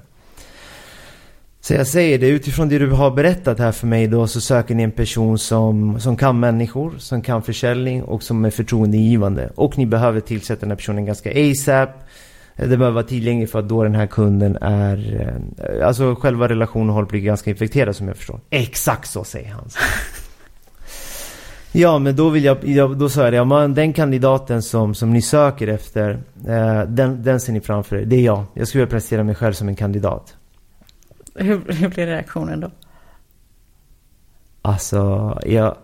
Så 1.70 1.76
jag 1.76 1.88
säger 1.88 2.20
det, 2.20 2.28
utifrån 2.28 2.70
det 2.70 2.80
du 2.80 2.92
har 2.92 3.12
berättat 3.12 3.60
här 3.60 3.72
för 3.72 3.88
mig 3.88 4.08
då 4.08 4.28
så 4.28 4.42
söker 4.42 4.76
ni 4.76 4.84
en 4.84 4.92
person 4.92 5.40
som, 5.40 6.00
som 6.00 6.18
kan 6.18 6.40
människor, 6.40 6.94
som 6.98 7.22
kan 7.22 7.42
försäljning 7.42 8.04
och 8.04 8.24
som 8.24 8.46
är 8.46 8.50
förtroendegivande. 8.50 9.50
Och 9.56 9.78
ni 9.78 9.86
behöver 9.86 10.20
tillsätta 10.20 10.60
den 10.60 10.70
här 10.70 10.76
personen 10.76 11.06
ganska 11.06 11.30
ASAP. 11.30 11.90
Det 12.56 12.68
behöver 12.68 12.92
vara 12.92 13.04
tillgängligt 13.04 13.52
för 13.52 13.60
att 13.60 13.70
då 13.70 13.84
den 13.84 13.96
här 13.96 14.08
kunden 14.08 14.58
är... 14.62 15.22
Eh, 15.58 15.88
alltså 15.88 16.16
själva 16.16 16.50
relationen 16.50 16.90
håller 16.90 17.06
på 17.06 17.10
att 17.10 17.12
bli 17.12 17.22
ganska 17.22 17.50
infekterad 17.50 17.96
som 17.96 18.08
jag 18.08 18.18
förstår. 18.18 18.40
Exakt 18.50 19.10
så 19.10 19.24
säger 19.24 19.50
han. 19.50 19.70
Ja, 21.72 22.00
men 22.00 22.16
då 22.16 22.30
vill 22.30 22.44
jag, 22.44 22.98
då 22.98 23.10
sa 23.10 23.24
jag 23.24 23.34
det, 23.34 23.38
ja, 23.38 23.68
den 23.68 23.94
kandidaten 23.94 24.62
som, 24.62 24.96
som 24.96 25.14
ni 25.14 25.22
söker 25.22 25.68
efter, 25.68 26.10
eh, 26.48 26.82
den, 26.88 27.24
den 27.24 27.40
ser 27.40 27.54
ni 27.54 27.62
framför 27.62 27.96
er. 27.96 28.06
Det 28.06 28.16
är 28.16 28.22
jag. 28.22 28.44
Jag 28.54 28.68
skulle 28.68 28.82
vilja 28.84 28.92
presentera 28.92 29.24
mig 29.24 29.36
själv 29.36 29.54
som 29.54 29.68
en 29.68 29.76
kandidat. 29.76 30.36
Hur, 31.40 31.74
hur 31.74 31.90
blev 31.90 32.08
reaktionen 32.08 32.60
då? 32.60 32.72
Alltså, 34.62 35.38
jag... 35.46 35.76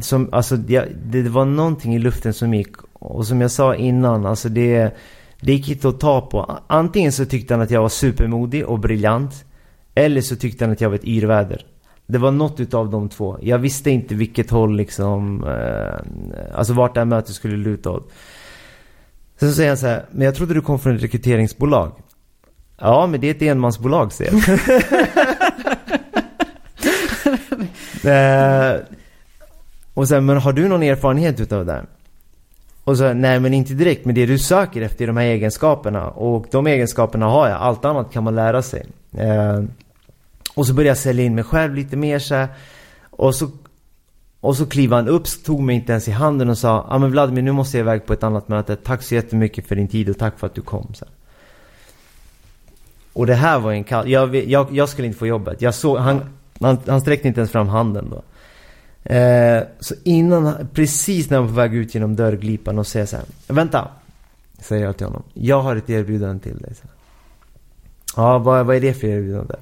Som, 0.00 0.28
alltså, 0.32 0.56
jag, 0.56 0.88
det 1.04 1.22
var 1.22 1.44
någonting 1.44 1.94
i 1.94 1.98
luften 1.98 2.34
som 2.34 2.54
gick. 2.54 2.76
Och 2.92 3.26
som 3.26 3.40
jag 3.40 3.50
sa 3.50 3.74
innan, 3.74 4.26
alltså 4.26 4.48
det, 4.48 4.96
det 5.40 5.52
gick 5.52 5.68
inte 5.68 5.88
att 5.88 6.00
ta 6.00 6.20
på. 6.20 6.58
Antingen 6.66 7.12
så 7.12 7.24
tyckte 7.24 7.54
han 7.54 7.60
att 7.60 7.70
jag 7.70 7.82
var 7.82 7.88
supermodig 7.88 8.66
och 8.66 8.78
briljant. 8.78 9.44
Eller 9.94 10.20
så 10.20 10.36
tyckte 10.36 10.64
han 10.64 10.72
att 10.72 10.80
jag 10.80 10.88
var 10.88 10.96
ett 10.96 11.04
yrväder. 11.04 11.66
Det 12.06 12.18
var 12.18 12.30
något 12.30 12.60
utav 12.60 12.90
de 12.90 13.08
två. 13.08 13.38
Jag 13.42 13.58
visste 13.58 13.90
inte 13.90 14.14
vilket 14.14 14.50
håll 14.50 14.76
liksom, 14.76 15.44
eh, 15.44 16.58
alltså 16.58 16.72
vart 16.72 16.94
det 16.94 17.00
här 17.00 17.04
mötet 17.04 17.34
skulle 17.34 17.56
luta 17.56 17.90
åt. 17.90 18.10
Sen 19.40 19.48
så 19.48 19.54
säger 19.54 19.70
han 19.70 19.78
så 19.78 19.86
här, 19.86 20.04
men 20.10 20.24
jag 20.24 20.34
trodde 20.34 20.54
du 20.54 20.60
kom 20.60 20.78
från 20.78 20.96
ett 20.96 21.02
rekryteringsbolag. 21.02 21.92
Ja, 22.78 23.06
men 23.06 23.20
det 23.20 23.26
är 23.26 23.30
ett 23.30 23.42
enmansbolag 23.42 24.12
ser 24.12 24.34
eh, 28.08 28.80
och 29.94 30.08
sen, 30.08 30.26
men 30.26 30.38
har 30.38 30.52
du 30.52 30.68
någon 30.68 30.82
erfarenhet 30.82 31.40
utav 31.40 31.66
det? 31.66 31.84
Och 32.84 32.98
så, 32.98 33.12
nej 33.12 33.40
men 33.40 33.54
inte 33.54 33.74
direkt, 33.74 34.04
men 34.04 34.14
det 34.14 34.26
du 34.26 34.38
söker 34.38 34.82
efter 34.82 35.04
är 35.04 35.06
de 35.06 35.16
här 35.16 35.24
egenskaperna. 35.24 36.10
Och 36.10 36.46
de 36.50 36.66
egenskaperna 36.66 37.26
har 37.26 37.48
jag, 37.48 37.60
allt 37.60 37.84
annat 37.84 38.12
kan 38.12 38.24
man 38.24 38.34
lära 38.34 38.62
sig. 38.62 38.86
Eh, 39.12 39.62
och 40.54 40.66
så 40.66 40.74
började 40.74 40.88
jag 40.88 40.98
sälja 40.98 41.24
in 41.24 41.34
mig 41.34 41.44
själv 41.44 41.74
lite 41.74 41.96
mer 41.96 42.18
så 42.18 42.34
här. 42.34 42.48
Och 43.10 43.34
så, 43.34 43.50
och 44.40 44.56
så 44.56 44.66
kliver 44.66 44.96
han 44.96 45.08
upp, 45.08 45.24
tog 45.44 45.60
mig 45.60 45.76
inte 45.76 45.92
ens 45.92 46.08
i 46.08 46.10
handen 46.10 46.48
och 46.50 46.58
sa 46.58 46.86
ah, 46.88 46.98
men 46.98 47.10
Vladimir 47.10 47.42
nu 47.42 47.52
måste 47.52 47.78
jag 47.78 47.84
iväg 47.84 48.06
på 48.06 48.12
ett 48.12 48.22
annat 48.22 48.48
möte. 48.48 48.76
Tack 48.76 49.02
så 49.02 49.14
jättemycket 49.14 49.66
för 49.66 49.76
din 49.76 49.88
tid 49.88 50.08
och 50.08 50.18
tack 50.18 50.38
för 50.38 50.46
att 50.46 50.54
du 50.54 50.60
kom. 50.60 50.94
Så 50.94 51.04
här. 51.04 51.14
Och 53.12 53.26
det 53.26 53.34
här 53.34 53.58
var 53.58 53.72
en 53.72 53.84
kall... 53.84 54.08
Jag, 54.10 54.34
jag, 54.34 54.66
jag, 54.72 54.88
skulle 54.88 55.06
inte 55.06 55.18
få 55.18 55.26
jobbet. 55.26 55.62
Jag 55.62 55.74
såg, 55.74 55.98
han, 55.98 56.20
han, 56.60 56.78
han 56.86 57.00
sträckte 57.00 57.28
inte 57.28 57.40
ens 57.40 57.50
fram 57.50 57.68
handen 57.68 58.10
då. 58.10 58.22
Eh, 59.14 59.62
så 59.80 59.94
innan, 60.04 60.68
precis 60.74 61.30
när 61.30 61.36
jag 61.36 61.42
var 61.42 61.48
på 61.48 61.54
väg 61.54 61.74
ut 61.74 61.94
genom 61.94 62.16
dörrglipan 62.16 62.78
och 62.78 62.86
säger 62.86 63.06
så 63.06 63.16
här, 63.16 63.24
Vänta! 63.46 63.88
Säger 64.60 64.84
jag 64.84 64.96
till 64.96 65.06
honom. 65.06 65.22
Jag 65.34 65.62
har 65.62 65.76
ett 65.76 65.90
erbjudande 65.90 66.42
till 66.42 66.58
dig. 66.58 66.74
Så 66.74 66.88
Ja, 68.16 68.38
vad, 68.38 68.66
vad 68.66 68.76
är 68.76 68.80
det 68.80 68.94
för 68.94 69.06
erbjudande? 69.06 69.54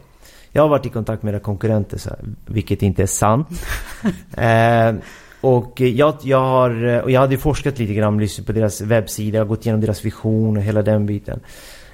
Jag 0.52 0.62
har 0.62 0.68
varit 0.68 0.86
i 0.86 0.88
kontakt 0.88 1.22
med 1.22 1.34
era 1.34 1.40
konkurrenter, 1.40 1.98
så 1.98 2.10
här, 2.10 2.18
vilket 2.46 2.82
inte 2.82 3.02
är 3.02 3.06
sant. 3.06 3.48
eh, 4.36 4.94
och 5.40 5.80
jag, 5.80 6.14
jag, 6.22 6.40
har, 6.40 7.02
och 7.02 7.10
jag 7.10 7.20
hade 7.20 7.38
forskat 7.38 7.78
lite 7.78 7.94
grann, 7.94 8.18
lyssnat 8.18 8.46
på 8.46 8.52
deras 8.52 8.80
webbsida, 8.80 9.44
gått 9.44 9.66
igenom 9.66 9.80
deras 9.80 10.04
vision 10.04 10.56
och 10.56 10.62
hela 10.62 10.82
den 10.82 11.06
biten. 11.06 11.40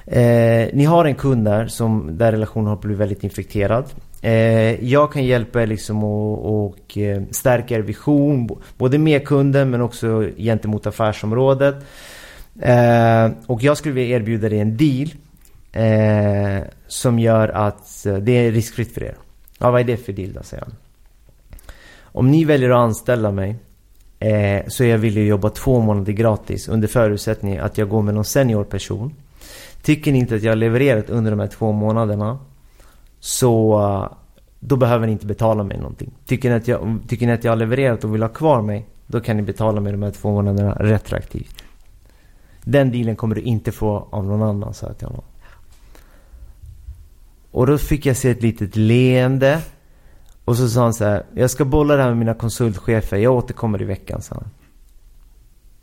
Eh, 0.06 0.68
ni 0.72 0.84
har 0.84 1.04
en 1.04 1.14
kund 1.14 1.44
där 1.44 1.66
som, 1.66 2.18
där 2.18 2.32
relationen 2.32 2.66
har 2.66 2.76
blivit 2.76 2.98
väldigt 2.98 3.24
infekterad. 3.24 3.84
Eh, 4.22 4.84
jag 4.84 5.12
kan 5.12 5.24
hjälpa 5.24 5.62
er 5.62 5.66
liksom 5.66 6.04
och, 6.04 6.64
och 6.64 6.98
eh, 6.98 7.22
stärka 7.30 7.74
er 7.74 7.80
vision, 7.80 8.48
både 8.78 8.98
med 8.98 9.26
kunden 9.26 9.70
men 9.70 9.80
också 9.80 10.28
gentemot 10.36 10.86
affärsområdet. 10.86 11.74
Eh, 12.60 13.30
och 13.46 13.62
jag 13.62 13.76
skulle 13.76 13.94
vilja 13.94 14.16
erbjuda 14.16 14.48
dig 14.48 14.60
en 14.60 14.76
deal 14.76 15.08
eh, 15.72 16.64
som 16.86 17.18
gör 17.18 17.48
att 17.48 18.06
eh, 18.06 18.14
det 18.14 18.32
är 18.32 18.52
riskfritt 18.52 18.94
för 18.94 19.04
er. 19.04 19.16
Ja, 19.58 19.70
vad 19.70 19.80
är 19.80 19.84
det 19.84 19.96
för 19.96 20.12
deal 20.12 20.32
då, 20.32 20.42
säger 20.42 20.62
han. 20.62 20.74
Om 22.02 22.30
ni 22.30 22.44
väljer 22.44 22.70
att 22.70 22.76
anställa 22.76 23.30
mig 23.30 23.56
eh, 24.18 24.62
så 24.68 24.84
är 24.84 24.88
jag 24.88 24.98
villig 24.98 25.22
att 25.22 25.28
jobba 25.28 25.48
två 25.50 25.80
månader 25.80 26.12
gratis 26.12 26.68
under 26.68 26.88
förutsättning 26.88 27.58
att 27.58 27.78
jag 27.78 27.88
går 27.88 28.02
med 28.02 28.14
någon 28.14 28.24
senior 28.24 28.64
person. 28.64 29.14
Tycker 29.82 30.12
ni 30.12 30.18
inte 30.18 30.34
att 30.34 30.42
jag 30.42 30.50
har 30.50 30.56
levererat 30.56 31.10
under 31.10 31.30
de 31.30 31.40
här 31.40 31.46
två 31.46 31.72
månaderna 31.72 32.38
så 33.20 33.80
eh, 33.80 34.16
då 34.60 34.76
behöver 34.76 35.06
ni 35.06 35.12
inte 35.12 35.26
betala 35.26 35.62
mig 35.62 35.78
någonting. 35.78 36.12
Tycker 36.26 36.50
ni, 36.50 36.56
att 36.56 36.68
jag, 36.68 36.98
tycker 37.08 37.26
ni 37.26 37.32
att 37.32 37.44
jag 37.44 37.52
har 37.52 37.56
levererat 37.56 38.04
och 38.04 38.14
vill 38.14 38.22
ha 38.22 38.28
kvar 38.28 38.62
mig 38.62 38.86
då 39.06 39.20
kan 39.20 39.36
ni 39.36 39.42
betala 39.42 39.80
mig 39.80 39.92
de 39.92 40.02
här 40.02 40.10
två 40.10 40.32
månaderna 40.32 40.74
retroaktivt. 40.74 41.64
Den 42.64 42.90
dealen 42.92 43.16
kommer 43.16 43.34
du 43.34 43.40
inte 43.40 43.72
få 43.72 44.08
av 44.10 44.24
någon 44.24 44.42
annan, 44.42 44.74
sa 44.74 44.86
jag 44.86 44.98
till 44.98 45.06
honom. 45.06 45.24
Och 47.50 47.66
då 47.66 47.78
fick 47.78 48.06
jag 48.06 48.16
se 48.16 48.30
ett 48.30 48.42
litet 48.42 48.76
leende. 48.76 49.62
Och 50.44 50.56
så 50.56 50.68
sa 50.68 50.82
han 50.82 50.94
så 50.94 51.04
här, 51.04 51.26
jag 51.34 51.50
ska 51.50 51.64
bolla 51.64 51.96
det 51.96 52.02
här 52.02 52.08
med 52.08 52.18
mina 52.18 52.34
konsultchefer, 52.34 53.16
jag 53.16 53.34
återkommer 53.34 53.82
i 53.82 53.84
veckan, 53.84 54.22
sa 54.22 54.34
han. 54.34 54.50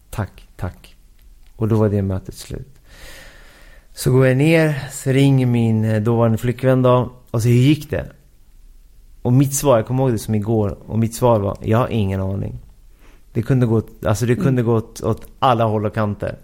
Tack, 0.10 0.48
tack. 0.56 0.96
Och 1.56 1.68
då 1.68 1.76
var 1.76 1.90
det 1.90 2.02
mötet 2.02 2.36
slut. 2.36 2.79
Så 4.00 4.12
går 4.12 4.28
jag 4.28 4.38
ner, 4.38 4.90
så 4.92 5.10
ringer 5.10 5.46
min 5.46 5.86
eh, 5.86 6.02
dåvarande 6.02 6.38
flickvän 6.38 6.82
då. 6.82 7.12
Och 7.32 7.42
så 7.42 7.48
hur 7.48 7.56
gick 7.56 7.90
det? 7.90 8.06
Och 9.22 9.34
mitt 9.34 9.56
svar, 9.56 9.78
jag 9.78 9.88
kommer 9.88 10.04
ihåg 10.04 10.12
det 10.12 10.20
som 10.20 10.36
igår. 10.36 10.78
Och 10.88 11.00
mitt 11.00 11.16
svar 11.16 11.40
var, 11.40 11.58
jag 11.62 11.78
har 11.78 11.88
ingen 11.88 12.22
aning. 12.22 12.60
Det 13.34 13.42
kunde 13.42 13.66
gått, 13.66 14.06
alltså 14.06 14.26
det 14.26 14.36
kunde 14.36 14.62
mm. 14.62 14.66
gått 14.66 15.02
åt 15.02 15.28
alla 15.40 15.64
håll 15.64 15.86
och 15.86 15.94
kanter. 15.94 16.36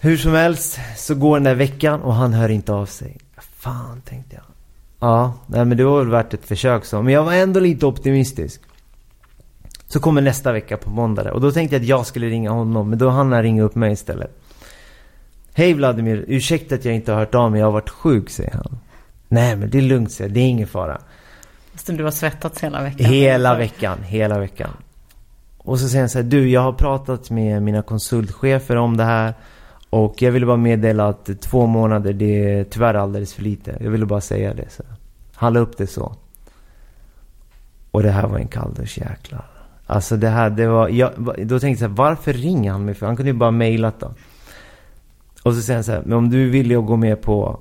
Hur 0.00 0.16
som 0.16 0.32
helst 0.32 0.80
så 0.96 1.14
går 1.14 1.36
den 1.36 1.44
där 1.44 1.54
veckan 1.54 2.00
och 2.00 2.14
han 2.14 2.32
hör 2.32 2.48
inte 2.48 2.72
av 2.72 2.86
sig. 2.86 3.16
Fan, 3.36 4.00
tänkte 4.00 4.34
jag. 4.34 4.44
Ja, 5.00 5.34
nej 5.46 5.64
men 5.64 5.76
det 5.76 5.84
var 5.84 5.98
väl 5.98 6.10
värt 6.10 6.34
ett 6.34 6.44
försök 6.44 6.84
så. 6.84 7.02
Men 7.02 7.14
jag 7.14 7.24
var 7.24 7.32
ändå 7.32 7.60
lite 7.60 7.86
optimistisk. 7.86 8.60
Så 9.86 10.00
kommer 10.00 10.20
nästa 10.20 10.52
vecka 10.52 10.76
på 10.76 10.90
måndag 10.90 11.32
och 11.32 11.40
då 11.40 11.52
tänkte 11.52 11.76
jag 11.76 11.82
att 11.82 11.88
jag 11.88 12.06
skulle 12.06 12.26
ringa 12.26 12.50
honom. 12.50 12.90
Men 12.90 12.98
då 12.98 13.08
hann 13.08 13.32
han 13.32 13.42
ringa 13.42 13.62
upp 13.62 13.74
mig 13.74 13.92
istället. 13.92 14.38
Hej 15.58 15.74
Vladimir, 15.74 16.24
ursäkta 16.28 16.74
att 16.74 16.84
jag 16.84 16.94
inte 16.94 17.12
har 17.12 17.18
hört 17.18 17.34
av 17.34 17.50
mig, 17.50 17.60
jag 17.60 17.66
har 17.66 17.72
varit 17.72 17.90
sjuk, 17.90 18.30
säger 18.30 18.52
han. 18.52 18.78
Nej 19.28 19.56
men 19.56 19.70
det 19.70 19.78
är 19.78 19.82
lugnt, 19.82 20.12
säger 20.12 20.30
jag. 20.30 20.34
det 20.34 20.40
är 20.40 20.48
ingen 20.48 20.66
fara. 20.66 21.00
Fast 21.72 21.86
du 21.86 22.04
har 22.04 22.10
svettats 22.10 22.64
hela 22.64 22.82
veckan? 22.82 23.06
Hela 23.06 23.54
veckan, 23.54 23.98
hela 24.02 24.38
veckan. 24.38 24.70
Och 25.58 25.80
så 25.80 25.88
säger 25.88 26.02
han 26.02 26.08
så 26.08 26.18
här, 26.18 26.24
du 26.24 26.48
jag 26.48 26.60
har 26.60 26.72
pratat 26.72 27.30
med 27.30 27.62
mina 27.62 27.82
konsultchefer 27.82 28.76
om 28.76 28.96
det 28.96 29.04
här. 29.04 29.34
Och 29.90 30.22
jag 30.22 30.32
ville 30.32 30.46
bara 30.46 30.56
meddela 30.56 31.08
att 31.08 31.40
två 31.40 31.66
månader, 31.66 32.12
det 32.12 32.52
är 32.52 32.64
tyvärr 32.64 32.94
alldeles 32.94 33.34
för 33.34 33.42
lite. 33.42 33.76
Jag 33.80 33.90
ville 33.90 34.06
bara 34.06 34.20
säga 34.20 34.54
det. 34.54 34.70
Så. 34.70 34.82
Han 35.34 35.52
la 35.52 35.60
upp 35.60 35.76
det 35.76 35.86
så. 35.86 36.16
Och 37.90 38.02
det 38.02 38.10
här 38.10 38.26
var 38.26 38.38
en 38.38 38.48
kalldusch, 38.48 38.98
jäklar. 38.98 39.44
Alltså 39.86 40.16
det 40.16 40.28
här, 40.28 40.50
det 40.50 40.66
var... 40.66 40.88
Jag, 40.88 41.12
då 41.18 41.60
tänkte 41.60 41.68
jag 41.68 41.78
så 41.78 41.84
här, 41.84 42.08
varför 42.08 42.32
ringer 42.32 42.72
han 42.72 42.84
mig? 42.84 42.94
För 42.94 43.06
han 43.06 43.16
kunde 43.16 43.30
ju 43.30 43.38
bara 43.38 43.50
mejlat 43.50 44.00
då. 44.00 44.14
Och 45.42 45.54
så 45.54 45.62
säger 45.62 45.76
han 45.76 45.84
så 45.84 45.92
här, 45.92 46.02
men 46.04 46.18
om 46.18 46.30
du 46.30 46.50
vill 46.50 46.70
jag 46.70 46.86
gå 46.86 46.96
med 46.96 47.22
på 47.22 47.60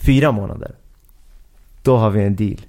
fyra 0.00 0.32
månader. 0.32 0.74
Då 1.82 1.96
har 1.96 2.10
vi 2.10 2.22
en 2.22 2.36
deal. 2.36 2.60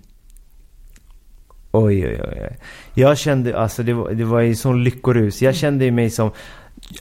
Oj, 1.71 2.07
oj, 2.07 2.21
oj. 2.23 2.57
Jag 2.93 3.17
kände, 3.17 3.59
alltså 3.59 3.83
det 3.83 3.93
var, 3.93 4.11
det 4.11 4.23
var 4.23 4.39
ju 4.39 4.55
sån 4.55 4.83
lyckorus. 4.83 5.41
Jag 5.41 5.55
kände 5.55 5.91
mig 5.91 6.09
som, 6.09 6.31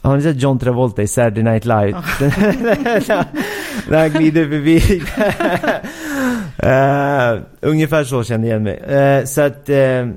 Har 0.01 0.15
ni 0.15 0.23
sett 0.23 0.41
John 0.41 0.59
Travolta 0.59 1.01
i 1.01 1.07
Saturday 1.07 1.43
Night 1.43 1.65
Live? 1.65 2.03
När 3.89 3.99
han 3.99 4.09
glider 4.09 4.49
förbi. 4.49 5.01
uh, 6.63 7.43
ungefär 7.71 8.03
så 8.03 8.23
kände 8.23 8.47
jag 8.47 8.61
mig. 8.61 8.81
Uh, 8.81 9.25
så 9.25 9.41
att... 9.41 9.69
Uh, 9.69 10.09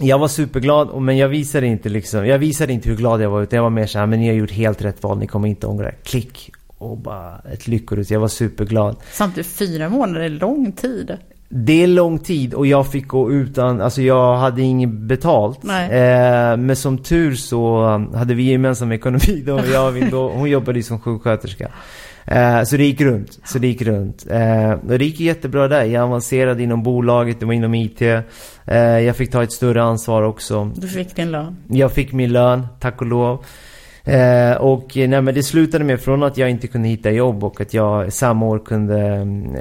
jag 0.00 0.18
var 0.18 0.28
superglad, 0.28 1.02
men 1.02 1.16
jag 1.16 1.28
visade 1.28 1.66
inte 1.66 1.88
liksom, 1.88 2.26
jag 2.26 2.38
visade 2.38 2.72
inte 2.72 2.88
hur 2.88 2.96
glad 2.96 3.22
jag 3.22 3.30
var 3.30 3.42
utan 3.42 3.56
jag 3.56 3.62
var 3.62 3.70
mer 3.70 3.86
såhär, 3.86 4.06
men 4.06 4.20
ni 4.20 4.28
har 4.28 4.34
gjort 4.34 4.50
helt 4.50 4.82
rätt 4.82 5.02
val, 5.02 5.18
ni 5.18 5.26
kommer 5.26 5.48
inte 5.48 5.66
ångra 5.66 5.90
Klick! 6.02 6.50
Och 6.78 6.98
bara 6.98 7.38
ett 7.52 7.68
lyckorus, 7.68 8.10
jag 8.10 8.20
var 8.20 8.28
superglad. 8.28 8.96
Samtidigt 9.12 9.46
fyra 9.46 9.88
månader 9.88 10.20
är 10.20 10.28
lång 10.28 10.72
tid. 10.72 11.16
Det 11.48 11.82
är 11.82 11.86
lång 11.86 12.18
tid 12.18 12.54
och 12.54 12.66
jag 12.66 12.86
fick 12.86 13.06
gå 13.06 13.32
utan, 13.32 13.80
alltså 13.80 14.02
jag 14.02 14.36
hade 14.36 14.62
inget 14.62 14.90
betalt. 14.90 15.64
Eh, 15.64 16.56
men 16.56 16.76
som 16.76 16.98
tur 16.98 17.34
så 17.34 17.84
hade 18.14 18.34
vi 18.34 18.42
gemensam 18.42 18.92
ekonomi 18.92 19.42
då. 19.46 19.60
Jag, 19.72 20.10
då 20.10 20.28
hon 20.28 20.50
jobbade 20.50 20.78
ju 20.78 20.82
som 20.82 21.00
sjuksköterska. 21.00 21.68
Eh, 22.30 22.62
så 22.62 22.76
det 22.76 22.84
gick 22.84 23.00
runt. 23.00 23.38
Så 23.44 23.58
det 23.58 23.66
gick 23.66 23.82
runt. 23.82 24.26
Eh, 24.30 24.72
och 24.72 24.98
det 24.98 25.04
gick 25.04 25.20
jättebra 25.20 25.68
där. 25.68 25.84
Jag 25.84 26.02
avancerade 26.04 26.62
inom 26.62 26.82
bolaget, 26.82 27.40
det 27.40 27.46
var 27.46 27.52
inom 27.52 27.74
IT. 27.74 28.02
Eh, 28.02 28.24
jag 28.76 29.16
fick 29.16 29.30
ta 29.30 29.42
ett 29.42 29.52
större 29.52 29.82
ansvar 29.82 30.22
också. 30.22 30.70
Du 30.76 30.88
fick 30.88 31.16
din 31.16 31.30
lön? 31.30 31.56
Jag 31.68 31.92
fick 31.92 32.12
min 32.12 32.32
lön, 32.32 32.66
tack 32.80 33.00
och 33.00 33.06
lov. 33.06 33.44
Eh, 34.08 34.56
och 34.56 34.92
nej, 34.96 35.22
men 35.22 35.34
det 35.34 35.42
slutade 35.42 35.84
med 35.84 36.00
från 36.00 36.22
att 36.22 36.36
jag 36.36 36.50
inte 36.50 36.66
kunde 36.66 36.88
hitta 36.88 37.10
jobb 37.10 37.44
och 37.44 37.60
att 37.60 37.74
jag 37.74 38.12
samma 38.12 38.46
år 38.46 38.58
kunde, 38.58 39.00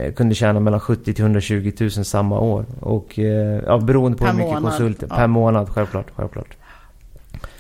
eh, 0.01 0.13
kunde 0.13 0.35
tjäna 0.35 0.59
mellan 0.59 0.79
70 0.79 1.13
till 1.13 1.23
120 1.23 1.71
000 1.79 1.91
samma 1.91 2.39
år. 2.39 2.65
Och 2.79 3.19
eh, 3.19 3.61
ja, 3.65 3.77
beroende 3.77 4.17
på 4.17 4.25
per 4.25 4.31
hur 4.31 4.37
mycket 4.37 4.53
månad. 4.53 4.71
konsulter. 4.71 5.07
Ja. 5.09 5.15
Per 5.15 5.27
månad, 5.27 5.69
självklart, 5.69 6.07
självklart. 6.15 6.57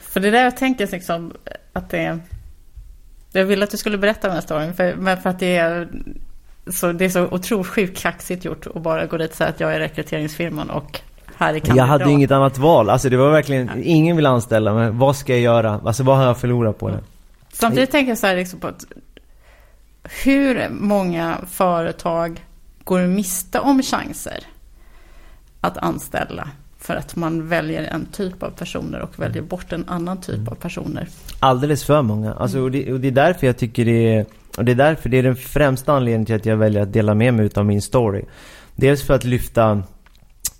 För 0.01 0.19
det 0.19 0.27
är 0.27 0.31
där 0.31 0.43
jag 0.43 0.57
tänker 0.57 0.87
liksom 0.91 1.33
att 1.73 1.89
det 1.89 1.97
är... 1.97 2.19
Jag 3.31 3.45
ville 3.45 3.63
att 3.63 3.71
du 3.71 3.77
skulle 3.77 3.97
berätta 3.97 4.27
den 4.27 4.35
här 4.35 4.41
storyn, 4.41 4.73
för, 4.73 5.15
för 5.15 5.29
att 5.29 5.39
det 5.39 5.57
är 5.57 5.87
så, 6.71 6.91
det 6.91 7.05
är 7.05 7.09
så 7.09 7.27
otroligt 7.27 7.67
sjukt 7.67 8.01
kaxigt 8.01 8.45
gjort 8.45 8.67
att 8.75 8.81
bara 8.81 9.05
gå 9.05 9.17
dit 9.17 9.31
och 9.31 9.37
säga 9.37 9.49
att 9.49 9.59
jag 9.59 9.75
är 9.75 9.79
rekryteringsfirman 9.79 10.69
och 10.69 11.01
här 11.37 11.53
i 11.53 11.61
Jag 11.63 11.83
hade 11.83 12.11
inget 12.11 12.31
annat 12.31 12.57
val. 12.57 12.89
Alltså 12.89 13.09
det 13.09 13.17
var 13.17 13.31
verkligen, 13.31 13.69
ingen 13.83 14.15
vill 14.15 14.25
anställa 14.25 14.73
mig. 14.73 14.89
Vad 14.91 15.15
ska 15.15 15.33
jag 15.33 15.41
göra? 15.41 15.81
Alltså 15.85 16.03
vad 16.03 16.17
har 16.17 16.25
jag 16.25 16.37
förlorat 16.37 16.79
på 16.79 16.89
det? 16.89 16.99
Samtidigt 17.53 17.91
tänker 17.91 18.11
jag 18.11 18.17
så 18.17 18.27
här 18.27 18.35
liksom 18.35 18.59
på 18.59 18.67
att 18.67 18.85
hur 20.23 20.69
många 20.69 21.37
företag 21.47 22.45
går 22.83 23.07
miste 23.07 23.59
om 23.59 23.81
chanser 23.83 24.43
att 25.61 25.77
anställa 25.77 26.49
för 26.79 26.95
att 26.95 27.15
man 27.15 27.47
väljer 27.47 27.83
en 27.83 28.05
typ 28.05 28.43
av 28.43 28.49
personer 28.49 29.01
och 29.01 29.19
väljer 29.19 29.41
bort 29.41 29.73
en 29.73 29.85
annan 29.87 30.21
typ 30.21 30.35
mm. 30.35 30.47
av 30.47 30.55
personer. 30.55 31.07
Alldeles 31.39 31.83
för 31.83 32.01
många. 32.01 32.33
Alltså, 32.33 32.59
och, 32.59 32.71
det, 32.71 32.93
och 32.93 32.99
det 32.99 33.07
är 33.07 33.11
därför 33.11 33.47
jag 33.47 33.57
tycker 33.57 33.85
det 33.85 34.15
är... 34.15 34.25
Och 34.57 34.65
det 34.65 34.71
är 34.71 34.75
därför 34.75 35.09
det 35.09 35.17
är 35.17 35.23
den 35.23 35.35
främsta 35.35 35.93
anledningen 35.93 36.25
till 36.25 36.35
att 36.35 36.45
jag 36.45 36.57
väljer 36.57 36.81
att 36.81 36.93
dela 36.93 37.13
med 37.13 37.33
mig 37.33 37.49
av 37.55 37.65
min 37.65 37.81
story. 37.81 38.23
Dels 38.75 39.03
för 39.03 39.13
att 39.13 39.23
lyfta 39.23 39.83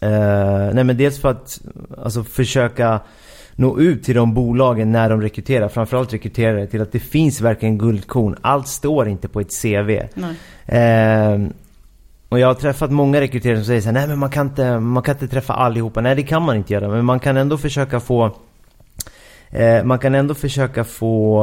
Uh, 0.04 0.74
nej 0.74 0.84
men 0.84 0.98
dels 0.98 1.22
för 1.22 1.30
att 1.30 1.62
alltså, 2.04 2.24
försöka 2.24 3.00
nå 3.56 3.80
ut 3.80 4.04
till 4.04 4.16
de 4.16 4.34
bolagen 4.34 4.92
när 4.92 5.10
de 5.10 5.22
rekryterar. 5.22 5.70
Framförallt 5.70 6.14
rekryterare 6.14 6.68
till 6.68 6.82
att 6.82 6.92
det 6.92 7.00
finns 7.00 7.42
verkligen 7.42 7.78
guldkorn. 7.78 8.36
Allt 8.42 8.68
står 8.68 9.08
inte 9.08 9.28
på 9.28 9.40
ett 9.40 9.62
CV. 9.62 9.90
Uh, 9.90 11.50
och 12.30 12.40
jag 12.40 12.48
har 12.48 12.54
träffat 12.54 12.92
många 12.92 13.22
rekryterare 13.22 13.58
som 13.58 13.66
säger 13.66 13.82
så 13.82 13.88
här, 13.88 13.94
nej 13.94 14.08
men 14.08 14.20
man 14.20 14.30
kan, 14.30 14.48
inte, 14.48 14.80
man 14.80 15.04
kan 15.04 15.16
inte 15.16 15.28
träffa 15.28 15.54
allihopa. 15.54 16.02
Nej 16.02 16.16
det 16.16 16.24
kan 16.24 16.42
man 16.42 16.56
inte 16.56 16.74
göra. 16.74 16.88
Men 16.88 17.06
man 17.06 17.20
kan 17.20 17.38
ändå 17.38 17.58
försöka 17.58 18.00
få 18.00 18.26
uh, 19.60 19.84
Man 19.84 20.00
kan 20.00 20.16
ändå 20.16 20.34
försöka 20.34 20.84
få 20.84 21.42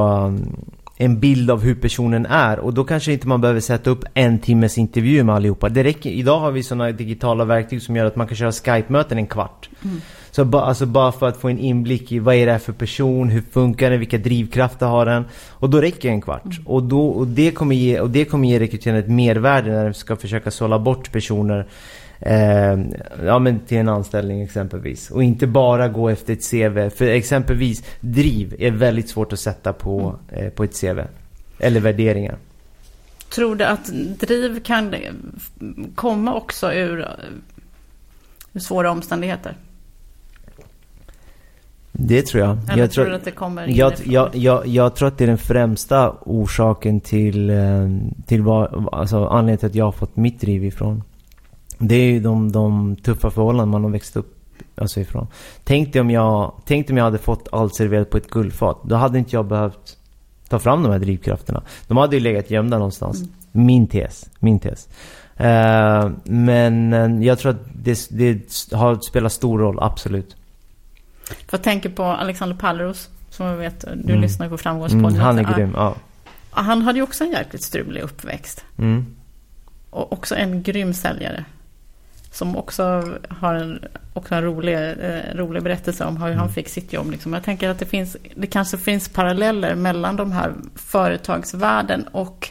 en 0.96 1.20
bild 1.20 1.50
av 1.50 1.62
hur 1.62 1.74
personen 1.74 2.26
är. 2.26 2.58
Och 2.58 2.74
då 2.74 2.84
kanske 2.84 3.12
inte 3.12 3.28
man 3.28 3.40
behöver 3.40 3.60
sätta 3.60 3.90
upp 3.90 4.04
en 4.14 4.38
timmes 4.38 4.78
intervju 4.78 5.24
med 5.24 5.34
allihopa. 5.34 5.68
Det 5.68 5.84
räcker, 5.84 6.10
idag 6.10 6.40
har 6.40 6.50
vi 6.50 6.62
sådana 6.62 6.92
digitala 6.92 7.44
verktyg 7.44 7.82
som 7.82 7.96
gör 7.96 8.04
att 8.04 8.16
man 8.16 8.26
kan 8.26 8.36
köra 8.36 8.52
Skype-möten 8.52 9.18
en 9.18 9.26
kvart. 9.26 9.68
Mm. 9.84 10.00
Så 10.30 10.44
ba, 10.44 10.60
alltså 10.60 10.86
bara 10.86 11.12
för 11.12 11.28
att 11.28 11.36
få 11.36 11.48
en 11.48 11.58
inblick 11.58 12.12
i 12.12 12.18
vad 12.18 12.34
är 12.34 12.46
det 12.46 12.52
här 12.52 12.58
för 12.58 12.72
person, 12.72 13.28
hur 13.28 13.42
funkar 13.52 13.90
den, 13.90 13.98
vilka 13.98 14.18
drivkrafter 14.18 14.86
har 14.86 15.06
den. 15.06 15.24
Och 15.50 15.70
då 15.70 15.80
räcker 15.80 16.08
en 16.08 16.20
kvart. 16.20 16.44
Mm. 16.44 16.66
Och, 16.66 16.82
då, 16.82 17.06
och, 17.06 17.26
det 17.26 17.50
kommer 17.50 17.76
ge, 17.76 18.00
och 18.00 18.10
det 18.10 18.24
kommer 18.24 18.48
ge 18.48 18.60
rekryterarna 18.60 18.98
ett 18.98 19.08
mervärde 19.08 19.70
när 19.70 19.84
de 19.84 19.94
ska 19.94 20.16
försöka 20.16 20.50
sålla 20.50 20.78
bort 20.78 21.12
personer 21.12 21.66
Eh, 22.20 22.78
ja 23.24 23.38
men 23.38 23.60
till 23.60 23.78
en 23.78 23.88
anställning 23.88 24.42
exempelvis. 24.42 25.10
Och 25.10 25.22
inte 25.22 25.46
bara 25.46 25.88
gå 25.88 26.08
efter 26.08 26.32
ett 26.32 26.50
CV. 26.50 26.96
För 26.96 27.04
exempelvis 27.04 27.84
driv 28.00 28.56
är 28.58 28.70
väldigt 28.70 29.08
svårt 29.08 29.32
att 29.32 29.40
sätta 29.40 29.72
på, 29.72 30.16
mm. 30.28 30.46
eh, 30.46 30.50
på 30.50 30.64
ett 30.64 30.80
CV. 30.80 31.00
Eller 31.58 31.80
värderingar. 31.80 32.36
Tror 33.34 33.56
du 33.56 33.64
att 33.64 33.90
driv 34.20 34.60
kan 34.62 34.94
komma 35.94 36.34
också 36.34 36.72
ur, 36.72 36.98
ur 36.98 37.00
eh, 38.52 38.60
svåra 38.60 38.90
omständigheter? 38.90 39.56
Det 41.96 42.22
tror 42.22 42.44
jag. 42.44 42.58
Eller 42.68 42.82
jag 42.82 42.90
tror, 42.90 43.12
att 43.12 43.24
det 43.24 43.30
kommer 43.30 43.68
jag, 43.68 43.92
jag, 44.04 44.36
jag, 44.36 44.66
jag, 44.66 44.94
tror 44.94 45.08
att 45.08 45.18
det 45.18 45.24
är 45.24 45.28
den 45.28 45.38
främsta 45.38 46.10
orsaken 46.20 47.00
till, 47.00 47.50
eh, 47.50 47.88
till 48.26 48.42
vad, 48.42 48.88
alltså 48.92 49.26
anledningen 49.26 49.58
till 49.58 49.68
att 49.68 49.74
jag 49.74 49.84
har 49.84 49.92
fått 49.92 50.16
mitt 50.16 50.40
driv 50.40 50.64
ifrån. 50.64 51.02
Det 51.78 51.94
är 51.94 52.12
ju 52.12 52.20
de, 52.20 52.52
de 52.52 52.96
tuffa 52.96 53.30
förhållanden 53.30 53.68
man 53.68 53.84
har 53.84 53.90
växt 53.90 54.16
upp 54.16 54.34
alltså 54.74 55.00
ifrån. 55.00 55.26
Tänk 55.64 55.92
dig 55.92 56.00
om 56.00 56.10
jag, 56.10 56.52
tänk 56.64 56.90
om 56.90 56.96
jag 56.96 57.04
hade 57.04 57.18
fått 57.18 57.48
allt 57.52 57.74
serverat 57.74 58.10
på 58.10 58.16
ett 58.16 58.30
guldfat. 58.30 58.80
Då 58.84 58.96
hade 58.96 59.18
inte 59.18 59.36
jag 59.36 59.46
behövt 59.46 59.98
ta 60.48 60.58
fram 60.58 60.82
de 60.82 60.92
här 60.92 60.98
drivkrafterna. 60.98 61.62
De 61.86 61.96
hade 61.96 62.16
ju 62.16 62.20
legat 62.20 62.50
gömda 62.50 62.78
någonstans. 62.78 63.18
Mm. 63.18 63.32
Min 63.52 63.86
tes. 63.86 64.30
Min 64.38 64.58
tes. 64.58 64.88
Uh, 65.40 66.10
men 66.24 66.92
uh, 66.92 67.24
jag 67.24 67.38
tror 67.38 67.50
att 67.50 67.66
det, 67.74 68.08
det 68.10 68.40
har 68.72 68.98
spelat 69.08 69.32
stor 69.32 69.58
roll, 69.58 69.78
absolut. 69.80 70.36
För 71.24 71.58
jag 71.58 71.62
tänker 71.62 71.88
på 71.88 72.04
Alexander 72.04 72.56
Pallros, 72.56 73.08
som 73.30 73.46
jag 73.46 73.56
vet, 73.56 73.80
du 73.80 74.12
mm. 74.12 74.20
lyssnar 74.20 74.48
på 74.48 74.58
Framgångspodden. 74.58 75.06
Mm, 75.06 75.20
han 75.20 75.38
är 75.38 75.54
grym, 75.54 75.72
ja. 75.76 75.94
Han 76.50 76.82
hade 76.82 76.98
ju 76.98 77.02
också 77.02 77.24
en 77.24 77.30
jäkligt 77.30 77.62
strulig 77.62 78.00
uppväxt. 78.00 78.64
Mm. 78.78 79.06
Och 79.90 80.12
också 80.12 80.34
en 80.34 80.62
grym 80.62 80.94
säljare. 80.94 81.44
Som 82.34 82.56
också 82.56 83.02
har 83.28 83.54
en, 83.54 83.84
också 84.12 84.34
en 84.34 84.42
rolig, 84.42 84.74
eh, 84.74 85.34
rolig 85.34 85.62
berättelse 85.62 86.04
om 86.04 86.16
hur 86.16 86.26
mm. 86.26 86.38
han 86.38 86.52
fick 86.52 86.68
sitt 86.68 86.92
jobb. 86.92 87.10
Liksom. 87.10 87.32
Jag 87.32 87.44
tänker 87.44 87.68
att 87.68 87.78
det, 87.78 87.86
finns, 87.86 88.16
det 88.34 88.46
kanske 88.46 88.78
finns 88.78 89.08
paralleller 89.08 89.74
mellan 89.74 90.16
de 90.16 90.32
här 90.32 90.52
företagsvärlden 90.74 92.08
och 92.12 92.50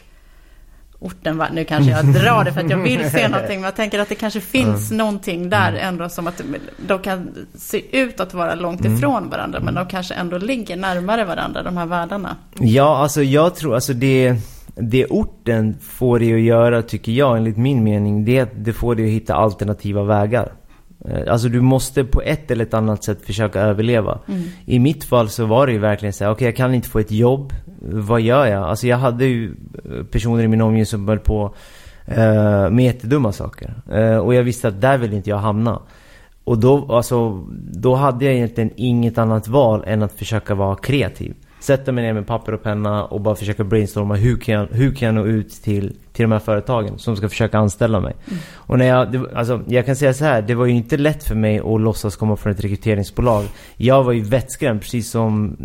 orten. 0.98 1.42
Nu 1.52 1.64
kanske 1.64 1.90
jag 1.90 2.04
drar 2.14 2.44
det 2.44 2.52
för 2.52 2.60
att 2.60 2.70
jag 2.70 2.82
vill 2.82 3.10
se 3.10 3.28
någonting. 3.28 3.60
Men 3.60 3.64
jag 3.64 3.76
tänker 3.76 3.98
att 3.98 4.08
det 4.08 4.14
kanske 4.14 4.40
finns 4.40 4.90
mm. 4.90 4.98
någonting 4.98 5.50
där 5.50 5.68
mm. 5.68 5.88
ändå 5.88 6.08
som 6.08 6.26
att 6.26 6.42
de 6.86 6.98
kan 6.98 7.46
se 7.54 7.98
ut 7.98 8.20
att 8.20 8.34
vara 8.34 8.54
långt 8.54 8.80
mm. 8.80 8.96
ifrån 8.96 9.30
varandra. 9.30 9.60
Men 9.60 9.74
de 9.74 9.86
kanske 9.86 10.14
ändå 10.14 10.38
ligger 10.38 10.76
närmare 10.76 11.24
varandra, 11.24 11.62
de 11.62 11.76
här 11.76 11.86
världarna. 11.86 12.36
Ja, 12.54 12.96
alltså 12.96 13.22
jag 13.22 13.54
tror, 13.54 13.74
alltså 13.74 13.92
det 13.92 14.36
det 14.76 15.06
orten 15.06 15.76
får 15.80 16.18
dig 16.18 16.34
att 16.34 16.40
göra, 16.40 16.82
tycker 16.82 17.12
jag, 17.12 17.36
enligt 17.36 17.56
min 17.56 17.84
mening, 17.84 18.24
det, 18.24 18.48
det 18.56 18.72
får 18.72 18.94
dig 18.94 19.04
att 19.04 19.10
hitta 19.10 19.34
alternativa 19.34 20.02
vägar. 20.02 20.52
Eh, 21.08 21.32
alltså 21.32 21.48
du 21.48 21.60
måste 21.60 22.04
på 22.04 22.22
ett 22.22 22.50
eller 22.50 22.64
ett 22.64 22.74
annat 22.74 23.04
sätt 23.04 23.26
försöka 23.26 23.60
överleva. 23.60 24.18
Mm. 24.28 24.42
I 24.66 24.78
mitt 24.78 25.04
fall 25.04 25.28
så 25.28 25.46
var 25.46 25.66
det 25.66 25.72
ju 25.72 25.78
verkligen 25.78 26.12
så 26.12 26.24
här, 26.24 26.30
okej 26.30 26.36
okay, 26.36 26.46
jag 26.48 26.56
kan 26.56 26.74
inte 26.74 26.88
få 26.88 26.98
ett 26.98 27.10
jobb. 27.10 27.52
Vad 27.80 28.20
gör 28.20 28.46
jag? 28.46 28.62
Alltså 28.62 28.86
jag 28.86 28.96
hade 28.96 29.24
ju 29.24 29.54
personer 30.10 30.42
i 30.42 30.48
min 30.48 30.60
omgivning 30.60 30.86
som 30.86 31.08
höll 31.08 31.18
på 31.18 31.54
uh, 32.08 32.70
med 32.70 32.80
jättedumma 32.80 33.32
saker. 33.32 33.74
Uh, 33.92 34.16
och 34.16 34.34
jag 34.34 34.42
visste 34.42 34.68
att 34.68 34.80
där 34.80 34.98
vill 34.98 35.12
inte 35.12 35.30
jag 35.30 35.36
hamna. 35.36 35.80
Och 36.44 36.58
då, 36.58 36.92
alltså, 36.92 37.46
då 37.72 37.94
hade 37.94 38.24
jag 38.24 38.34
egentligen 38.34 38.70
inget 38.76 39.18
annat 39.18 39.48
val 39.48 39.84
än 39.86 40.02
att 40.02 40.12
försöka 40.12 40.54
vara 40.54 40.76
kreativ 40.76 41.34
sätta 41.64 41.92
mig 41.92 42.04
ner 42.04 42.12
med 42.12 42.26
papper 42.26 42.54
och 42.54 42.62
penna 42.62 43.04
och 43.04 43.20
bara 43.20 43.34
försöka 43.34 43.64
brainstorma 43.64 44.14
hur 44.14 44.36
kan 44.36 44.54
jag, 44.54 44.66
hur 44.66 44.94
kan 44.94 45.06
jag 45.06 45.14
nå 45.14 45.24
ut 45.24 45.50
till, 45.50 45.96
till 46.12 46.22
de 46.22 46.32
här 46.32 46.38
företagen 46.38 46.98
som 46.98 47.16
ska 47.16 47.28
försöka 47.28 47.58
anställa 47.58 48.00
mig. 48.00 48.16
Mm. 48.26 48.38
Och 48.54 48.78
när 48.78 48.86
jag, 48.86 49.12
det, 49.12 49.34
alltså, 49.34 49.62
jag 49.66 49.86
kan 49.86 49.96
säga 49.96 50.14
så 50.14 50.24
här, 50.24 50.42
det 50.42 50.54
var 50.54 50.66
ju 50.66 50.72
inte 50.72 50.96
lätt 50.96 51.24
för 51.24 51.34
mig 51.34 51.58
att 51.58 51.80
låtsas 51.80 52.16
komma 52.16 52.36
från 52.36 52.52
ett 52.52 52.64
rekryteringsbolag. 52.64 53.44
Jag 53.76 54.04
var 54.04 54.12
ju 54.12 54.20
vettskrämd 54.20 54.80
precis 54.80 55.10
som 55.10 55.56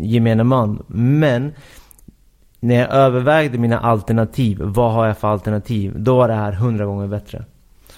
gemene 0.00 0.44
man. 0.44 0.82
Men 0.86 1.52
när 2.60 2.74
jag 2.74 2.92
övervägde 2.92 3.58
mina 3.58 3.78
alternativ, 3.78 4.58
vad 4.60 4.92
har 4.92 5.06
jag 5.06 5.18
för 5.18 5.28
alternativ? 5.28 5.94
Då 5.96 6.16
var 6.16 6.28
det 6.28 6.34
här 6.34 6.52
hundra 6.52 6.84
gånger 6.84 7.06
bättre. 7.06 7.44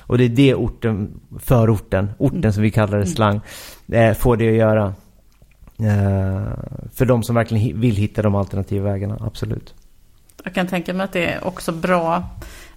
Och 0.00 0.18
det 0.18 0.24
är 0.24 0.28
det 0.28 0.54
orten, 0.54 1.20
förorten, 1.38 2.10
orten 2.18 2.38
mm. 2.38 2.52
som 2.52 2.62
vi 2.62 2.70
kallar 2.70 2.98
det 2.98 3.06
slang, 3.06 3.40
eh, 3.92 4.14
får 4.14 4.36
det 4.36 4.48
att 4.48 4.54
göra. 4.54 4.94
Eh, 5.82 6.42
för 6.94 7.06
de 7.06 7.22
som 7.22 7.34
verkligen 7.34 7.80
vill 7.80 7.96
hitta 7.96 8.22
de 8.22 8.34
alternativa 8.34 8.90
vägarna, 8.90 9.18
absolut. 9.20 9.74
Jag 10.44 10.54
kan 10.54 10.66
tänka 10.66 10.94
mig 10.94 11.04
att 11.04 11.12
det 11.12 11.26
är 11.26 11.44
också 11.44 11.72
bra, 11.72 12.28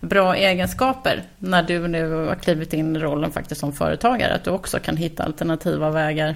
bra 0.02 0.36
egenskaper 0.36 1.24
när 1.40 1.64
du 1.64 1.88
nu 1.88 2.12
har 2.12 2.36
klivit 2.36 2.74
in 2.74 2.96
i 2.96 3.00
rollen 3.00 3.32
faktiskt 3.32 3.62
som 3.62 3.74
företagare. 3.74 4.34
Att 4.34 4.44
du 4.44 4.50
också 4.50 4.80
kan 4.80 4.98
hitta 4.98 5.24
alternativa 5.24 5.90
vägar 5.90 6.36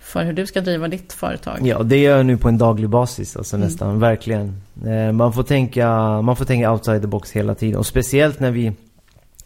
för 0.00 0.24
hur 0.24 0.32
du 0.32 0.46
ska 0.46 0.60
driva 0.60 0.88
ditt 0.88 1.12
företag. 1.12 1.58
Ja, 1.62 1.82
det 1.82 1.98
gör 1.98 2.16
jag 2.16 2.26
nu 2.26 2.36
på 2.36 2.48
en 2.48 2.58
daglig 2.58 2.88
basis, 2.88 3.36
alltså 3.36 3.56
mm. 3.56 3.68
nästan, 3.68 4.00
verkligen. 4.00 4.62
Eh, 4.86 5.12
man, 5.12 5.32
får 5.32 5.42
tänka, 5.42 5.88
man 6.22 6.36
får 6.36 6.44
tänka 6.44 6.72
outside 6.72 7.00
the 7.02 7.08
box 7.08 7.32
hela 7.32 7.54
tiden. 7.54 7.76
Och 7.76 7.86
speciellt 7.86 8.40
när 8.40 8.50
vi, 8.50 8.72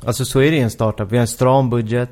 alltså 0.05 0.25
så 0.25 0.41
är 0.41 0.51
det 0.51 0.57
i 0.57 0.61
en 0.61 0.71
startup, 0.71 1.13
vi 1.13 1.17
har 1.17 1.21
en 1.23 1.29
stram 1.29 1.71
budget. 1.71 2.11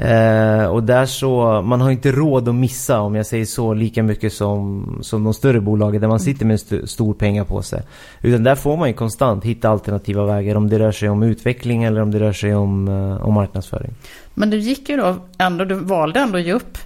Eh, 0.00 0.66
och 0.66 0.82
där 0.82 1.06
så, 1.06 1.62
man 1.62 1.80
har 1.80 1.90
inte 1.90 2.12
råd 2.12 2.48
att 2.48 2.54
missa 2.54 3.00
om 3.00 3.14
jag 3.14 3.26
säger 3.26 3.44
så 3.44 3.74
lika 3.74 4.02
mycket 4.02 4.32
som, 4.32 4.98
som 5.02 5.24
de 5.24 5.34
större 5.34 5.60
bolagen 5.60 6.00
där 6.00 6.08
man 6.08 6.20
sitter 6.20 6.46
med 6.46 6.54
st 6.54 6.86
stor 6.86 7.14
pengar 7.14 7.44
på 7.44 7.62
sig. 7.62 7.82
Utan 8.20 8.44
där 8.44 8.54
får 8.54 8.76
man 8.76 8.88
ju 8.88 8.94
konstant 8.94 9.44
hitta 9.44 9.68
alternativa 9.68 10.24
vägar 10.24 10.54
om 10.54 10.68
det 10.68 10.78
rör 10.78 10.92
sig 10.92 11.08
om 11.08 11.22
utveckling 11.22 11.84
eller 11.84 12.02
om 12.02 12.10
det 12.10 12.20
rör 12.20 12.32
sig 12.32 12.54
om, 12.54 12.88
eh, 12.88 13.26
om 13.26 13.34
marknadsföring. 13.34 13.94
Men 14.34 14.50
du 14.50 14.58
gick 14.58 14.88
ju 14.88 14.96
då 14.96 15.16
ändå, 15.38 15.64
du 15.64 15.74
valde 15.74 16.20
ändå 16.20 16.38
att 16.38 16.44
ge 16.44 16.52
upp 16.52 16.78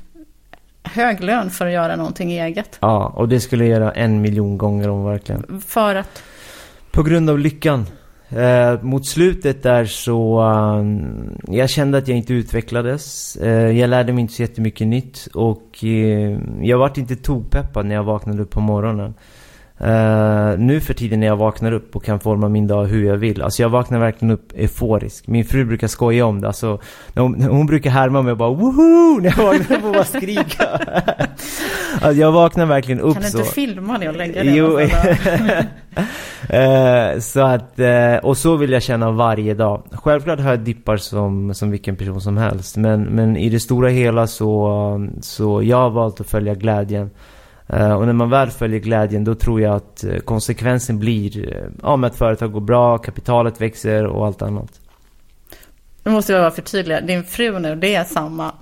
hög 0.83 1.21
lön 1.21 1.51
för 1.51 1.67
att 1.67 1.73
göra 1.73 1.97
någonting 1.97 2.33
eget. 2.33 2.79
Ja, 2.81 3.13
och 3.17 3.29
det 3.29 3.41
skulle 3.41 3.65
jag 3.65 3.81
göra 3.81 3.93
en 3.93 4.21
miljon 4.21 4.59
gånger 4.59 4.89
om 4.89 5.05
verkligen. 5.05 5.61
För 5.67 5.95
att? 5.95 6.23
På 6.91 7.03
grund 7.03 7.31
av 7.31 7.39
lyckan. 7.39 7.87
Eh, 8.29 8.83
mot 8.83 9.07
slutet 9.07 9.63
där 9.63 9.85
så, 9.85 10.41
Eh, 10.41 10.85
jag 11.57 11.71
kände 11.71 11.99
att 11.99 12.09
jag 12.09 12.17
inte 12.17 12.35
utvecklades. 12.35 13.37
Eh, 13.37 13.79
jag 13.79 13.91
lärde 13.91 14.13
mig 14.13 14.23
inte 14.23 14.35
så 14.35 14.43
jättemycket 14.43 14.87
nytt 14.87 15.29
och 15.35 15.85
eh, 15.85 16.39
jag 16.63 16.79
vart 16.79 16.99
inte 16.99 17.17
tokpeppad 17.17 17.87
när 17.87 17.95
jag 17.95 18.05
vaknade 18.05 18.43
upp 18.43 18.51
på 18.51 18.61
morgonen. 18.61 19.15
Uh, 19.81 20.59
nu 20.59 20.81
för 20.81 20.95
tiden 20.95 21.21
när 21.21 21.27
jag 21.27 21.37
vaknar 21.37 21.73
upp 21.73 21.97
och 21.97 22.05
kan 22.05 22.21
forma 22.21 22.49
min 22.49 22.67
dag 22.67 22.85
hur 22.85 23.07
jag 23.07 23.17
vill. 23.17 23.43
Alltså 23.43 23.63
jag 23.63 23.69
vaknar 23.69 23.99
verkligen 23.99 24.35
upp 24.35 24.53
euforisk. 24.55 25.27
Min 25.27 25.45
fru 25.45 25.65
brukar 25.65 25.89
skoja 25.89 26.27
om 26.27 26.41
det. 26.41 26.47
Alltså, 26.47 26.81
hon, 27.15 27.43
hon 27.43 27.67
brukar 27.67 27.91
härma 27.91 28.23
mig 28.23 28.33
och 28.33 28.39
bara 28.39 28.51
woho! 28.51 29.21
När 29.21 29.35
jag 29.37 29.45
vaknar 29.45 29.77
upp 29.77 29.85
och 29.85 29.93
bara 29.93 30.05
skrika. 30.05 30.65
alltså 31.93 32.21
jag 32.21 32.33
vaknar 32.33 32.67
verkligen 32.67 33.01
upp 33.01 33.17
så. 33.17 33.21
Kan 33.21 33.23
du 33.23 33.27
inte 33.27 33.45
så. 33.45 33.53
filma 33.53 33.99
det 33.99 34.09
och 34.09 34.17
lägga 34.17 34.45
det? 34.45 34.51
Jo. 34.51 34.81
uh, 34.81 34.89
så 37.21 37.41
att, 37.41 37.79
uh, 37.79 38.17
och 38.23 38.37
så 38.37 38.57
vill 38.57 38.73
jag 38.73 38.83
känna 38.83 39.11
varje 39.11 39.55
dag. 39.55 39.83
Självklart 39.93 40.41
har 40.41 40.51
jag 40.51 40.61
dippar 40.61 40.97
som, 40.97 41.55
som 41.55 41.71
vilken 41.71 41.97
person 41.97 42.21
som 42.21 42.37
helst. 42.37 42.77
Men, 42.77 43.03
men 43.03 43.37
i 43.37 43.49
det 43.49 43.61
stora 43.61 43.89
hela 43.89 44.27
så, 44.27 45.09
så 45.21 45.63
jag 45.63 45.77
har 45.77 45.91
valt 45.91 46.21
att 46.21 46.31
följa 46.31 46.55
glädjen. 46.55 47.11
Uh, 47.73 47.93
och 47.93 48.07
när 48.07 48.13
man 48.13 48.31
väl 48.31 48.51
följer 48.51 48.81
glädjen 48.81 49.25
då 49.25 49.35
tror 49.35 49.61
jag 49.61 49.77
att 49.77 50.05
uh, 50.07 50.19
konsekvensen 50.19 50.99
blir 50.99 51.39
uh, 51.39 51.71
ja, 51.83 52.07
att 52.07 52.17
företag 52.17 52.53
går 52.53 52.61
bra, 52.61 52.99
kapitalet 52.99 53.61
växer 53.61 54.07
och 54.07 54.27
allt 54.27 54.43
annat. 54.43 54.81
Nu 56.03 56.13
måste 56.13 56.33
jag 56.33 56.41
vara 56.41 56.51
förtydliga. 56.51 57.01
Din 57.01 57.25
fru 57.25 57.59
nu, 57.59 57.77
det 57.77 57.95
är 57.95 58.05
samma 58.05 58.53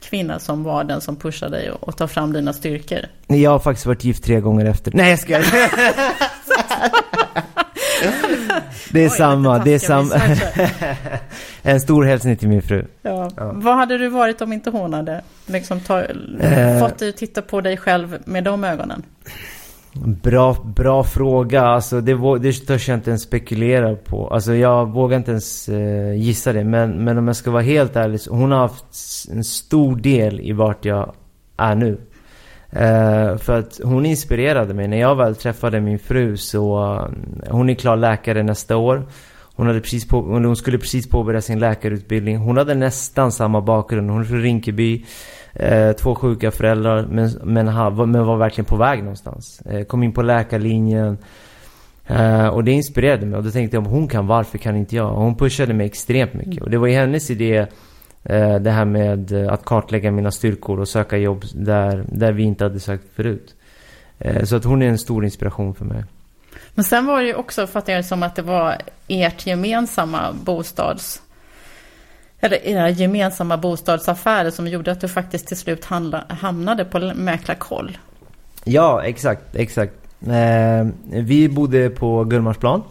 kvinna 0.00 0.38
som 0.38 0.64
var 0.64 0.84
den 0.84 1.00
som 1.00 1.16
pushade 1.16 1.56
dig 1.56 1.70
och 1.70 1.96
tar 1.96 2.06
fram 2.06 2.32
dina 2.32 2.52
styrkor? 2.52 2.98
Jag 3.26 3.50
har 3.50 3.58
faktiskt 3.58 3.86
varit 3.86 4.04
gift 4.04 4.24
tre 4.24 4.40
gånger 4.40 4.64
efter. 4.64 4.92
Nej 4.94 5.10
jag 5.10 5.18
ska 5.18 5.34
Det 8.90 9.00
är 9.00 9.06
Oj, 9.06 9.10
samma, 9.10 9.58
det 9.58 9.74
är 9.74 9.78
samma. 9.78 10.14
en 11.62 11.80
stor 11.80 12.04
hälsning 12.04 12.36
till 12.36 12.48
min 12.48 12.62
fru. 12.62 12.84
Ja. 13.02 13.30
ja. 13.36 13.52
Vad 13.54 13.76
hade 13.76 13.98
du 13.98 14.08
varit 14.08 14.40
om 14.40 14.52
inte 14.52 14.70
hon 14.70 14.94
hade 14.94 15.22
liksom 15.46 15.80
ta, 15.80 16.02
eh. 16.02 16.80
fått 16.80 16.98
dig 16.98 17.08
att 17.08 17.16
titta 17.16 17.42
på 17.42 17.60
dig 17.60 17.76
själv 17.76 18.18
med 18.24 18.44
de 18.44 18.64
ögonen? 18.64 19.02
Bra, 20.22 20.56
bra 20.64 21.04
fråga. 21.04 21.62
Alltså 21.62 22.00
det, 22.00 22.38
det 22.38 22.52
törs 22.52 22.88
jag 22.88 22.96
inte 22.96 23.10
ens 23.10 23.22
spekulera 23.22 23.96
på. 23.96 24.28
Alltså 24.28 24.54
jag 24.54 24.92
vågar 24.92 25.16
inte 25.16 25.30
ens 25.30 25.68
uh, 25.68 26.16
gissa 26.16 26.52
det. 26.52 26.64
Men, 26.64 27.04
men 27.04 27.18
om 27.18 27.26
jag 27.26 27.36
ska 27.36 27.50
vara 27.50 27.62
helt 27.62 27.96
ärlig. 27.96 28.20
Så 28.20 28.34
hon 28.34 28.52
har 28.52 28.58
haft 28.58 28.84
en 29.30 29.44
stor 29.44 29.96
del 29.96 30.40
i 30.40 30.52
vart 30.52 30.84
jag 30.84 31.14
är 31.56 31.74
nu. 31.74 31.98
Uh, 32.76 33.36
för 33.36 33.58
att 33.58 33.80
hon 33.84 34.06
inspirerade 34.06 34.74
mig. 34.74 34.88
När 34.88 35.00
jag 35.00 35.16
väl 35.16 35.36
träffade 35.36 35.80
min 35.80 35.98
fru 35.98 36.36
så... 36.36 36.84
Uh, 36.84 37.08
hon 37.50 37.70
är 37.70 37.74
klar 37.74 37.96
läkare 37.96 38.42
nästa 38.42 38.76
år. 38.76 39.06
Hon, 39.56 39.66
hade 39.66 39.80
precis 39.80 40.08
på, 40.08 40.20
hon 40.20 40.56
skulle 40.56 40.78
precis 40.78 41.08
påbörja 41.08 41.40
sin 41.40 41.58
läkarutbildning. 41.58 42.36
Hon 42.36 42.56
hade 42.56 42.74
nästan 42.74 43.32
samma 43.32 43.60
bakgrund. 43.60 44.10
Hon 44.10 44.20
är 44.20 44.24
från 44.24 44.42
Rinkeby. 44.42 45.04
Uh, 45.60 45.92
två 45.92 46.14
sjuka 46.14 46.50
föräldrar. 46.50 47.06
Men, 47.10 47.30
men, 47.44 47.66
men 48.10 48.26
var 48.26 48.36
verkligen 48.36 48.66
på 48.66 48.76
väg 48.76 48.98
någonstans. 48.98 49.62
kom 49.88 50.02
in 50.02 50.12
på 50.12 50.22
läkarlinjen. 50.22 51.18
och 52.52 52.64
det 52.64 52.72
inspirerade 52.72 53.26
mig. 53.26 53.38
Och 53.38 53.44
då 53.44 53.50
tänkte 53.50 53.76
jag 53.76 53.86
om 53.86 53.92
hon 53.92 54.08
kan, 54.08 54.26
varför 54.26 54.58
kan 54.58 54.76
inte 54.76 54.96
jag? 54.96 55.10
Och 55.10 55.22
hon 55.22 55.36
pushade 55.36 55.74
mig 55.74 55.86
extremt 55.86 56.34
mycket. 56.34 56.62
Och 56.62 56.70
det 56.70 56.78
var 56.78 56.86
ju 56.86 56.94
hennes 56.94 57.30
idé 57.30 57.66
det 58.60 58.70
här 58.70 58.84
med 58.84 59.32
eh, 59.32 59.52
att 59.52 59.64
kartlägga 59.64 60.10
mina 60.10 60.30
styrkor 60.30 60.80
och 60.80 60.88
söka 60.88 61.16
jobb 61.16 61.44
där, 61.54 62.04
där 62.08 62.32
vi 62.32 62.42
inte 62.42 62.64
hade 62.64 62.80
sökt 62.80 63.14
förut. 63.14 63.54
Eh, 64.18 64.44
så 64.44 64.56
att 64.56 64.64
hon 64.64 64.82
är 64.82 64.88
en 64.88 64.98
stor 64.98 65.24
inspiration 65.24 65.74
för 65.74 65.84
mig. 65.84 66.04
Men 66.74 66.84
sen 66.84 67.06
var 67.06 67.20
det 67.20 67.26
ju 67.26 67.34
också, 67.34 67.66
fattar 67.66 67.92
jag 67.92 67.98
det 67.98 68.06
som, 68.08 68.22
att 68.22 68.36
det 68.36 68.42
var 68.42 68.76
ert 69.08 69.46
gemensamma 69.46 70.32
bostads... 70.44 71.20
Eller 72.40 72.66
era 72.66 72.90
gemensamma 72.90 73.56
bostadsaffärer 73.56 74.50
som 74.50 74.68
gjorde 74.68 74.92
att 74.92 75.00
du 75.00 75.08
faktiskt 75.08 75.46
till 75.46 75.56
slut 75.56 75.84
handla, 75.84 76.24
hamnade 76.28 76.84
på 76.84 76.98
Mäklarkoll. 77.14 77.98
Ja, 78.64 79.02
exakt, 79.02 79.56
exakt. 79.56 79.94
Eh, 80.26 80.86
vi 81.08 81.48
bodde 81.48 81.90
på 81.90 82.24
Gullmarsplan. 82.24 82.82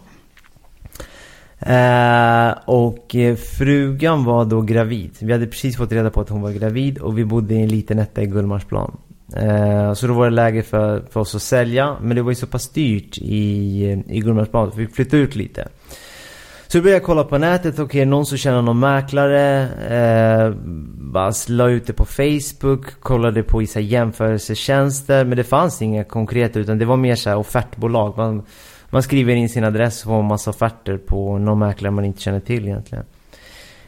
Eh, 1.66 2.54
och 2.64 3.16
frugan 3.58 4.24
var 4.24 4.44
då 4.44 4.60
gravid. 4.60 5.10
Vi 5.20 5.32
hade 5.32 5.46
precis 5.46 5.76
fått 5.76 5.92
reda 5.92 6.10
på 6.10 6.20
att 6.20 6.28
hon 6.28 6.42
var 6.42 6.50
gravid 6.50 6.98
och 6.98 7.18
vi 7.18 7.24
bodde 7.24 7.54
i 7.54 7.62
en 7.62 7.68
liten 7.68 7.98
etta 7.98 8.22
i 8.22 8.26
Gullmarsplan. 8.26 8.96
Eh, 9.36 9.92
så 9.92 10.06
då 10.06 10.12
var 10.12 10.24
det 10.24 10.30
läge 10.30 10.62
för, 10.62 11.02
för 11.10 11.20
oss 11.20 11.34
att 11.34 11.42
sälja. 11.42 11.96
Men 12.02 12.16
det 12.16 12.22
var 12.22 12.30
ju 12.30 12.34
så 12.34 12.46
pass 12.46 12.68
dyrt 12.68 13.18
i, 13.18 14.04
i 14.08 14.20
Gullmarsplan 14.20 14.70
så 14.70 14.76
vi 14.76 14.86
flyttade 14.86 15.22
ut 15.22 15.36
lite. 15.36 15.68
Så 16.66 16.80
började 16.80 16.96
jag 16.96 17.06
kolla 17.06 17.24
på 17.24 17.38
nätet, 17.38 17.74
okej 17.74 17.84
okay, 17.84 18.04
någon 18.04 18.26
som 18.26 18.38
känner 18.38 18.62
någon 18.62 18.78
mäklare. 18.78 19.68
Eh, 19.88 20.54
bara 21.12 21.32
la 21.48 21.68
ut 21.68 21.86
det 21.86 21.92
på 21.92 22.04
Facebook, 22.04 23.00
kollade 23.00 23.42
på 23.42 23.58
vissa 23.58 23.80
jämförelsetjänster. 23.80 25.24
Men 25.24 25.36
det 25.36 25.44
fanns 25.44 25.82
inga 25.82 26.04
konkreta 26.04 26.58
utan 26.58 26.78
det 26.78 26.84
var 26.84 26.96
mer 26.96 27.14
så 27.14 27.34
offertbolag. 27.34 28.16
Man, 28.16 28.42
man 28.94 29.02
skriver 29.02 29.34
in 29.34 29.48
sin 29.48 29.64
adress 29.64 30.02
och 30.02 30.08
får 30.08 30.20
en 30.20 30.24
massa 30.24 30.50
offerter 30.50 30.98
på 30.98 31.38
någon 31.38 31.58
mäklare 31.58 31.90
man 31.90 32.04
inte 32.04 32.20
känner 32.20 32.40
till 32.40 32.64
egentligen. 32.64 33.04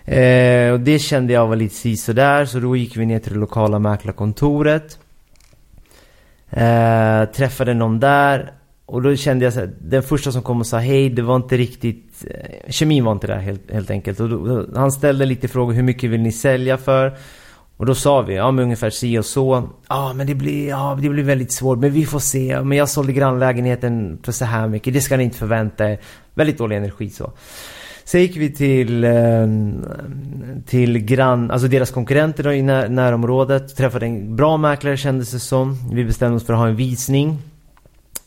Eh, 0.04 0.72
och 0.72 0.80
det 0.80 0.98
kände 0.98 1.32
jag 1.32 1.46
var 1.46 1.56
lite 1.56 1.96
sådär 1.96 2.44
så 2.44 2.60
då 2.60 2.76
gick 2.76 2.96
vi 2.96 3.06
ner 3.06 3.18
till 3.18 3.32
det 3.32 3.38
lokala 3.38 3.78
mäklarkontoret. 3.78 4.98
Eh, 6.50 7.24
träffade 7.24 7.74
någon 7.74 8.00
där 8.00 8.52
och 8.86 9.02
då 9.02 9.16
kände 9.16 9.44
jag 9.44 9.58
att 9.58 9.70
den 9.78 10.02
första 10.02 10.32
som 10.32 10.42
kom 10.42 10.60
och 10.60 10.66
sa 10.66 10.78
hej, 10.78 11.10
det 11.10 11.22
var 11.22 11.36
inte 11.36 11.56
riktigt, 11.56 12.24
eh, 12.30 12.70
kemin 12.70 13.04
var 13.04 13.12
inte 13.12 13.26
där 13.26 13.38
helt, 13.38 13.70
helt 13.72 13.90
enkelt. 13.90 14.20
Och 14.20 14.28
då, 14.28 14.66
han 14.74 14.92
ställde 14.92 15.26
lite 15.26 15.48
frågor, 15.48 15.72
hur 15.72 15.82
mycket 15.82 16.10
vill 16.10 16.20
ni 16.20 16.32
sälja 16.32 16.76
för? 16.76 17.16
Och 17.76 17.86
då 17.86 17.94
sa 17.94 18.22
vi, 18.22 18.34
ja 18.34 18.50
men 18.50 18.64
ungefär 18.64 18.90
si 18.90 19.18
och 19.18 19.24
så. 19.24 19.68
Ja 19.88 20.12
men 20.12 20.26
det 20.26 20.34
blir, 20.34 20.68
ja, 20.68 20.98
det 21.02 21.08
blir 21.08 21.24
väldigt 21.24 21.52
svårt, 21.52 21.78
men 21.78 21.92
vi 21.92 22.06
får 22.06 22.18
se. 22.18 22.62
Men 22.62 22.78
jag 22.78 22.88
sålde 22.88 23.12
grannlägenheten 23.12 24.18
för 24.22 24.32
så 24.32 24.44
här 24.44 24.68
mycket, 24.68 24.94
det 24.94 25.00
ska 25.00 25.16
ni 25.16 25.24
inte 25.24 25.38
förvänta 25.38 25.90
er. 25.90 25.98
Väldigt 26.34 26.58
dålig 26.58 26.76
energi 26.76 27.10
så. 27.10 27.32
Sen 28.04 28.20
gick 28.20 28.36
vi 28.36 28.52
till, 28.52 29.04
ehm, 29.04 29.84
till 30.66 30.98
grann, 30.98 31.50
alltså 31.50 31.68
deras 31.68 31.90
konkurrenter 31.90 32.44
då 32.44 32.52
i 32.52 32.62
när, 32.62 32.88
närområdet. 32.88 33.76
Träffade 33.76 34.06
en 34.06 34.36
bra 34.36 34.56
mäklare 34.56 34.96
kändes 34.96 35.30
det 35.30 35.38
som. 35.38 35.78
Vi 35.92 36.04
bestämde 36.04 36.36
oss 36.36 36.46
för 36.46 36.52
att 36.52 36.58
ha 36.58 36.68
en 36.68 36.76
visning. 36.76 37.38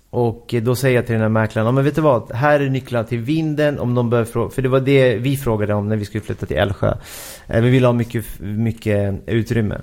Och 0.09 0.53
eh, 0.53 0.63
då 0.63 0.75
säger 0.75 0.95
jag 0.95 1.05
till 1.05 1.13
den 1.13 1.21
här 1.21 1.29
mäklaren, 1.29 1.65
ja 1.65 1.71
men 1.71 1.83
vet 1.83 1.95
du 1.95 2.01
vad? 2.01 2.31
Här 2.31 2.59
är 2.59 2.69
nycklarna 2.69 3.07
till 3.07 3.19
vinden 3.19 3.79
om 3.79 3.95
de 3.95 4.09
behöver 4.09 4.31
fråga. 4.31 4.49
För 4.49 4.61
det 4.61 4.69
var 4.69 4.79
det 4.79 5.15
vi 5.15 5.37
frågade 5.37 5.73
om 5.73 5.89
när 5.89 5.95
vi 5.95 6.05
skulle 6.05 6.23
flytta 6.23 6.45
till 6.45 6.57
Älvsjö. 6.57 6.93
Eh, 7.47 7.61
vi 7.61 7.69
ville 7.69 7.87
ha 7.87 7.93
mycket, 7.93 8.39
mycket 8.39 9.21
utrymme. 9.25 9.81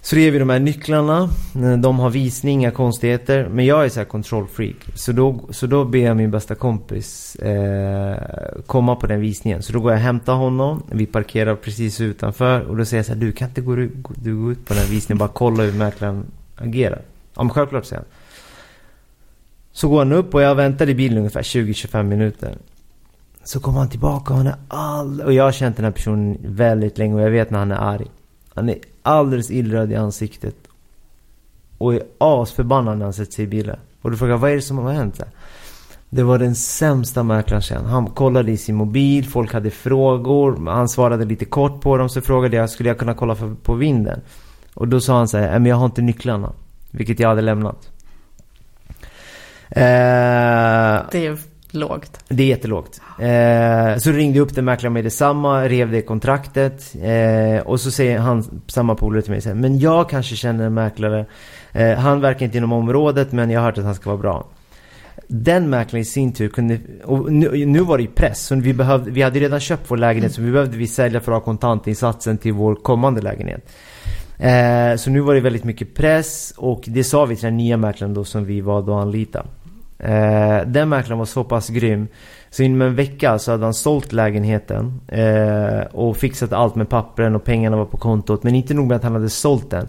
Så 0.00 0.16
då 0.16 0.20
ger 0.20 0.30
vi 0.30 0.38
de 0.38 0.50
här 0.50 0.58
nycklarna. 0.58 1.30
Eh, 1.54 1.76
de 1.76 1.98
har 1.98 2.10
visning, 2.10 2.60
inga 2.60 2.70
konstigheter. 2.70 3.48
Men 3.48 3.66
jag 3.66 3.84
är 3.84 3.88
så 3.88 4.00
här 4.00 4.04
kontrollfreak. 4.04 4.76
Så 4.94 5.12
då, 5.12 5.40
så 5.50 5.66
då 5.66 5.84
ber 5.84 5.98
jag 5.98 6.16
min 6.16 6.30
bästa 6.30 6.54
kompis 6.54 7.36
eh, 7.36 8.16
komma 8.66 8.96
på 8.96 9.06
den 9.06 9.20
visningen. 9.20 9.62
Så 9.62 9.72
då 9.72 9.80
går 9.80 9.92
jag 9.92 9.98
och 9.98 10.02
hämtar 10.02 10.34
honom. 10.34 10.82
Vi 10.90 11.06
parkerar 11.06 11.54
precis 11.54 12.00
utanför. 12.00 12.60
Och 12.60 12.76
då 12.76 12.84
säger 12.84 12.98
jag 12.98 13.06
så 13.06 13.12
här, 13.12 13.20
du 13.20 13.32
kan 13.32 13.48
inte 13.48 13.60
gå, 13.60 13.74
du 13.74 13.88
gå 14.32 14.52
ut 14.52 14.64
på 14.66 14.74
den 14.74 14.82
här 14.82 14.90
visningen 14.90 15.22
och 15.22 15.28
bara 15.28 15.34
kolla 15.34 15.62
hur 15.62 15.72
mäklaren 15.72 16.24
agerar. 16.56 17.02
Ja 17.34 17.42
men 17.42 17.50
självklart 17.50 17.84
säger 17.84 18.02
han. 18.02 18.17
Så 19.78 19.88
går 19.88 19.98
han 19.98 20.12
upp 20.12 20.34
och 20.34 20.42
jag 20.42 20.54
väntar 20.54 20.88
i 20.88 20.94
bilen 20.94 21.18
ungefär 21.18 21.42
20-25 21.42 22.02
minuter. 22.02 22.58
Så 23.44 23.60
kommer 23.60 23.78
han 23.78 23.88
tillbaka 23.88 24.32
och 24.32 24.36
han 24.36 24.46
är 24.46 24.56
all... 24.68 25.20
Och 25.20 25.32
jag 25.32 25.44
har 25.44 25.52
känt 25.52 25.76
den 25.76 25.84
här 25.84 25.92
personen 25.92 26.38
väldigt 26.42 26.98
länge 26.98 27.14
och 27.14 27.20
jag 27.20 27.30
vet 27.30 27.50
när 27.50 27.58
han 27.58 27.72
är 27.72 27.76
arg. 27.76 28.06
Han 28.54 28.68
är 28.68 28.78
alldeles 29.02 29.50
illröd 29.50 29.92
i 29.92 29.94
ansiktet. 29.94 30.54
Och 31.78 31.94
är 31.94 32.02
asförbannad 32.18 32.98
när 32.98 33.04
han 33.04 33.12
sätter 33.12 33.32
sig 33.32 33.44
i 33.44 33.48
bilen. 33.48 33.78
Och 34.02 34.10
du 34.10 34.16
frågar 34.16 34.36
vad 34.36 34.50
är 34.50 34.54
det 34.54 34.62
som 34.62 34.78
har 34.78 34.92
hänt? 34.92 35.20
Det 36.10 36.22
var 36.22 36.38
den 36.38 36.54
sämsta 36.54 37.22
mäklaren 37.22 37.62
sen. 37.62 37.84
Han 37.84 38.06
kollade 38.06 38.52
i 38.52 38.56
sin 38.56 38.74
mobil, 38.74 39.24
folk 39.24 39.52
hade 39.52 39.70
frågor. 39.70 40.70
Han 40.70 40.88
svarade 40.88 41.24
lite 41.24 41.44
kort 41.44 41.80
på 41.80 41.96
dem. 41.96 42.08
Så 42.08 42.20
frågade 42.20 42.56
jag, 42.56 42.70
skulle 42.70 42.88
jag 42.88 42.98
kunna 42.98 43.14
kolla 43.14 43.34
för, 43.34 43.54
på 43.54 43.74
vinden? 43.74 44.20
Och 44.74 44.88
då 44.88 45.00
sa 45.00 45.16
han 45.16 45.28
så 45.28 45.38
här, 45.38 45.50
"Nej, 45.50 45.60
men 45.60 45.66
jag 45.66 45.76
har 45.76 45.86
inte 45.86 46.02
nycklarna. 46.02 46.52
Vilket 46.90 47.20
jag 47.20 47.28
hade 47.28 47.42
lämnat. 47.42 47.90
Eh, 49.78 51.06
Det 51.10 51.26
är 51.26 51.38
lågt. 51.70 52.24
det 52.28 52.42
är 52.42 52.46
jättelågt. 52.46 53.00
Eh, 53.18 53.98
så 53.98 54.10
ringde 54.10 54.38
jag 54.38 54.44
upp 54.44 54.54
den 54.54 54.64
mäklaren 54.64 54.92
med 54.92 55.04
detsamma, 55.04 55.68
rev 55.68 55.90
det 55.90 56.02
kontraktet. 56.02 56.94
Eh, 57.02 57.66
och 57.66 57.80
så 57.80 57.90
säger 57.90 58.18
han, 58.18 58.62
samma 58.66 58.94
polare 58.94 59.22
till 59.22 59.30
mig, 59.30 59.40
så 59.40 59.48
här, 59.48 59.56
men 59.56 59.78
jag 59.78 60.10
kanske 60.10 60.36
känner 60.36 60.66
en 60.66 60.74
mäklare. 60.74 61.26
Eh, 61.72 61.98
han 61.98 62.20
verkar 62.20 62.46
inte 62.46 62.58
inom 62.58 62.72
området, 62.72 63.32
men 63.32 63.50
jag 63.50 63.60
har 63.60 63.66
hört 63.66 63.78
att 63.78 63.84
han 63.84 63.94
ska 63.94 64.10
vara 64.10 64.20
bra. 64.20 64.46
Den 65.28 65.70
mäklaren 65.70 66.02
i 66.02 66.04
sin 66.04 66.32
tur 66.32 66.48
kunde, 66.48 66.78
och 67.04 67.32
nu, 67.32 67.66
nu 67.66 67.80
var 67.80 67.96
det 67.96 68.02
ju 68.02 68.10
press, 68.10 68.46
så 68.46 68.54
vi, 68.54 68.74
behövde, 68.74 69.10
vi 69.10 69.22
hade 69.22 69.40
redan 69.40 69.60
köpt 69.60 69.90
vår 69.90 69.96
lägenhet 69.96 70.32
så 70.34 70.42
vi 70.42 70.52
behövde 70.52 70.76
vi 70.76 70.86
sälja 70.86 71.20
för 71.20 71.32
att 71.32 71.36
ha 71.38 71.44
kontantinsatsen 71.44 72.38
till 72.38 72.52
vår 72.52 72.74
kommande 72.74 73.20
lägenhet. 73.20 73.68
Eh, 74.38 74.96
så 74.96 75.10
nu 75.10 75.20
var 75.20 75.34
det 75.34 75.40
väldigt 75.40 75.64
mycket 75.64 75.94
press 75.94 76.54
och 76.56 76.84
det 76.86 77.04
sa 77.04 77.24
vi 77.24 77.36
till 77.36 77.44
den 77.44 77.56
nya 77.56 77.76
mäklaren 77.76 78.14
då 78.14 78.24
som 78.24 78.44
vi 78.44 78.60
var 78.60 78.82
då 78.82 78.94
anlita. 78.94 79.46
Eh, 79.98 80.66
den 80.66 80.88
mäklaren 80.88 81.18
var 81.18 81.26
så 81.26 81.44
pass 81.44 81.68
grym 81.68 82.08
så 82.50 82.62
inom 82.62 82.82
en 82.82 82.94
vecka 82.94 83.38
så 83.38 83.50
hade 83.50 83.64
han 83.64 83.74
sålt 83.74 84.12
lägenheten 84.12 85.00
eh, 85.08 85.80
och 85.80 86.16
fixat 86.16 86.52
allt 86.52 86.74
med 86.74 86.88
pappren 86.88 87.34
och 87.34 87.44
pengarna 87.44 87.76
var 87.76 87.84
på 87.84 87.96
kontot. 87.96 88.42
Men 88.42 88.54
inte 88.54 88.74
nog 88.74 88.88
med 88.88 88.96
att 88.96 89.02
han 89.02 89.12
hade 89.12 89.30
sålt 89.30 89.70
den. 89.70 89.88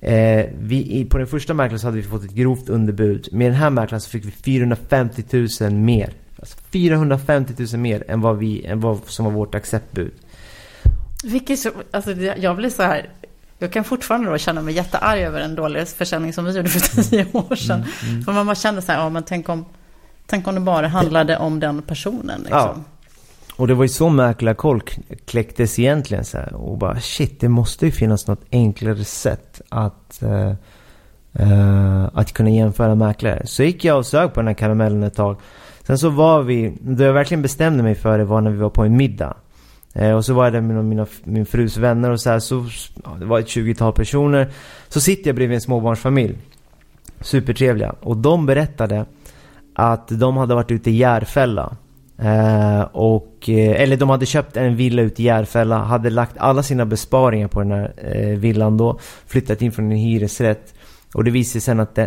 Eh, 0.00 0.46
vi, 0.58 1.06
på 1.10 1.18
den 1.18 1.26
första 1.26 1.54
mäklaren 1.54 1.78
så 1.78 1.86
hade 1.86 1.96
vi 1.96 2.02
fått 2.02 2.24
ett 2.24 2.34
grovt 2.34 2.68
underbud. 2.68 3.28
Med 3.32 3.46
den 3.46 3.56
här 3.56 3.70
mäklaren 3.70 4.00
så 4.00 4.10
fick 4.10 4.24
vi 4.24 4.30
450 4.30 5.48
000 5.60 5.72
mer. 5.72 6.12
Alltså 6.38 6.58
450 6.72 7.54
000 7.72 7.80
mer 7.80 8.04
än 8.08 8.20
vad, 8.20 8.38
vi, 8.38 8.66
än 8.66 8.80
vad 8.80 9.00
som 9.06 9.24
var 9.24 9.32
vårt 9.32 9.54
acceptbud. 9.54 10.12
Vilket 11.24 11.58
så, 11.58 11.70
alltså 11.90 12.12
jag 12.12 12.56
blir 12.56 12.70
så 12.70 12.82
här, 12.82 13.10
jag 13.58 13.72
kan 13.72 13.84
fortfarande 13.84 14.30
då 14.30 14.38
känna 14.38 14.62
mig 14.62 14.74
jättearg 14.74 15.20
över 15.20 15.40
en 15.40 15.54
dålig 15.54 15.88
försäljning 15.88 16.32
som 16.32 16.44
vi 16.44 16.56
gjorde 16.56 16.68
för 16.68 17.02
tio 17.10 17.26
år 17.32 17.56
sedan. 17.56 17.84
För 18.24 18.32
man 18.32 18.46
bara 18.46 18.54
kände 18.54 18.82
så 18.82 18.92
här, 18.92 18.98
ja 18.98 19.08
men 19.08 19.22
tänk 19.22 19.48
om, 19.48 19.64
tänk 20.26 20.48
om 20.48 20.54
det 20.54 20.60
bara 20.60 20.88
handlade 20.88 21.36
om 21.36 21.60
den 21.60 21.82
personen 21.82 22.40
liksom. 22.40 22.58
Ja. 22.58 22.76
Och 23.56 23.66
det 23.66 23.74
var 23.74 23.84
ju 23.84 23.88
så 23.88 24.08
mäklarkoll 24.08 24.80
kläcktes 25.24 25.78
egentligen 25.78 26.24
så 26.24 26.38
här. 26.38 26.54
Och 26.54 26.78
bara 26.78 27.00
shit, 27.00 27.40
det 27.40 27.48
måste 27.48 27.86
ju 27.86 27.92
finnas 27.92 28.26
något 28.26 28.42
enklare 28.52 29.04
sätt 29.04 29.60
att, 29.68 30.22
eh, 30.22 30.52
eh, 31.32 32.04
att 32.12 32.32
kunna 32.32 32.50
jämföra 32.50 32.94
mäklare. 32.94 33.42
Så 33.46 33.62
gick 33.62 33.84
jag 33.84 33.98
och 33.98 34.06
sög 34.06 34.34
på 34.34 34.40
den 34.40 34.46
här 34.46 34.54
karamellen 34.54 35.02
ett 35.02 35.14
tag. 35.14 35.36
Sen 35.82 35.98
så 35.98 36.08
var 36.08 36.42
vi, 36.42 36.76
det 36.80 37.04
jag 37.04 37.12
verkligen 37.12 37.42
bestämde 37.42 37.82
mig 37.82 37.94
för 37.94 38.18
det 38.18 38.24
var 38.24 38.40
när 38.40 38.50
vi 38.50 38.56
var 38.56 38.70
på 38.70 38.84
en 38.84 38.96
middag. 38.96 39.36
Eh, 39.98 40.12
och 40.12 40.24
så 40.24 40.34
var 40.34 40.44
jag 40.44 40.52
där 40.52 40.60
med 40.60 40.84
mina, 40.84 41.06
min 41.24 41.46
frus 41.46 41.76
vänner 41.76 42.10
och 42.10 42.20
så 42.20 42.30
här, 42.30 42.38
så 42.38 42.64
ja, 43.04 43.16
det 43.18 43.24
var 43.24 43.38
ett 43.38 43.46
20-tal 43.46 43.92
personer. 43.92 44.48
Så 44.88 45.00
sitter 45.00 45.28
jag 45.28 45.36
bredvid 45.36 45.54
en 45.54 45.60
småbarnsfamilj. 45.60 46.38
Supertrevliga. 47.20 47.94
Och 48.00 48.16
de 48.16 48.46
berättade 48.46 49.06
att 49.74 50.08
de 50.08 50.36
hade 50.36 50.54
varit 50.54 50.70
ute 50.70 50.90
i 50.90 50.96
Järfälla. 50.96 51.76
Eh, 52.18 52.80
och, 52.80 53.48
eh, 53.48 53.82
eller 53.82 53.96
de 53.96 54.10
hade 54.10 54.26
köpt 54.26 54.56
en 54.56 54.76
villa 54.76 55.02
ute 55.02 55.22
i 55.22 55.24
Järfälla, 55.24 55.78
hade 55.78 56.10
lagt 56.10 56.38
alla 56.38 56.62
sina 56.62 56.86
besparingar 56.86 57.48
på 57.48 57.60
den 57.60 57.72
här 57.72 57.92
eh, 57.96 58.38
villan 58.38 58.76
då. 58.76 58.98
Flyttat 59.26 59.62
in 59.62 59.72
från 59.72 59.92
en 59.92 59.98
hyresrätt. 59.98 60.74
Och 61.14 61.24
det 61.24 61.30
visade 61.30 61.52
sig 61.52 61.60
sen 61.60 61.80
att 61.80 61.94
de, 61.94 62.02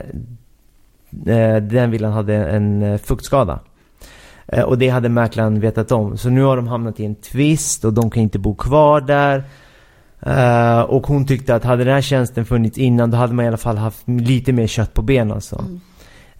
eh, 1.31 1.55
den 1.61 1.91
villan 1.91 2.13
hade 2.13 2.35
en 2.35 2.83
eh, 2.83 2.97
fuktskada. 2.97 3.59
Eh, 4.51 4.63
och 4.63 4.77
det 4.77 4.89
hade 4.89 5.09
mäklaren 5.09 5.59
vetat 5.59 5.91
om. 5.91 6.17
Så 6.17 6.29
nu 6.29 6.43
har 6.43 6.55
de 6.55 6.67
hamnat 6.67 6.99
i 6.99 7.05
en 7.05 7.15
tvist 7.15 7.85
och 7.85 7.93
de 7.93 8.09
kan 8.09 8.23
inte 8.23 8.39
bo 8.39 8.55
kvar 8.55 9.01
där. 9.01 9.43
Eh, 10.21 10.81
och 10.81 11.07
hon 11.07 11.25
tyckte 11.25 11.55
att 11.55 11.63
hade 11.63 11.83
den 11.83 11.93
här 11.93 12.01
tjänsten 12.01 12.45
funnits 12.45 12.77
innan 12.77 13.11
då 13.11 13.17
hade 13.17 13.33
man 13.33 13.45
i 13.45 13.47
alla 13.47 13.57
fall 13.57 13.77
haft 13.77 14.07
lite 14.07 14.53
mer 14.53 14.67
kött 14.67 14.93
på 14.93 15.01
benen 15.01 15.31
alltså. 15.31 15.55
Mm. 15.55 15.79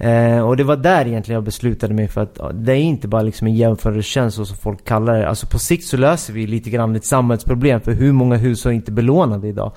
Eh, 0.02 0.48
och 0.48 0.58
det 0.58 0.64
var 0.64 0.76
där 0.76 1.08
egentligen 1.08 1.36
jag 1.36 1.44
beslutade 1.44 1.94
mig 1.94 2.08
för 2.08 2.22
att 2.22 2.36
ja, 2.40 2.52
det 2.52 2.74
är 2.74 2.78
inte 2.78 3.08
bara 3.08 3.22
liksom 3.22 3.48
en 3.48 3.56
jämförelsetjänst 3.56 4.38
så 4.38 4.46
som 4.46 4.58
folk 4.58 4.86
kallar 4.86 5.20
det. 5.20 5.30
Alltså 5.30 5.48
på 5.48 5.60
sikt 5.60 5.84
så 5.84 5.98
löser 5.98 6.34
vi 6.34 6.48
lite 6.48 6.70
grann 6.70 6.96
ett 6.96 7.06
samhällsproblem 7.06 7.82
för 7.82 7.92
hur 7.92 8.12
många 8.12 8.36
hushåll 8.36 8.72
är 8.72 8.76
inte 8.76 8.92
belånade 8.92 9.48
idag? 9.48 9.72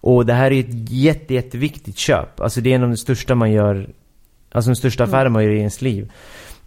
Och 0.00 0.26
det 0.26 0.32
här 0.32 0.52
är 0.52 0.60
ett 0.60 0.90
jätte, 0.90 1.34
jätteviktigt 1.34 1.98
köp. 1.98 2.40
Alltså 2.40 2.60
det 2.60 2.70
är 2.70 2.74
en 2.74 2.82
av 2.82 2.88
de 2.88 2.96
största 2.96 3.34
man 3.34 3.52
gör, 3.52 3.88
alltså 4.52 4.68
den 4.68 4.76
största 4.76 5.04
affären 5.04 5.32
man 5.32 5.44
gör 5.44 5.50
i 5.50 5.58
ens 5.58 5.82
liv. 5.82 6.12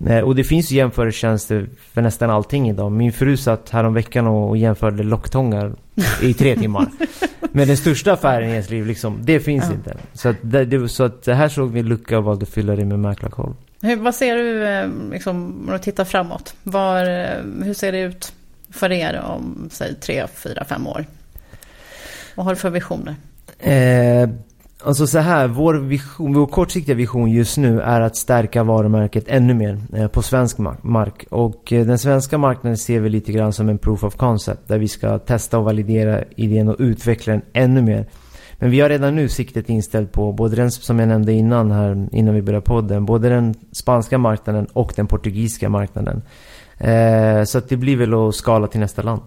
Eh, 0.08 0.20
och 0.20 0.36
det 0.36 0.44
finns 0.44 0.72
ju 0.72 0.76
jämförelsetjänster 0.76 1.70
för 1.94 2.02
nästan 2.02 2.30
allting 2.30 2.70
idag. 2.70 2.92
Min 2.92 3.14
fru 3.14 3.38
satt 3.38 3.70
häromveckan 3.70 4.28
och, 4.28 4.50
och 4.50 4.58
jämförde 4.58 5.04
locktångar 5.04 5.74
i 6.22 6.34
tre 6.34 6.56
timmar. 6.56 6.88
Men 7.52 7.68
den 7.68 7.78
största 7.78 8.14
affären 8.14 8.50
i 8.50 8.52
ens 8.52 8.70
liv 8.70 8.86
liksom, 8.86 9.20
det 9.22 9.40
finns 9.40 9.66
Ja. 9.68 9.74
inte. 9.74 9.98
Så 10.14 10.30
att, 10.30 10.36
det, 10.42 10.90
så 10.90 11.04
att 11.04 11.28
här 11.28 11.50
såg 11.50 11.72
vi 11.72 11.80
en 11.80 11.86
lucka 11.90 12.18
och 12.18 12.24
valde 12.24 12.44
att 12.44 12.50
fylla 12.50 12.76
det 12.76 12.86
med 12.86 13.00
mäklarkoll. 13.00 13.54
Hur, 13.82 13.96
vad 13.96 14.16
ser 14.16 14.36
du, 14.36 14.68
eh, 14.68 14.88
liksom, 15.12 15.36
om 15.68 15.74
du 15.74 15.80
tittar 15.80 16.06
framåt? 16.06 16.54
Var, 16.64 17.04
eh, 17.20 17.64
hur 17.64 17.74
ser 17.74 17.92
det 17.92 18.00
ut 18.00 18.34
för 18.70 18.92
er 18.92 19.22
om, 19.30 19.70
säg, 19.72 19.96
tre, 19.96 20.28
fyra, 20.36 20.66
fem 20.66 20.88
år? 20.88 21.06
Vad 22.36 22.46
har 22.46 22.54
du 22.54 22.60
för 22.60 22.70
visioner? 22.70 23.16
Eh, 23.60 24.30
alltså 24.84 25.08
så 25.08 25.20
här, 25.20 25.48
vår, 25.48 25.74
vision, 25.74 26.34
vår 26.34 26.48
kortsiktiga 26.48 26.96
vision 26.96 27.32
just 27.32 27.58
nu 27.58 27.82
är 27.82 28.02
att 28.02 28.16
stärka 28.16 28.64
varumärket 28.64 29.24
ännu 29.28 29.54
mer 29.54 29.78
eh, 29.94 30.08
på 30.08 30.22
svensk 30.22 30.58
mark. 30.82 31.26
Och 31.30 31.74
eh, 31.74 31.86
den 31.86 32.00
svenska 32.00 32.38
marknaden 32.38 32.78
ser 32.78 33.00
vi 33.00 33.10
lite 33.10 33.32
grann 33.32 33.54
som 33.54 33.70
en 33.70 33.78
proof 33.78 34.04
of 34.04 34.16
concept. 34.16 34.68
Där 34.68 34.78
vi 34.78 34.88
ska 34.88 35.20
testa 35.20 35.58
och 35.58 35.66
validera 35.66 36.24
idén 36.36 36.68
och 36.68 36.76
utveckla 36.80 37.34
den 37.34 37.42
ännu 37.54 37.82
mer. 37.82 38.06
Men 38.62 38.72
vi 38.72 38.80
har 38.80 38.90
redan 38.90 39.16
nu 39.16 39.30
siktet 39.30 39.70
inställt 39.70 40.12
på 40.12 40.32
både 40.32 40.56
den 40.56 40.72
som 40.72 41.00
jag 41.00 41.08
nämnde 41.08 41.34
innan 41.34 41.72
här, 41.72 42.08
innan 42.12 42.36
vi 42.36 42.42
började 42.42 42.66
podden. 42.66 43.06
Både 43.06 43.30
den 43.30 43.56
spanska 43.72 44.18
marknaden 44.18 44.66
och 44.66 44.94
den 44.96 45.08
portugisiska 45.08 45.70
marknaden. 45.70 46.22
Eh, 46.78 47.44
så 47.44 47.58
att 47.58 47.70
det 47.70 47.78
blir 47.78 47.98
väl 47.98 48.14
att 48.14 48.36
skala 48.36 48.68
till 48.68 48.80
nästa 48.80 49.02
land. 49.02 49.22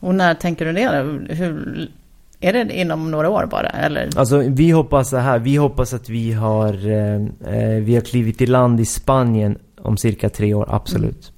Och 0.00 0.14
när 0.14 0.34
tänker 0.34 0.64
du 0.64 0.72
det? 0.72 0.88
Hur, 1.34 1.90
är 2.42 2.52
det 2.52 2.74
inom 2.74 3.10
några 3.10 3.30
år 3.30 3.46
bara? 3.46 3.68
Eller? 3.68 4.08
Alltså 4.16 4.38
vi 4.38 4.70
hoppas 4.70 5.10
så 5.10 5.16
här, 5.16 5.38
vi 5.38 5.56
hoppas 5.56 5.94
att 5.94 6.08
vi 6.08 6.32
har, 6.32 6.90
eh, 6.90 7.14
eh, 7.54 7.82
vi 7.82 7.94
har 7.94 8.00
klivit 8.00 8.40
i 8.40 8.46
land 8.46 8.80
i 8.80 8.84
Spanien 8.84 9.58
om 9.80 9.96
cirka 9.96 10.28
tre 10.28 10.54
år, 10.54 10.66
absolut. 10.70 11.32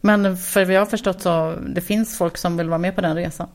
Men 0.00 0.36
för 0.36 0.70
jag 0.70 0.80
har 0.80 0.86
förstått 0.86 1.22
så 1.22 1.54
det 1.74 1.80
finns 1.80 2.18
folk 2.18 2.36
som 2.36 2.56
vill 2.56 2.68
vara 2.68 2.78
med 2.78 2.94
på 2.94 3.00
den 3.00 3.16
resan. 3.16 3.48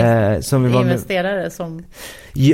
Eh, 0.00 0.40
som 0.40 0.62
vi 0.62 0.70
var 0.70 0.84
med, 0.84 0.92
Investerare 0.92 1.50
som... 1.50 1.82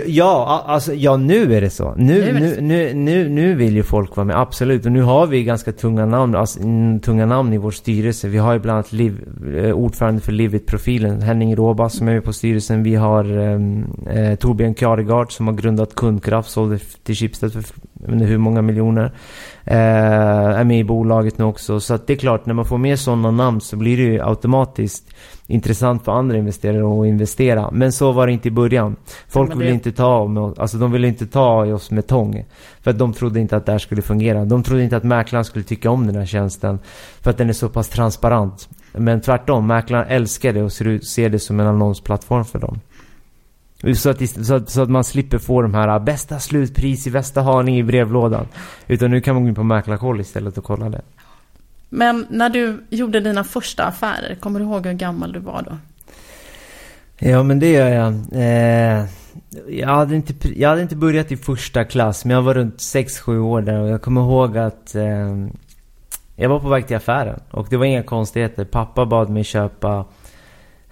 Ja, 0.07 0.65
alltså, 0.67 0.95
ja 0.95 1.17
nu 1.17 1.55
är 1.55 1.61
det 1.61 1.71
så. 1.71 1.95
Nu, 1.97 2.33
Nu 2.33 2.41
det 2.41 2.55
så. 2.55 2.61
nu, 2.61 2.95
nu, 2.95 3.29
nu 3.29 3.55
vill 3.55 3.77
ju 3.77 3.83
folk 3.83 4.17
vara 4.17 4.25
med, 4.25 4.41
absolut. 4.41 4.87
Och 4.87 4.93
nu 4.93 5.03
har 5.03 5.27
vi 5.27 5.45
ganska 5.45 5.73
tunga 5.73 6.07
namn, 6.07 6.35
alltså, 6.35 6.61
tunga 7.03 7.27
namn 7.27 7.53
i 7.53 7.59
vår 7.59 7.71
styrelse. 7.71 8.29
Vi 8.29 8.39
har 8.39 8.53
ju 8.53 8.59
bland 8.59 8.77
annat 8.77 8.93
Liv, 8.93 9.21
eh, 9.57 9.73
ordförande 9.73 10.21
för 10.21 10.33
Livit-profilen, 10.33 11.23
Henning 11.23 11.57
Råba 11.57 11.89
som 11.89 12.09
är 12.09 12.13
med 12.13 12.25
på 12.25 12.33
styrelsen. 12.33 12.83
Vi 12.83 12.95
har 12.95 13.39
ehm, 13.39 13.87
eh, 14.11 14.35
Torbjörn 14.35 14.75
Kjaregard 14.75 15.33
som 15.33 15.47
har 15.47 15.55
grundat 15.55 15.95
Kundkraft, 15.95 16.51
sålde 16.51 16.79
till 16.79 17.15
Schibsted 17.15 17.53
för 17.53 17.65
jag 18.01 18.07
vet 18.07 18.13
inte 18.15 18.25
hur 18.27 18.39
många 18.39 18.63
miljoner. 18.63 19.13
Eh, 19.65 19.77
är 20.61 20.65
med 20.65 20.79
i 20.81 20.85
bolaget 20.85 21.39
nu 21.39 21.45
också. 21.45 21.81
Så 21.81 21.95
att 21.95 22.07
det 22.07 22.13
är 22.13 22.17
klart, 22.17 22.47
när 22.47 22.55
man 22.55 22.65
får 22.65 22.79
med 22.79 22.99
sådana 22.99 23.31
namn 23.31 23.61
så 23.61 23.77
blir 23.77 23.97
det 23.97 24.03
ju 24.03 24.23
automatiskt 24.23 25.05
intressant 25.47 26.05
för 26.05 26.13
andra 26.13 26.37
investerare 26.37 27.01
att 27.01 27.07
investera. 27.07 27.71
Men 27.73 27.93
så 27.93 28.13
var 28.13 28.27
det 28.27 28.33
inte 28.33 28.49
i 28.49 28.51
början. 28.51 28.97
Folk 29.29 29.49
men 29.49 29.59
ville 29.59 29.71
det- 29.71 29.75
inte 29.75 29.93
ta 29.93 30.27
med 30.29 30.59
alltså 30.59 30.79
de 30.79 30.93
ville 30.93 31.09
inte 31.09 31.27
ta 31.27 31.67
i 31.67 31.73
oss 31.73 31.91
med 31.91 32.07
tång. 32.07 32.45
För 32.83 32.91
att 32.91 32.99
de 32.99 33.13
trodde 33.13 33.41
inte 33.41 33.57
att 33.57 33.67
det 33.67 33.73
här 33.73 33.79
skulle 33.79 34.03
fungera. 34.03 34.45
De 34.45 34.63
trodde 34.63 34.83
inte 34.85 34.97
att 34.97 35.05
mäklaren 35.05 35.45
skulle 35.45 35.65
tycka 35.65 35.91
om 35.91 36.07
den 36.07 36.17
här 36.17 36.27
tjänsten. 36.27 36.79
För 37.21 37.31
att 37.31 37.39
den 37.39 37.49
är 37.49 37.53
så 37.53 37.69
pass 37.69 37.89
transparent. 37.89 38.69
Men 38.93 39.21
tvärtom, 39.21 39.67
mäklaren 39.67 40.07
älskar 40.09 40.53
det 40.53 40.63
och 40.63 40.73
ser 40.73 41.29
det 41.29 41.39
som 41.39 41.61
en 41.61 41.67
annonsplattform 41.67 42.45
för 42.45 42.59
dem. 42.59 42.81
Så 43.95 44.11
att, 44.11 44.47
så, 44.47 44.55
att, 44.55 44.71
så 44.71 44.83
att 44.83 44.91
man 44.91 45.05
slipper 45.05 45.39
få 45.39 45.63
de 45.63 45.75
här 45.75 45.99
bästa 45.99 46.39
slutpris 46.39 47.07
i 47.07 47.11
bästa 47.11 47.43
Haninge 47.43 47.79
i 47.79 47.83
brevlådan. 47.83 48.47
Utan 48.87 49.11
nu 49.11 49.21
kan 49.21 49.35
man 49.35 49.43
gå 49.43 49.49
in 49.49 49.55
på 49.55 49.63
Mäklarkoll 49.63 50.21
istället 50.21 50.59
och 50.59 50.65
kolla 50.65 50.89
det. 50.89 51.03
Men 51.89 52.27
när 52.31 52.49
du 52.49 52.85
gjorde 52.91 53.21
dina 53.21 53.45
första 53.45 53.85
affärer, 53.85 54.35
kommer 54.41 54.61
du 54.61 54.67
ihåg 54.67 54.87
hur 54.87 54.93
gammal 54.93 55.33
du 55.33 55.39
var 55.39 55.63
då? 55.63 55.77
Ja 57.19 57.43
men 57.43 57.59
det 57.59 57.73
gör 57.73 57.89
jag. 57.89 58.15
Eh, 58.33 59.05
jag, 59.69 59.89
hade 59.89 60.17
inte, 60.17 60.61
jag 60.61 60.69
hade 60.69 60.83
inte 60.83 60.97
börjat 60.97 61.33
i 61.33 61.37
första 61.37 61.85
klass 61.85 62.25
men 62.25 62.35
jag 62.35 62.43
var 62.43 62.55
runt 62.55 62.77
6-7 62.77 63.39
år 63.39 63.63
där 63.63 63.81
och 63.81 63.89
jag 63.89 64.03
kommer 64.03 64.21
ihåg 64.21 64.59
att 64.59 64.95
eh, 64.95 65.35
jag 66.37 66.49
var 66.49 66.61
på 66.61 66.69
väg 66.69 66.87
till 66.87 66.97
affären 66.97 67.41
och 67.51 67.67
det 67.71 67.77
var 67.77 67.85
inga 67.85 68.03
konstigheter. 68.03 68.65
Pappa 68.65 69.07
bad 69.07 69.31
mig 69.31 69.45
köpa 69.45 70.05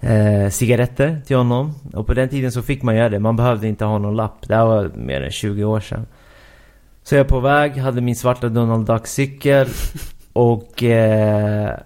eh, 0.05 0.49
cigaretter 0.49 1.21
till 1.25 1.37
honom 1.37 1.73
och 1.93 2.07
på 2.07 2.13
den 2.13 2.29
tiden 2.29 2.51
så 2.51 2.61
fick 2.61 2.83
man 2.83 2.95
göra 2.95 3.09
det. 3.09 3.19
Man 3.19 3.35
behövde 3.35 3.67
inte 3.67 3.85
ha 3.85 3.97
någon 3.97 4.15
lapp. 4.15 4.47
Det 4.47 4.55
här 4.55 4.65
var 4.65 4.91
mer 4.95 5.21
än 5.21 5.31
20 5.31 5.63
år 5.63 5.79
sedan. 5.79 6.05
Så 7.03 7.15
jag 7.15 7.19
är 7.19 7.29
på 7.29 7.39
väg, 7.39 7.77
hade 7.77 8.01
min 8.01 8.15
svarta 8.15 8.49
Donald 8.49 8.87
Duck 8.87 9.07
cykel 9.07 9.67
och 10.33 10.83
eh, 10.83 11.77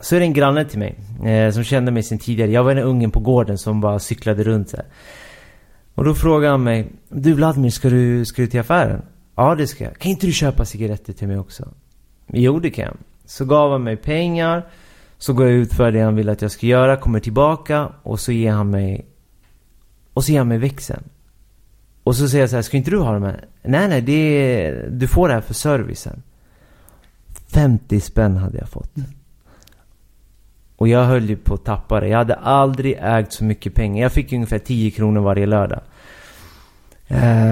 Så 0.00 0.16
är 0.16 0.20
det 0.20 0.26
en 0.26 0.32
granne 0.32 0.64
till 0.64 0.78
mig 0.78 0.98
eh, 1.24 1.52
som 1.52 1.64
kände 1.64 1.92
mig 1.92 2.02
sen 2.02 2.18
tidigare. 2.18 2.50
Jag 2.50 2.64
var 2.64 2.74
den 2.74 2.84
ungen 2.84 3.10
på 3.10 3.20
gården 3.20 3.58
som 3.58 3.80
bara 3.80 3.98
cyklade 3.98 4.42
runt 4.42 4.68
så 4.68 4.76
här. 4.76 4.86
Och 5.94 6.04
då 6.04 6.14
frågade 6.14 6.50
han 6.50 6.62
mig. 6.62 6.92
Du 7.08 7.32
Vladimir, 7.32 7.70
ska 7.70 7.88
du, 7.88 8.24
ska 8.24 8.42
du 8.42 8.48
till 8.48 8.60
affären? 8.60 9.02
Ja, 9.36 9.54
det 9.54 9.66
ska 9.66 9.84
jag. 9.84 9.98
Kan 9.98 10.10
inte 10.10 10.26
du 10.26 10.32
köpa 10.32 10.64
cigaretter 10.64 11.12
till 11.12 11.28
mig 11.28 11.38
också? 11.38 11.68
Jo, 12.26 12.58
det 12.58 12.70
kan 12.70 12.84
jag. 12.84 12.96
Så 13.26 13.44
gav 13.44 13.70
han 13.72 13.82
mig 13.82 13.96
pengar. 13.96 14.66
Så 15.18 15.32
går 15.32 15.46
jag 15.46 15.54
ut 15.54 15.72
för 15.72 15.92
det 15.92 16.00
han 16.00 16.16
vill 16.16 16.28
att 16.28 16.42
jag 16.42 16.50
ska 16.50 16.66
göra, 16.66 16.96
kommer 16.96 17.20
tillbaka 17.20 17.88
och 18.02 18.20
så 18.20 18.32
ger 18.32 18.52
han 18.52 18.70
mig... 18.70 19.06
Och 20.12 20.24
så 20.24 20.32
ger 20.32 20.38
han 20.38 20.48
mig 20.48 20.58
växeln. 20.58 21.02
Och 22.02 22.16
så 22.16 22.28
säger 22.28 22.42
jag 22.42 22.50
så 22.50 22.56
här, 22.56 22.62
ska 22.62 22.76
inte 22.76 22.90
du 22.90 22.98
ha 22.98 23.12
de 23.12 23.22
här? 23.22 23.44
Nej, 23.62 23.88
nej, 23.88 24.00
det 24.00 24.12
är, 24.12 24.88
du 24.90 25.08
får 25.08 25.28
det 25.28 25.34
här 25.34 25.40
för 25.40 25.54
servicen. 25.54 26.22
50 27.48 28.00
spänn 28.00 28.36
hade 28.36 28.58
jag 28.58 28.68
fått. 28.68 28.92
Och 30.76 30.88
jag 30.88 31.04
höll 31.04 31.28
ju 31.28 31.36
på 31.36 31.54
att 31.54 31.64
tappa 31.64 32.00
det. 32.00 32.08
Jag 32.08 32.18
hade 32.18 32.34
aldrig 32.34 32.98
ägt 33.00 33.32
så 33.32 33.44
mycket 33.44 33.74
pengar. 33.74 34.02
Jag 34.02 34.12
fick 34.12 34.32
ungefär 34.32 34.58
10 34.58 34.90
kronor 34.90 35.20
varje 35.20 35.46
lördag. 35.46 35.80
Eh, 37.08 37.45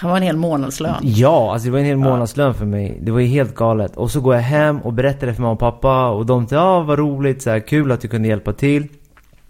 han 0.00 0.10
var 0.10 0.16
en 0.16 0.22
hel 0.22 0.36
månadslön. 0.36 1.00
Ja, 1.02 1.52
alltså 1.52 1.66
det 1.66 1.72
var 1.72 1.78
en 1.78 1.84
hel 1.84 1.96
månadslön 1.96 2.54
för 2.54 2.66
mig. 2.66 2.98
Det 3.02 3.10
var 3.10 3.20
ju 3.20 3.26
helt 3.26 3.54
galet. 3.54 3.96
Och 3.96 4.10
så 4.10 4.20
går 4.20 4.34
jag 4.34 4.42
hem 4.42 4.78
och 4.78 4.92
berättar 4.92 5.26
det 5.26 5.34
för 5.34 5.42
mamma 5.42 5.52
och 5.52 5.58
pappa. 5.58 6.08
Och 6.08 6.26
de 6.26 6.48
säger 6.48 6.62
ja 6.62 6.80
vad 6.80 6.98
roligt, 6.98 7.42
så 7.42 7.50
här, 7.50 7.60
kul 7.60 7.92
att 7.92 8.00
du 8.00 8.08
kunde 8.08 8.28
hjälpa 8.28 8.52
till. 8.52 8.88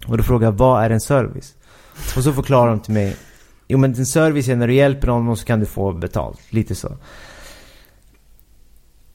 Och 0.06 0.16
då 0.16 0.22
frågar 0.22 0.46
jag, 0.46 0.52
vad 0.52 0.84
är 0.84 0.90
en 0.90 1.00
service? 1.00 1.54
Och 2.16 2.24
så 2.24 2.32
förklarar 2.32 2.70
de 2.70 2.80
till 2.80 2.94
mig. 2.94 3.16
Jo 3.68 3.78
men 3.78 3.94
en 3.94 4.06
service 4.06 4.48
är 4.48 4.56
när 4.56 4.66
du 4.66 4.74
hjälper 4.74 5.06
någon 5.06 5.28
och 5.28 5.38
så 5.38 5.44
kan 5.44 5.60
du 5.60 5.66
få 5.66 5.92
betalt. 5.92 6.40
Lite 6.50 6.74
så. 6.74 6.88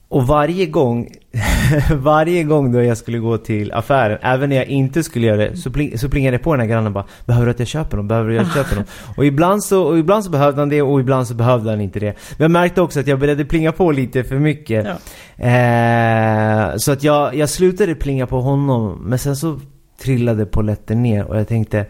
Och 0.08 0.26
varje 0.26 0.66
gång, 0.66 1.08
varje 1.90 2.44
gång 2.44 2.72
då 2.72 2.82
jag 2.82 2.96
skulle 2.96 3.18
gå 3.18 3.38
till 3.38 3.72
affären, 3.72 4.18
även 4.22 4.48
när 4.48 4.56
jag 4.56 4.66
inte 4.66 5.02
skulle 5.02 5.26
göra 5.26 5.36
det, 5.36 5.56
så, 5.56 5.70
pling, 5.70 5.98
så 5.98 6.08
plingade 6.08 6.34
jag 6.34 6.42
på 6.42 6.52
den 6.52 6.60
här 6.60 6.68
grannen 6.68 6.92
bara 6.92 7.04
Behöver 7.26 7.46
du 7.46 7.50
att 7.50 7.58
jag 7.58 7.68
köper 7.68 7.96
dem? 7.96 8.08
Behöver 8.08 8.30
du 8.30 8.38
att 8.38 8.46
jag 8.46 8.54
köper 8.54 8.76
dem? 8.76 8.84
Och 9.16 9.26
ibland, 9.26 9.64
så, 9.64 9.82
och 9.82 9.98
ibland 9.98 10.24
så 10.24 10.30
behövde 10.30 10.60
han 10.60 10.68
det 10.68 10.82
och 10.82 11.00
ibland 11.00 11.26
så 11.26 11.34
behövde 11.34 11.70
han 11.70 11.80
inte 11.80 12.00
det. 12.00 12.14
Men 12.36 12.44
jag 12.44 12.50
märkte 12.50 12.80
också 12.80 13.00
att 13.00 13.06
jag 13.06 13.20
började 13.20 13.44
plinga 13.44 13.72
på 13.72 13.92
lite 13.92 14.24
för 14.24 14.38
mycket. 14.38 14.86
Ja. 14.86 15.44
Eh, 15.44 16.76
så 16.76 16.92
att 16.92 17.02
jag, 17.02 17.34
jag 17.34 17.48
slutade 17.48 17.94
plinga 17.94 18.26
på 18.26 18.40
honom, 18.40 19.02
men 19.04 19.18
sen 19.18 19.36
så 19.36 19.60
trillade 20.02 20.46
polletten 20.46 21.02
ner 21.02 21.24
och 21.24 21.38
jag 21.38 21.48
tänkte 21.48 21.86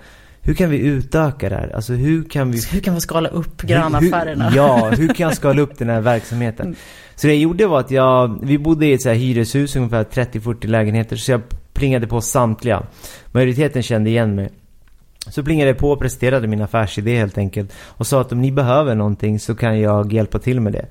hur 0.46 0.54
kan 0.54 0.70
vi 0.70 0.78
utöka 0.78 1.48
det 1.48 1.54
här? 1.54 1.74
Alltså 1.74 1.92
hur 1.92 2.24
kan 2.24 2.50
vi... 2.50 2.60
Hur 2.72 2.80
kan 2.80 2.94
vi 2.94 3.00
skala 3.00 3.28
upp 3.28 3.62
grannaffärerna? 3.62 4.52
ja, 4.56 4.90
hur 4.90 5.08
kan 5.08 5.26
jag 5.26 5.36
skala 5.36 5.62
upp 5.62 5.78
den 5.78 5.88
här 5.88 6.00
verksamheten? 6.00 6.66
Mm. 6.66 6.76
Så 7.14 7.26
det 7.26 7.32
jag 7.32 7.42
gjorde 7.42 7.66
var 7.66 7.80
att 7.80 7.90
jag, 7.90 8.38
vi 8.42 8.58
bodde 8.58 8.86
i 8.86 8.92
ett 8.92 9.02
så 9.02 9.08
här 9.08 9.16
hyreshus, 9.16 9.76
ungefär 9.76 10.04
30-40 10.04 10.66
lägenheter, 10.66 11.16
så 11.16 11.32
jag 11.32 11.42
plingade 11.72 12.06
på 12.06 12.20
samtliga. 12.20 12.82
Majoriteten 13.32 13.82
kände 13.82 14.10
igen 14.10 14.34
mig. 14.34 14.50
Så 15.28 15.42
plingade 15.42 15.70
jag 15.70 15.78
på 15.78 15.90
och 15.90 16.00
presenterade 16.00 16.46
min 16.46 16.62
affärsidé 16.62 17.18
helt 17.18 17.38
enkelt. 17.38 17.72
Och 17.78 18.06
sa 18.06 18.20
att 18.20 18.32
om 18.32 18.42
ni 18.42 18.52
behöver 18.52 18.94
någonting 18.94 19.40
så 19.40 19.54
kan 19.54 19.80
jag 19.80 20.12
hjälpa 20.12 20.38
till 20.38 20.60
med 20.60 20.72
det. 20.72 20.86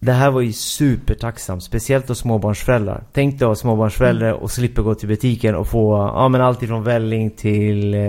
Det 0.00 0.12
här 0.12 0.30
var 0.30 0.40
ju 0.40 0.52
supertacksamt, 0.52 1.62
speciellt 1.62 2.06
då 2.06 2.14
småbarnsföräldrar. 2.14 3.02
Tänk 3.12 3.38
dig 3.38 3.44
att 3.44 3.48
vara 3.48 3.54
småbarnsförälder 3.54 4.32
och 4.32 4.50
slippa 4.50 4.82
gå 4.82 4.94
till 4.94 5.08
butiken 5.08 5.54
och 5.54 5.66
få 5.66 6.12
ja, 6.14 6.28
men 6.28 6.40
allt 6.40 6.62
ifrån 6.62 6.84
välling 6.84 7.30
till 7.30 7.94
eh, 7.94 8.00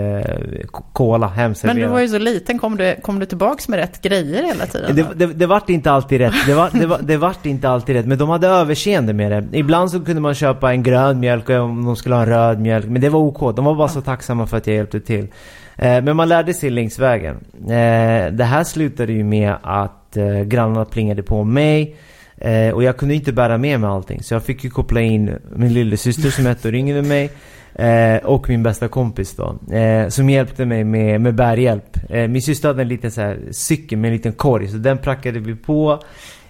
cola 0.92 1.26
hemserverat. 1.26 1.76
Men 1.76 1.86
du 1.86 1.92
var 1.92 2.00
ju 2.00 2.08
så 2.08 2.18
liten, 2.18 2.58
kom 2.58 2.76
du, 2.76 2.96
kom 3.02 3.18
du 3.18 3.26
tillbaks 3.26 3.68
med 3.68 3.78
rätt 3.78 4.02
grejer 4.02 4.42
hela 4.42 4.66
tiden? 4.66 4.96
Det, 4.96 5.06
det, 5.14 5.26
det 5.26 5.46
vart 5.46 5.70
inte 5.70 5.90
alltid 5.90 6.20
rätt. 6.20 6.34
Det, 6.46 6.54
var, 6.54 6.70
det, 6.72 6.86
var, 6.86 6.98
det 7.02 7.16
vart 7.16 7.46
inte 7.46 7.68
alltid 7.68 7.96
rätt, 7.96 8.06
men 8.06 8.18
de 8.18 8.28
hade 8.28 8.48
överseende 8.48 9.12
med 9.12 9.32
det. 9.32 9.58
Ibland 9.58 9.90
så 9.90 10.00
kunde 10.00 10.20
man 10.20 10.34
köpa 10.34 10.72
en 10.72 10.82
grön 10.82 11.20
mjölk 11.20 11.48
och 11.48 11.56
om 11.56 11.84
de 11.84 11.96
skulle 11.96 12.14
ha 12.14 12.22
en 12.22 12.28
röd 12.28 12.60
mjölk, 12.60 12.86
men 12.86 13.00
det 13.00 13.08
var 13.08 13.20
OK. 13.20 13.56
De 13.56 13.64
var 13.64 13.74
bara 13.74 13.88
så 13.88 14.00
tacksamma 14.00 14.46
för 14.46 14.56
att 14.56 14.66
jag 14.66 14.76
hjälpte 14.76 15.00
till. 15.00 15.28
Eh, 15.76 16.02
men 16.02 16.16
man 16.16 16.28
lärde 16.28 16.54
sig 16.54 16.70
längs 16.70 16.98
vägen. 16.98 17.36
Eh, 17.62 18.32
det 18.32 18.44
här 18.44 18.64
slutade 18.64 19.12
ju 19.12 19.24
med 19.24 19.54
att 19.62 19.99
eh, 20.16 20.42
grannarna 20.42 20.84
plingade 20.84 21.22
på 21.22 21.44
mig. 21.44 21.96
Eh, 22.36 22.70
och 22.70 22.82
jag 22.82 22.96
kunde 22.96 23.14
inte 23.14 23.32
bära 23.32 23.58
med 23.58 23.80
mig 23.80 23.90
allting. 23.90 24.22
Så 24.22 24.34
jag 24.34 24.42
fick 24.42 24.64
ju 24.64 24.70
koppla 24.70 25.00
in 25.00 25.36
min 25.56 25.74
lillasyster 25.74 26.30
som 26.30 26.46
är 26.46 26.50
ett 26.50 26.66
år 26.66 26.74
yngre 26.74 26.98
än 26.98 27.08
mig. 27.08 27.30
Eh, 27.74 28.16
och 28.16 28.48
min 28.48 28.62
bästa 28.62 28.88
kompis 28.88 29.36
då. 29.36 29.74
Eh, 29.76 30.08
som 30.08 30.30
hjälpte 30.30 30.66
mig 30.66 30.84
med, 30.84 31.20
med 31.20 31.34
bärhjälp. 31.34 31.96
Eh, 32.08 32.28
min 32.28 32.42
syster 32.42 32.68
hade 32.68 32.82
en 32.82 32.88
liten 32.88 33.10
så 33.10 33.20
här, 33.20 33.38
cykel 33.50 33.98
med 33.98 34.08
en 34.08 34.16
liten 34.16 34.32
korg. 34.32 34.68
Så 34.68 34.76
den 34.76 34.98
prackade 34.98 35.38
vi 35.38 35.54
på. 35.54 36.02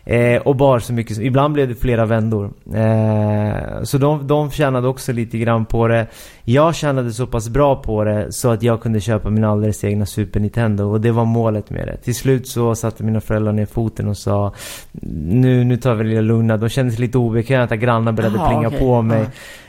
Eh, 0.05 0.43
och 0.43 0.57
bar 0.57 0.79
så 0.79 0.93
mycket, 0.93 1.19
ibland 1.19 1.55
blev 1.55 1.69
det 1.69 1.75
flera 1.75 2.07
vändor. 2.07 2.51
Eh, 2.75 3.83
så 3.83 3.99
de, 3.99 4.27
de 4.27 4.51
tjänade 4.51 4.89
också 4.89 5.13
lite 5.13 5.39
grann 5.39 5.65
på 5.65 5.89
det. 5.89 6.07
Jag 6.45 6.75
tjänade 6.75 7.13
så 7.13 7.27
pass 7.27 7.49
bra 7.49 7.77
på 7.77 8.05
det 8.05 8.33
så 8.33 8.51
att 8.51 8.63
jag 8.63 8.81
kunde 8.81 9.01
köpa 9.01 9.31
min 9.31 9.45
alldeles 9.45 9.85
egna 9.85 10.07
Super 10.07 10.41
Nintendo. 10.41 10.85
Och 10.85 11.01
det 11.01 11.11
var 11.11 11.25
målet 11.25 11.71
med 11.71 11.87
det. 11.87 11.97
Till 11.97 12.15
slut 12.15 12.49
så 12.49 12.75
satte 12.75 13.05
mina 13.05 13.21
föräldrar 13.21 13.53
ner 13.53 13.67
foten 13.67 14.09
och 14.09 14.17
sa 14.17 14.53
Nu, 14.93 15.65
nu 15.65 15.77
tar 15.77 15.95
vi 15.95 16.15
det 16.15 16.21
lugna. 16.21 16.57
De 16.57 16.69
kände 16.69 16.93
sig 16.93 17.01
lite 17.01 17.19
obekväma 17.19 17.65
att 17.65 17.71
grannar 17.71 18.13
började 18.13 18.39
Aha, 18.39 18.49
plinga 18.49 18.69
okay. 18.69 18.79
på 18.79 19.03
mig. 19.03 19.27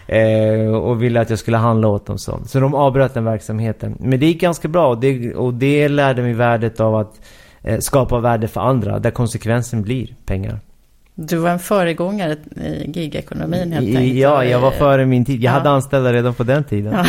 Eh, 0.07 0.73
och 0.73 1.03
ville 1.03 1.21
att 1.21 1.29
jag 1.29 1.39
skulle 1.39 1.57
handla 1.57 1.87
åt 1.87 2.05
dem 2.05 2.17
så. 2.17 2.39
Så 2.45 2.59
de 2.59 2.75
avbröt 2.75 3.13
den 3.13 3.25
verksamheten. 3.25 3.95
Men 3.99 4.19
det 4.19 4.25
gick 4.25 4.41
ganska 4.41 4.67
bra 4.67 4.87
och 4.87 4.99
det, 4.99 5.35
och 5.35 5.53
det 5.53 5.89
lärde 5.89 6.21
mig 6.21 6.33
värdet 6.33 6.79
av 6.79 6.95
att 6.95 7.19
skapa 7.79 8.19
värde 8.19 8.47
för 8.47 8.61
andra 8.61 8.99
där 8.99 9.11
konsekvensen 9.11 9.81
blir 9.81 10.15
pengar. 10.25 10.59
Du 11.15 11.37
var 11.37 11.49
en 11.49 11.59
föregångare 11.59 12.37
i 12.55 12.91
gigekonomin 12.93 13.71
helt 13.71 13.87
enkelt. 13.87 14.13
Ja, 14.13 14.45
jag 14.45 14.59
var 14.59 14.71
före 14.71 15.05
min 15.05 15.25
tid. 15.25 15.41
Jag 15.41 15.51
ja. 15.51 15.57
hade 15.57 15.69
anställda 15.69 16.13
redan 16.13 16.33
på 16.33 16.43
den 16.43 16.63
tiden. 16.63 17.05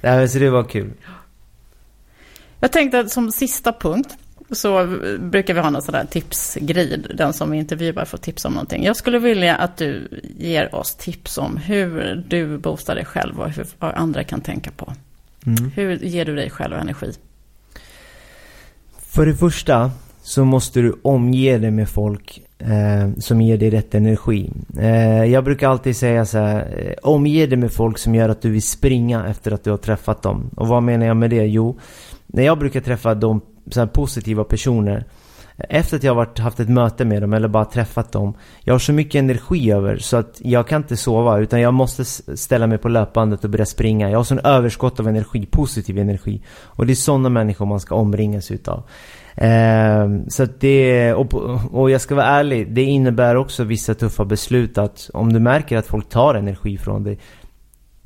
Ja. 0.00 0.28
så 0.28 0.38
det 0.38 0.50
var 0.50 0.64
kul. 0.64 0.92
Jag 2.60 2.72
tänkte 2.72 2.98
att 2.98 3.10
som 3.10 3.32
sista 3.32 3.72
punkt 3.72 4.16
så 4.50 4.98
brukar 5.20 5.54
vi 5.54 5.60
ha 5.60 5.70
någon 5.70 5.82
sån 5.82 5.92
där 5.92 6.04
tipsgrej. 6.04 7.02
Den 7.14 7.32
som 7.32 7.50
vi 7.50 7.58
intervjuar 7.58 8.04
får 8.04 8.18
tips 8.18 8.44
om 8.44 8.52
någonting. 8.52 8.84
Jag 8.84 8.96
skulle 8.96 9.18
vilja 9.18 9.56
att 9.56 9.76
du 9.76 10.08
ger 10.38 10.74
oss 10.74 10.94
tips 10.94 11.38
om 11.38 11.56
hur 11.56 12.24
du 12.28 12.58
boostar 12.58 12.94
dig 12.94 13.04
själv 13.04 13.40
och 13.40 13.50
hur 13.50 13.66
andra 13.80 14.24
kan 14.24 14.40
tänka 14.40 14.70
på. 14.70 14.92
Mm. 15.46 15.70
Hur 15.70 15.96
ger 15.96 16.24
du 16.24 16.36
dig 16.36 16.50
själv 16.50 16.76
energi? 16.76 17.12
För 19.10 19.26
det 19.26 19.34
första 19.34 19.90
så 20.22 20.44
måste 20.44 20.80
du 20.80 20.94
omge 21.02 21.58
dig 21.58 21.70
med 21.70 21.88
folk 21.88 22.42
eh, 22.58 23.10
som 23.18 23.40
ger 23.40 23.58
dig 23.58 23.70
rätt 23.70 23.94
energi. 23.94 24.50
Eh, 24.78 25.24
jag 25.24 25.44
brukar 25.44 25.68
alltid 25.68 25.96
säga 25.96 26.26
så 26.26 26.38
här, 26.38 26.58
eh, 26.78 26.92
omge 27.02 27.46
dig 27.46 27.58
med 27.58 27.72
folk 27.72 27.98
som 27.98 28.14
gör 28.14 28.28
att 28.28 28.42
du 28.42 28.50
vill 28.50 28.62
springa 28.62 29.26
efter 29.26 29.52
att 29.52 29.64
du 29.64 29.70
har 29.70 29.76
träffat 29.76 30.22
dem. 30.22 30.50
Och 30.56 30.68
vad 30.68 30.82
menar 30.82 31.06
jag 31.06 31.16
med 31.16 31.30
det? 31.30 31.46
Jo, 31.46 31.78
när 32.26 32.42
jag 32.42 32.58
brukar 32.58 32.80
träffa 32.80 33.14
de 33.14 33.40
så 33.70 33.86
positiva 33.86 34.44
personer 34.44 35.04
efter 35.68 35.96
att 35.96 36.02
jag 36.02 36.14
varit, 36.14 36.38
haft 36.38 36.60
ett 36.60 36.68
möte 36.68 37.04
med 37.04 37.22
dem 37.22 37.32
eller 37.32 37.48
bara 37.48 37.64
träffat 37.64 38.12
dem 38.12 38.34
Jag 38.64 38.74
har 38.74 38.78
så 38.78 38.92
mycket 38.92 39.18
energi 39.18 39.70
över 39.72 39.98
så 39.98 40.16
att 40.16 40.40
jag 40.44 40.68
kan 40.68 40.82
inte 40.82 40.96
sova 40.96 41.38
utan 41.38 41.60
jag 41.60 41.74
måste 41.74 42.04
ställa 42.36 42.66
mig 42.66 42.78
på 42.78 42.88
löpbandet 42.88 43.44
och 43.44 43.50
börja 43.50 43.66
springa. 43.66 44.10
Jag 44.10 44.18
har 44.18 44.24
sån 44.24 44.38
överskott 44.38 45.00
av 45.00 45.08
energi, 45.08 45.46
positiv 45.46 45.98
energi. 45.98 46.42
Och 46.62 46.86
det 46.86 46.92
är 46.92 46.94
sådana 46.94 47.28
människor 47.28 47.66
man 47.66 47.80
ska 47.80 47.94
omringas 47.94 48.50
utav. 48.50 48.82
Eh, 49.34 50.08
Så 50.28 50.42
att 50.42 50.60
det, 50.60 51.14
och, 51.14 51.34
och 51.72 51.90
jag 51.90 52.00
ska 52.00 52.14
vara 52.14 52.26
ärlig, 52.26 52.74
det 52.74 52.82
innebär 52.82 53.36
också 53.36 53.64
vissa 53.64 53.94
tuffa 53.94 54.24
beslut 54.24 54.78
att 54.78 55.10
om 55.12 55.32
du 55.32 55.40
märker 55.40 55.76
att 55.76 55.86
folk 55.86 56.08
tar 56.08 56.34
energi 56.34 56.78
från 56.78 57.04
dig 57.04 57.18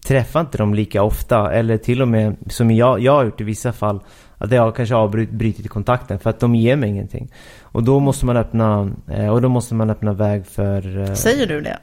Träffa 0.05 0.41
inte 0.41 0.59
dem 0.59 0.75
lika 0.75 1.03
ofta 1.03 1.53
eller 1.53 1.77
till 1.77 2.03
och 2.03 2.09
med 2.09 2.37
som 2.51 2.71
jag, 2.71 3.01
jag 3.01 3.13
har 3.13 3.25
gjort 3.25 3.41
i 3.41 3.45
vissa 3.45 3.73
fall 3.73 4.01
att 4.45 4.53
jag 4.53 4.76
kanske 4.76 4.95
avbrutit 4.95 5.68
kontakten 5.68 6.18
för 6.18 6.30
att 6.30 6.40
de 6.40 6.55
ger 6.55 6.76
mig 6.76 6.90
ingenting. 6.90 7.28
Och 7.62 7.82
då 7.82 8.01
måste 8.01 8.26
man 8.26 8.36
öppna, 8.36 8.90
eh, 9.11 9.28
och 9.28 9.42
då 9.42 9.49
måste 9.49 9.74
man 9.74 9.90
öppna 9.90 10.12
väg 10.12 10.47
för... 10.47 10.99
Eh, 10.99 11.14
Säger 11.14 11.47
du 11.47 11.61
det? 11.61 11.78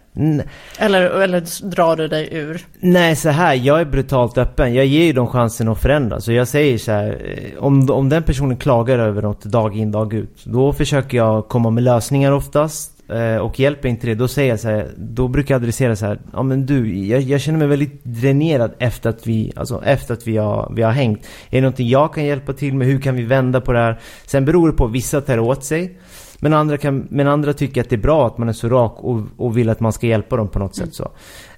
Eller, 0.80 1.02
eller 1.02 1.70
drar 1.72 1.96
du 1.96 2.08
dig 2.08 2.30
ur? 2.32 2.66
Nej, 2.80 3.16
så 3.16 3.30
här, 3.30 3.54
jag 3.54 3.82
är 3.82 3.86
brutalt 3.86 4.38
öppen. 4.38 4.74
Jag 4.74 4.86
ger 4.86 5.04
ju 5.04 5.14
dem 5.14 5.28
chansen 5.28 5.68
att 5.68 5.82
förändra. 5.82 6.22
Så 6.22 6.32
jag 6.32 6.48
säger 6.48 6.78
så 6.78 6.92
här, 6.92 7.22
eh, 7.26 7.64
om, 7.64 7.90
om 7.90 8.10
den 8.10 8.24
personen 8.24 8.58
klagar 8.58 9.00
över 9.00 9.22
något 9.22 9.44
dag 9.44 9.78
in 9.78 9.92
dag 9.92 10.14
ut, 10.14 10.44
då 10.46 10.74
försöker 10.74 11.18
jag 11.18 11.48
komma 11.48 11.70
med 11.70 11.84
lösningar 11.84 12.32
oftast. 12.32 12.92
Eh, 13.12 13.38
och 13.38 13.60
hjälper 13.60 13.90
inte 13.90 14.08
det, 14.08 14.16
då 14.16 14.28
säger 14.28 14.50
jag 14.50 14.60
så 14.60 14.68
här, 14.68 14.88
då 14.98 15.28
brukar 15.28 15.56
jag 15.56 15.62
adressera 15.62 15.96
så 15.96 16.06
här, 16.06 16.20
ja 16.34 16.44
men 16.44 16.66
du, 16.66 17.06
jag, 17.06 17.22
jag, 17.22 17.42
känner 17.42 17.60
mig 17.60 17.68
väldigt 17.68 18.04
dränerad 18.04 18.72
efter 18.80 19.10
att 19.10 19.28
vi, 19.28 19.54
alltså 19.56 19.82
efter 19.86 20.14
att 20.14 20.28
vi 20.28 20.38
har, 20.38 20.74
vi 20.76 20.82
har 20.82 20.92
hängt. 20.92 21.20
Är 21.20 21.58
det 21.58 21.62
någonting 21.62 21.90
jag 21.90 22.14
kan 22.14 22.26
hjälpa 22.26 22.54
till 22.54 22.74
med? 22.74 22.88
Hur 22.88 23.00
kan 23.00 23.16
vi 23.16 23.24
vända 23.24 23.62
på 23.62 23.74
det 23.74 23.80
här? 23.80 24.00
Sen 24.26 24.46
beror 24.46 24.72
det 24.72 24.78
på, 24.78 24.88
vissa 24.88 25.22
tar 25.22 25.40
åt 25.40 25.64
sig. 25.64 25.98
Men 26.44 26.54
andra, 26.54 26.78
kan, 26.78 27.08
men 27.10 27.28
andra 27.28 27.54
tycker 27.54 27.82
att 27.82 27.90
det 27.90 27.96
är 27.96 28.02
bra 28.02 28.28
att 28.28 28.38
man 28.38 28.50
är 28.50 28.54
så 28.54 28.70
rak 28.70 28.98
och, 28.98 29.22
och 29.38 29.58
vill 29.58 29.70
att 29.70 29.80
man 29.80 29.94
ska 29.94 30.08
hjälpa 30.08 30.38
dem 30.38 30.48
på 30.48 30.60
något 30.60 30.78
mm. 30.78 30.88
sätt 30.88 30.96
så. 30.96 31.12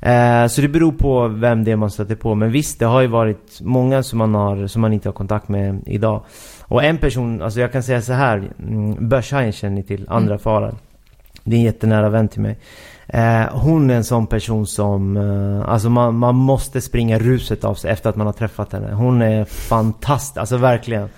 Eh, 0.07 0.47
så 0.47 0.61
det 0.61 0.67
beror 0.67 0.91
på 0.91 1.27
vem 1.27 1.63
det 1.63 1.71
är 1.71 1.75
man 1.75 1.91
stöter 1.91 2.15
på. 2.15 2.35
Men 2.35 2.51
visst, 2.51 2.79
det 2.79 2.85
har 2.85 3.01
ju 3.01 3.07
varit 3.07 3.61
många 3.61 4.03
som 4.03 4.19
man, 4.19 4.35
har, 4.35 4.67
som 4.67 4.81
man 4.81 4.93
inte 4.93 5.09
har 5.09 5.13
kontakt 5.13 5.47
med 5.47 5.83
idag. 5.85 6.23
Och 6.61 6.83
en 6.83 6.97
person, 6.97 7.41
alltså 7.41 7.59
jag 7.59 7.71
kan 7.71 7.83
säga 7.83 8.01
så 8.01 8.13
här, 8.13 8.51
mm, 8.59 9.09
Börshajen 9.09 9.51
känner 9.51 9.75
ni 9.75 9.83
till, 9.83 10.05
andra 10.09 10.33
mm. 10.33 10.39
faran. 10.39 10.75
Det 11.43 11.55
är 11.55 11.57
en 11.57 11.65
jättenära 11.65 12.09
vän 12.09 12.27
till 12.27 12.41
mig. 12.41 12.57
Eh, 13.07 13.43
hon 13.51 13.89
är 13.89 13.95
en 13.95 14.03
sån 14.03 14.27
person 14.27 14.67
som, 14.67 15.17
eh, 15.17 15.69
alltså 15.69 15.89
man, 15.89 16.15
man 16.15 16.35
måste 16.35 16.81
springa 16.81 17.19
ruset 17.19 17.63
av 17.63 17.75
sig 17.75 17.91
efter 17.91 18.09
att 18.09 18.15
man 18.15 18.27
har 18.27 18.33
träffat 18.33 18.73
henne. 18.73 18.93
Hon 18.93 19.21
är 19.21 19.45
fantastisk, 19.45 20.37
alltså 20.37 20.57
verkligen. 20.57 21.09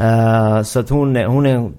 Uh, 0.00 0.62
så 0.62 0.80
att 0.80 0.88
hon 0.88 1.16
är, 1.16 1.26
hon 1.26 1.46
är 1.46 1.54
en 1.54 1.74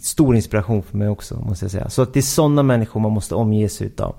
stor 0.00 0.36
inspiration 0.36 0.82
för 0.82 0.96
mig 0.96 1.08
också, 1.08 1.34
måste 1.34 1.64
jag 1.64 1.72
säga. 1.72 1.88
Så 1.90 2.02
att 2.02 2.14
det 2.14 2.20
är 2.20 2.22
sådana 2.22 2.62
människor 2.62 3.00
man 3.00 3.12
måste 3.12 3.34
omge 3.34 3.68
sig 3.68 3.86
utav. 3.86 4.14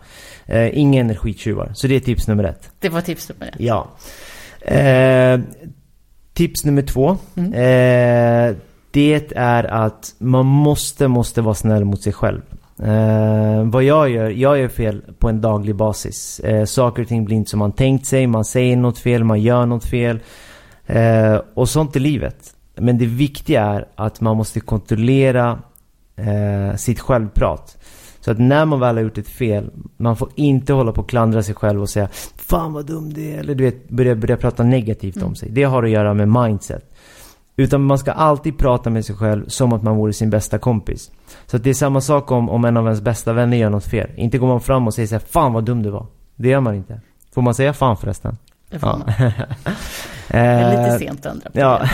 Uh, 0.49 0.79
inga 0.79 1.01
energitjuvar. 1.01 1.71
Så 1.73 1.87
det 1.87 1.95
är 1.95 1.99
tips 1.99 2.27
nummer 2.27 2.43
ett. 2.43 2.71
Det 2.79 2.89
var 2.89 3.01
tips 3.01 3.29
nummer 3.29 3.47
ett. 3.47 3.59
Ja. 3.59 3.87
Uh, 4.71 5.41
tips 6.33 6.65
nummer 6.65 6.81
två. 6.81 7.17
Mm. 7.35 7.51
det 8.91 9.33
är 9.35 9.63
att 9.63 10.15
man 10.17 10.45
måste, 10.45 11.07
måste 11.07 11.41
vara 11.41 11.55
snäll 11.55 11.85
mot 11.85 12.01
sig 12.01 12.13
själv. 12.13 12.41
Vad 13.65 13.83
jag 13.83 14.09
gör, 14.09 14.29
jag 14.29 14.59
gör 14.59 14.67
fel 14.67 15.03
på 15.19 15.29
en 15.29 15.41
daglig 15.41 15.75
basis. 15.75 16.41
saker 16.65 17.01
och 17.01 17.07
ting 17.07 17.25
blir 17.25 17.37
inte 17.37 17.49
som 17.49 17.59
man 17.59 17.71
tänkt 17.71 18.05
sig, 18.05 18.27
man 18.27 18.45
säger 18.45 18.77
något 18.77 18.97
fel, 18.97 19.23
man 19.23 19.41
gör 19.41 19.65
något 19.65 19.85
fel. 19.85 20.19
och 21.53 21.69
sånt 21.69 21.95
är 21.95 21.99
livet. 21.99 22.53
Men 22.75 22.97
det 22.97 23.05
viktiga 23.05 23.63
är 23.63 23.87
att 23.95 24.21
man 24.21 24.37
måste 24.37 24.59
kontrollera 24.59 25.59
eh, 26.15 26.75
sitt 26.75 26.99
självprat. 26.99 27.77
Så 28.19 28.31
att 28.31 28.39
när 28.39 28.65
man 28.65 28.79
väl 28.79 28.95
har 28.95 29.03
gjort 29.03 29.17
ett 29.17 29.27
fel, 29.27 29.71
man 29.97 30.15
får 30.15 30.29
inte 30.35 30.73
hålla 30.73 30.91
på 30.91 31.01
och 31.01 31.09
klandra 31.09 31.43
sig 31.43 31.55
själv 31.55 31.81
och 31.81 31.89
säga 31.89 32.09
Fan 32.35 32.73
vad 32.73 32.85
dum 32.85 33.13
det 33.13 33.35
är, 33.35 33.39
eller 33.39 33.55
du 33.55 33.63
vet, 33.63 33.89
börja, 33.89 34.15
börja 34.15 34.37
prata 34.37 34.63
negativt 34.63 35.15
mm. 35.15 35.27
om 35.27 35.35
sig. 35.35 35.49
Det 35.49 35.63
har 35.63 35.83
att 35.83 35.89
göra 35.89 36.13
med 36.13 36.29
mindset. 36.29 36.95
Utan 37.59 37.83
man 37.83 37.97
ska 37.97 38.11
alltid 38.11 38.57
prata 38.57 38.89
med 38.89 39.05
sig 39.05 39.15
själv 39.15 39.47
som 39.47 39.73
att 39.73 39.83
man 39.83 39.95
vore 39.95 40.13
sin 40.13 40.29
bästa 40.29 40.57
kompis. 40.57 41.11
Så 41.45 41.57
det 41.57 41.69
är 41.69 41.73
samma 41.73 42.01
sak 42.01 42.31
om, 42.31 42.49
om 42.49 42.65
en 42.65 42.77
av 42.77 42.85
ens 42.85 43.01
bästa 43.01 43.33
vänner 43.33 43.57
gör 43.57 43.69
något 43.69 43.85
fel. 43.85 44.09
Inte 44.15 44.37
går 44.37 44.47
man 44.47 44.61
fram 44.61 44.87
och 44.87 44.93
säger 44.93 45.07
såhär, 45.07 45.23
Fan 45.29 45.53
vad 45.53 45.63
dum 45.63 45.83
du 45.83 45.89
var. 45.89 46.05
Det 46.35 46.49
gör 46.49 46.59
man 46.59 46.75
inte. 46.75 47.01
Får 47.33 47.41
man 47.41 47.53
säga 47.55 47.73
fan 47.73 47.97
förresten? 47.97 48.37
Det 48.69 48.79
får 48.79 48.89
ja. 48.89 48.97
man. 48.97 49.07
det 50.27 50.37
är 50.37 50.83
lite 50.83 50.99
sent 50.99 51.25
att 51.25 51.31
ändra 51.33 51.49
på 51.49 51.59
ja. 51.59 51.81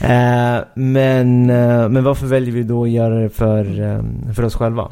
Eh, 0.00 0.64
men, 0.74 1.50
eh, 1.50 1.88
men 1.88 2.04
varför 2.04 2.26
väljer 2.26 2.54
vi 2.54 2.62
då 2.62 2.82
att 2.82 2.90
göra 2.90 3.14
det 3.14 3.28
för, 3.28 3.80
eh, 3.80 4.32
för 4.34 4.44
oss 4.44 4.54
själva? 4.54 4.90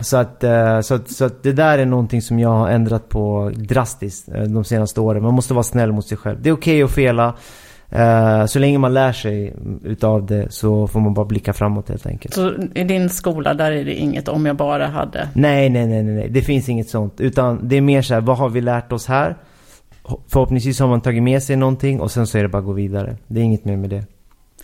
Så 0.00 0.16
att, 0.16 0.44
eh, 0.44 0.80
så, 0.80 0.94
att, 0.94 1.10
så 1.10 1.24
att 1.24 1.42
det 1.42 1.52
där 1.52 1.78
är 1.78 1.86
någonting 1.86 2.22
som 2.22 2.38
jag 2.38 2.48
har 2.48 2.68
ändrat 2.68 3.08
på 3.08 3.52
drastiskt 3.56 4.28
eh, 4.28 4.42
de 4.42 4.64
senaste 4.64 5.00
åren. 5.00 5.22
Man 5.22 5.34
måste 5.34 5.54
vara 5.54 5.62
snäll 5.62 5.92
mot 5.92 6.06
sig 6.06 6.18
själv. 6.18 6.42
Det 6.42 6.48
är 6.48 6.52
okej 6.52 6.74
okay 6.74 6.82
att 6.82 6.90
fela. 6.90 7.34
Uh, 7.96 8.46
så 8.46 8.58
länge 8.58 8.78
man 8.78 8.94
lär 8.94 9.12
sig 9.12 9.54
utav 9.84 10.26
det 10.26 10.52
så 10.52 10.86
får 10.86 11.00
man 11.00 11.14
bara 11.14 11.26
blicka 11.26 11.52
framåt 11.52 11.88
helt 11.88 12.06
enkelt. 12.06 12.34
Så 12.34 12.52
i 12.74 12.84
din 12.84 13.08
skola 13.08 13.54
där 13.54 13.72
är 13.72 13.84
det 13.84 13.94
inget 13.94 14.28
om 14.28 14.46
jag 14.46 14.56
bara 14.56 14.86
hade? 14.86 15.28
Nej, 15.34 15.70
nej, 15.70 15.86
nej, 15.86 16.02
nej. 16.02 16.28
Det 16.28 16.42
finns 16.42 16.68
inget 16.68 16.88
sånt. 16.88 17.20
Utan 17.20 17.68
det 17.68 17.76
är 17.76 17.80
mer 17.80 18.02
så 18.02 18.14
här, 18.14 18.20
vad 18.20 18.38
har 18.38 18.48
vi 18.48 18.60
lärt 18.60 18.92
oss 18.92 19.06
här? 19.06 19.36
förhoppningsvis 20.28 20.80
har 20.80 20.88
man 20.88 21.00
tagit 21.00 21.22
med 21.22 21.42
sig 21.42 21.56
någonting 21.56 22.00
och 22.00 22.10
sen 22.10 22.26
så 22.26 22.38
är 22.38 22.42
det 22.42 22.48
bara 22.48 22.58
att 22.58 22.64
gå 22.64 22.72
vidare. 22.72 23.16
Det 23.26 23.40
är 23.40 23.44
inget 23.44 23.64
mer 23.64 23.76
med 23.76 23.90
det. 23.90 24.04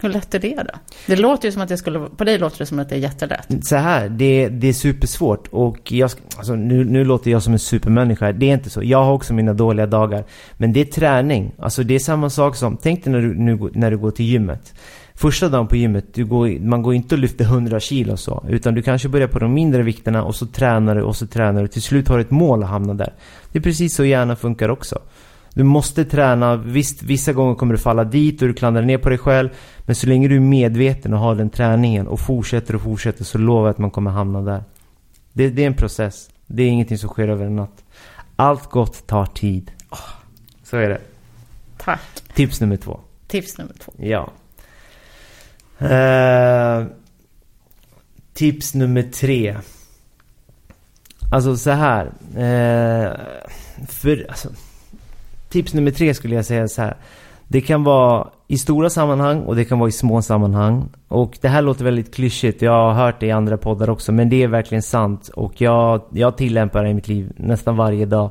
Hur 0.05 0.11
lätt 0.11 0.35
är 0.35 0.39
det 0.39 0.55
då? 0.57 0.79
Det 1.07 1.17
låter 1.17 1.49
ju 1.49 1.53
som 1.53 1.63
att 1.63 1.69
det 1.69 1.77
skulle, 1.77 1.99
på 2.17 2.25
dig 2.25 2.39
låter 2.39 2.59
det 2.59 2.67
som 2.67 2.79
att 2.79 2.89
det 2.89 2.95
är 2.95 2.99
jättelätt. 2.99 3.67
Så 3.67 3.77
här, 3.77 4.09
det, 4.09 4.49
det 4.49 4.69
är 4.69 4.73
supersvårt 4.73 5.49
och 5.51 5.93
jag, 5.93 6.11
alltså 6.37 6.55
nu, 6.55 6.85
nu 6.85 7.05
låter 7.05 7.31
jag 7.31 7.43
som 7.43 7.53
en 7.53 7.59
supermänniska. 7.59 8.33
Det 8.33 8.51
är 8.51 8.55
inte 8.55 8.71
så. 8.71 8.83
Jag 8.83 9.05
har 9.05 9.13
också 9.13 9.35
mina 9.35 9.53
dåliga 9.53 9.87
dagar. 9.87 10.25
Men 10.57 10.73
det 10.73 10.81
är 10.81 10.85
träning. 10.85 11.53
Alltså 11.59 11.83
det 11.83 11.95
är 11.95 11.99
samma 11.99 12.31
sak 12.31 12.57
som, 12.57 12.77
tänk 12.77 13.05
dig 13.05 13.13
när 13.13 13.21
du, 13.21 13.35
nu, 13.35 13.71
när 13.75 13.91
du 13.91 13.99
går 13.99 14.11
till 14.11 14.27
gymmet. 14.27 14.75
Första 15.15 15.49
dagen 15.49 15.67
på 15.67 15.77
gymmet, 15.77 16.15
du 16.15 16.25
går, 16.25 16.61
man 16.61 16.83
går 16.83 16.95
inte 16.95 17.15
och 17.15 17.19
lyfter 17.19 17.45
100 17.45 17.81
kilo 17.81 18.17
så. 18.17 18.45
Utan 18.49 18.75
du 18.75 18.83
kanske 18.83 19.09
börjar 19.09 19.29
på 19.29 19.39
de 19.39 19.55
mindre 19.55 19.83
vikterna 19.83 20.25
och 20.25 20.35
så 20.35 20.47
tränar 20.47 20.95
du 20.95 21.03
och 21.03 21.17
så 21.17 21.27
tränar 21.27 21.63
du. 21.63 21.69
Till 21.69 21.83
slut 21.83 22.09
har 22.09 22.17
du 22.17 22.23
ett 22.23 22.31
mål 22.31 22.63
att 22.63 22.69
hamna 22.69 22.95
där. 22.95 23.13
Det 23.53 23.59
är 23.59 23.63
precis 23.63 23.95
så 23.95 24.05
hjärnan 24.05 24.37
funkar 24.37 24.69
också. 24.69 24.99
Du 25.55 25.65
måste 25.65 26.05
träna. 26.05 26.57
Visst, 26.57 27.03
vissa 27.03 27.33
gånger 27.33 27.55
kommer 27.55 27.75
du 27.75 27.79
falla 27.79 28.05
dit 28.05 28.43
och 28.43 28.49
du 28.49 28.55
klandrar 28.55 28.83
ner 28.83 28.99
på 28.99 29.09
dig 29.09 29.19
själv. 29.19 29.49
Men 29.79 29.95
så 29.95 30.07
länge 30.07 30.29
du 30.29 30.37
är 30.37 30.41
medveten 30.41 31.15
och 31.15 31.21
har 31.21 31.35
den 31.35 31.51
träningen 31.51 32.07
och 32.07 32.21
fortsätter 32.21 32.75
och 32.75 32.83
fortsätter 32.83 33.25
så 33.25 33.39
lovar 33.39 33.63
jag 33.63 33.71
att 33.71 33.79
man 33.79 33.91
kommer 33.91 34.11
hamna 34.11 34.41
där. 34.41 34.65
Det, 35.33 35.51
det 35.51 35.63
är 35.63 35.67
en 35.67 35.75
process. 35.75 36.31
Det 36.47 36.63
är 36.63 36.69
ingenting 36.69 36.99
som 36.99 37.09
sker 37.09 37.29
över 37.29 37.47
en 37.47 37.57
natt. 37.57 37.85
Allt 38.37 38.71
gott 38.71 39.07
tar 39.07 39.27
tid. 39.27 39.71
Oh, 39.91 40.09
så 40.65 40.77
är 40.77 40.89
det. 40.89 41.01
Tack. 41.77 42.01
Tips 42.35 42.61
nummer 42.61 42.77
två. 42.77 43.01
Tips 43.27 43.59
nummer 43.59 43.75
två. 43.75 43.93
Ja. 43.97 44.31
Uh, 45.83 46.87
tips 48.33 48.75
nummer 48.75 49.03
tre. 49.03 49.57
Alltså 51.31 51.57
så 51.57 51.71
här. 51.71 52.07
Uh, 52.07 53.17
för, 53.89 54.27
alltså, 54.29 54.49
tips 55.55 55.75
nummer 55.75 55.91
tre 55.91 56.15
skulle 56.15 56.35
jag 56.35 56.45
säga 56.45 56.69
så 56.69 56.83
här. 56.83 56.97
Det 57.49 57.61
kan 57.61 57.85
vara 57.85 58.29
i 58.49 58.59
stora 58.59 58.91
sammanhang 58.91 59.43
och 59.43 59.57
det 59.57 59.65
kan 59.65 59.79
vara 59.79 59.89
i 59.89 59.93
små 59.93 60.23
sammanhang. 60.23 60.89
Och 61.09 61.39
det 61.41 61.49
här 61.49 61.63
låter 61.63 61.85
väldigt 61.85 62.15
klyschigt, 62.15 62.63
jag 62.63 62.73
har 62.73 62.93
hört 62.93 63.21
det 63.21 63.27
i 63.27 63.31
andra 63.31 63.57
poddar 63.57 63.91
också, 63.91 64.13
men 64.13 64.29
det 64.29 64.43
är 64.43 64.49
verkligen 64.49 64.83
sant. 64.83 65.29
Och 65.29 65.61
jag, 65.61 66.03
jag 66.11 66.37
tillämpar 66.37 66.85
det 66.85 66.91
i 66.91 66.95
mitt 66.95 67.09
liv 67.09 67.33
nästan 67.37 67.77
varje 67.77 68.07
dag. 68.07 68.31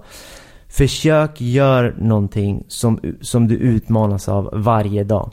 Försök 0.67 1.41
gör 1.41 1.95
någonting 1.97 2.63
som, 2.67 2.99
som 3.21 3.47
du 3.47 3.55
utmanas 3.55 4.29
av 4.29 4.49
varje 4.53 5.03
dag. 5.03 5.31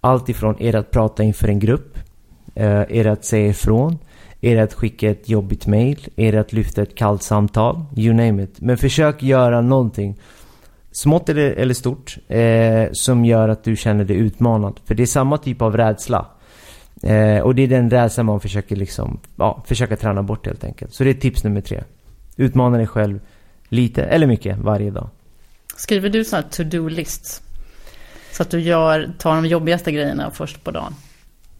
Allt 0.00 0.28
ifrån 0.28 0.56
är 0.58 0.72
det 0.72 0.78
att 0.78 0.90
prata 0.90 1.22
inför 1.22 1.48
en 1.48 1.58
grupp, 1.58 1.98
är 2.54 2.96
eh, 2.96 3.04
det 3.04 3.12
att 3.12 3.24
säga 3.24 3.48
ifrån, 3.48 3.98
är 4.40 4.56
det 4.56 4.62
att 4.62 4.74
skicka 4.74 5.10
ett 5.10 5.28
jobbigt 5.28 5.66
mail, 5.66 6.08
är 6.16 6.32
det 6.32 6.40
att 6.40 6.52
lyfta 6.52 6.82
ett 6.82 6.94
kallt 6.94 7.22
samtal, 7.22 7.84
you 7.96 8.14
name 8.14 8.42
it. 8.42 8.60
Men 8.60 8.76
försök 8.76 9.22
göra 9.22 9.60
någonting 9.60 10.16
smått 10.94 11.28
eller, 11.28 11.50
eller 11.50 11.74
stort, 11.74 12.16
eh, 12.28 12.92
som 12.92 13.24
gör 13.24 13.48
att 13.48 13.64
du 13.64 13.76
känner 13.76 14.04
dig 14.04 14.16
utmanad. 14.16 14.80
För 14.84 14.94
det 14.94 15.02
är 15.02 15.06
samma 15.06 15.38
typ 15.38 15.62
av 15.62 15.76
rädsla. 15.76 16.26
Eh, 17.02 17.38
och 17.38 17.54
det 17.54 17.62
är 17.62 17.68
den 17.68 17.90
rädslan 17.90 18.26
man 18.26 18.40
försöker 18.40 18.76
liksom, 18.76 19.18
ja, 19.36 19.62
försöka 19.66 19.96
träna 19.96 20.22
bort 20.22 20.46
helt 20.46 20.64
enkelt. 20.64 20.94
Så 20.94 21.04
det 21.04 21.10
är 21.10 21.14
tips 21.14 21.44
nummer 21.44 21.60
tre. 21.60 21.82
Utmana 22.36 22.76
dig 22.76 22.86
själv 22.86 23.20
lite 23.68 24.04
eller 24.04 24.26
mycket 24.26 24.58
varje 24.58 24.90
dag. 24.90 25.08
Skriver 25.76 26.08
du 26.08 26.24
sådana 26.24 26.48
to-do-lists? 26.50 27.42
Så 28.32 28.42
att 28.42 28.50
du 28.50 28.60
gör, 28.60 29.10
tar 29.18 29.34
de 29.34 29.46
jobbigaste 29.46 29.92
grejerna 29.92 30.30
först 30.30 30.64
på 30.64 30.70
dagen? 30.70 30.94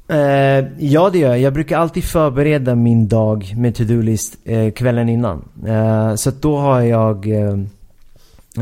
Eh, 0.09 0.65
ja, 0.79 1.11
det 1.11 1.19
gör 1.19 1.29
jag. 1.29 1.39
Jag 1.39 1.53
brukar 1.53 1.79
alltid 1.79 2.05
förbereda 2.05 2.75
min 2.75 3.09
dag 3.09 3.55
med 3.57 3.75
to-do-list 3.75 4.39
eh, 4.45 4.71
kvällen 4.71 5.09
innan. 5.09 5.49
Eh, 5.67 6.15
så 6.15 6.31
då 6.31 6.57
har 6.57 6.81
jag 6.81 7.27
Eh, 7.27 7.57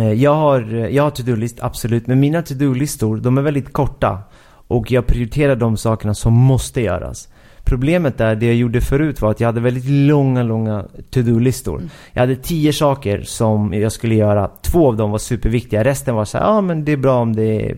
jag 0.01 0.35
har, 0.35 0.61
jag 0.91 1.03
har 1.03 1.11
to-do-list, 1.11 1.59
absolut. 1.61 2.07
Men 2.07 2.21
mina 2.21 2.43
to-do-listor, 2.43 3.17
de 3.17 3.39
är 3.39 3.43
väldigt 3.43 3.73
korta. 3.73 4.19
Och 4.67 4.91
jag 4.91 5.07
prioriterar 5.07 5.57
de 5.57 5.77
sakerna 5.77 6.15
som 6.15 6.33
måste 6.33 6.81
göras. 6.81 7.29
Problemet 7.65 8.21
är, 8.21 8.37
det 8.37 8.47
jag 8.47 8.55
gjorde 8.55 8.81
förut 8.81 9.21
var 9.21 9.31
att 9.31 9.41
jag 9.41 9.49
hade 9.49 9.61
väldigt 9.61 9.89
långa, 9.89 10.43
långa 10.43 10.85
to-do-listor. 11.11 11.77
Mm. 11.77 11.91
Jag 12.13 12.21
hade 12.21 12.37
tio 12.37 12.73
saker 12.73 13.23
som 13.23 13.75
jag 13.75 13.93
skulle 13.93 14.15
göra. 14.15 14.51
Två 14.63 14.89
av 14.89 14.97
dem 14.97 15.11
var 15.11 15.19
superviktiga. 15.19 15.85
Resten 15.85 16.15
var 16.15 16.25
så 16.25 16.37
ja 16.37 16.45
ah, 16.45 16.61
men 16.61 16.85
det 16.85 16.93
är 16.93 16.97
bra 16.97 17.21
om 17.21 17.37
det 17.37 17.75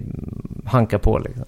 hankar 0.64 0.98
på 0.98 1.18
liksom. 1.18 1.44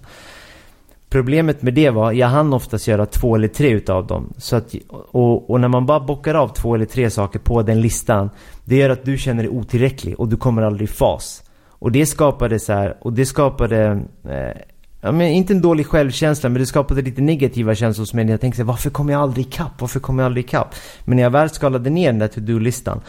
Problemet 1.17 1.61
med 1.61 1.73
det 1.73 1.89
var, 1.89 2.11
jag 2.11 2.27
hann 2.27 2.53
oftast 2.53 2.87
göra 2.87 3.05
två 3.05 3.35
eller 3.35 3.47
tre 3.47 3.69
utav 3.69 4.07
dem. 4.07 4.33
Så 4.37 4.55
att, 4.55 4.75
och, 4.89 5.49
och, 5.49 5.61
när 5.61 5.67
man 5.67 5.85
bara 5.85 5.99
bockar 5.99 6.35
av 6.35 6.47
två 6.47 6.75
eller 6.75 6.85
tre 6.85 7.09
saker 7.09 7.39
på 7.39 7.61
den 7.61 7.81
listan, 7.81 8.29
det 8.65 8.75
gör 8.75 8.89
att 8.89 9.05
du 9.05 9.17
känner 9.17 9.43
dig 9.43 9.51
otillräcklig 9.51 10.19
och 10.19 10.27
du 10.27 10.37
kommer 10.37 10.61
aldrig 10.61 10.89
i 10.89 10.91
fas. 10.91 11.43
Och 11.69 11.91
det 11.91 12.05
skapade 12.05 12.59
så 12.59 12.73
här, 12.73 12.97
och 13.01 13.13
det 13.13 13.25
skapade, 13.25 14.01
eh, 14.29 14.61
ja, 15.01 15.11
men 15.11 15.27
inte 15.27 15.53
en 15.53 15.61
dålig 15.61 15.87
självkänsla, 15.87 16.49
men 16.49 16.59
det 16.59 16.65
skapade 16.65 17.01
lite 17.01 17.21
negativa 17.21 17.75
känslor 17.75 18.01
hos 18.01 18.13
mig. 18.13 18.29
Jag 18.29 18.41
tänkte 18.41 18.57
så 18.57 18.63
här, 18.63 18.67
varför 18.67 18.89
kommer 18.89 19.13
jag 19.13 19.21
aldrig 19.21 19.47
ikapp? 19.47 19.81
Varför 19.81 19.99
kommer 19.99 20.23
jag 20.23 20.25
aldrig 20.25 20.45
ikapp? 20.45 20.75
Men 21.05 21.15
när 21.15 21.23
jag 21.23 21.29
väl 21.29 21.49
skalade 21.49 21.89
ner 21.89 22.11
den 22.11 22.19
där 22.19 22.27
to-do-listan 22.27 23.01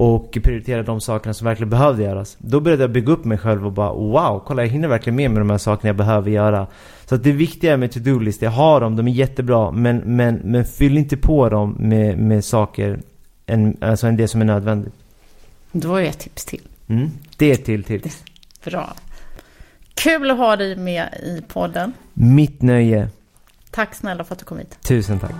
och 0.00 0.38
prioriterade 0.42 0.82
de 0.82 1.00
sakerna 1.00 1.34
som 1.34 1.44
verkligen 1.44 1.70
behövde 1.70 2.02
göras. 2.02 2.36
Då 2.38 2.60
började 2.60 2.82
jag 2.82 2.90
bygga 2.90 3.12
upp 3.12 3.24
mig 3.24 3.38
själv 3.38 3.66
och 3.66 3.72
bara 3.72 3.92
wow, 3.92 4.42
kolla 4.46 4.62
jag 4.62 4.70
hinner 4.70 4.88
verkligen 4.88 5.16
med 5.16 5.30
med 5.30 5.40
de 5.40 5.50
här 5.50 5.58
sakerna 5.58 5.88
jag 5.88 5.96
behöver 5.96 6.30
göra. 6.30 6.66
Så 7.06 7.14
att 7.14 7.24
det 7.24 7.32
viktiga 7.32 7.76
med 7.76 7.92
to-do-listor, 7.92 8.44
jag 8.44 8.50
har 8.50 8.80
dem, 8.80 8.96
de 8.96 9.08
är 9.08 9.12
jättebra, 9.12 9.70
men, 9.70 9.96
men, 9.96 10.40
men 10.44 10.64
fyll 10.64 10.98
inte 10.98 11.16
på 11.16 11.48
dem 11.48 11.76
med, 11.78 12.18
med 12.18 12.44
saker 12.44 13.00
än, 13.46 13.76
alltså 13.80 14.06
än 14.06 14.16
det 14.16 14.28
som 14.28 14.40
är 14.40 14.44
nödvändigt. 14.44 14.94
Då 15.72 15.94
är 15.94 16.04
ett 16.04 16.18
tips 16.18 16.44
till. 16.44 16.62
Mm, 16.88 17.10
det 17.36 17.46
är 17.46 17.54
ett 17.54 17.64
till 17.64 17.84
tips. 17.84 18.24
Bra. 18.64 18.94
Kul 19.94 20.30
att 20.30 20.38
ha 20.38 20.56
dig 20.56 20.76
med 20.76 21.08
i 21.22 21.42
podden. 21.52 21.92
Mitt 22.14 22.62
nöje. 22.62 23.08
Tack 23.70 23.94
snälla 23.94 24.24
för 24.24 24.34
att 24.34 24.38
du 24.38 24.44
kom 24.44 24.58
hit. 24.58 24.78
Tusen 24.82 25.18
tack. 25.18 25.34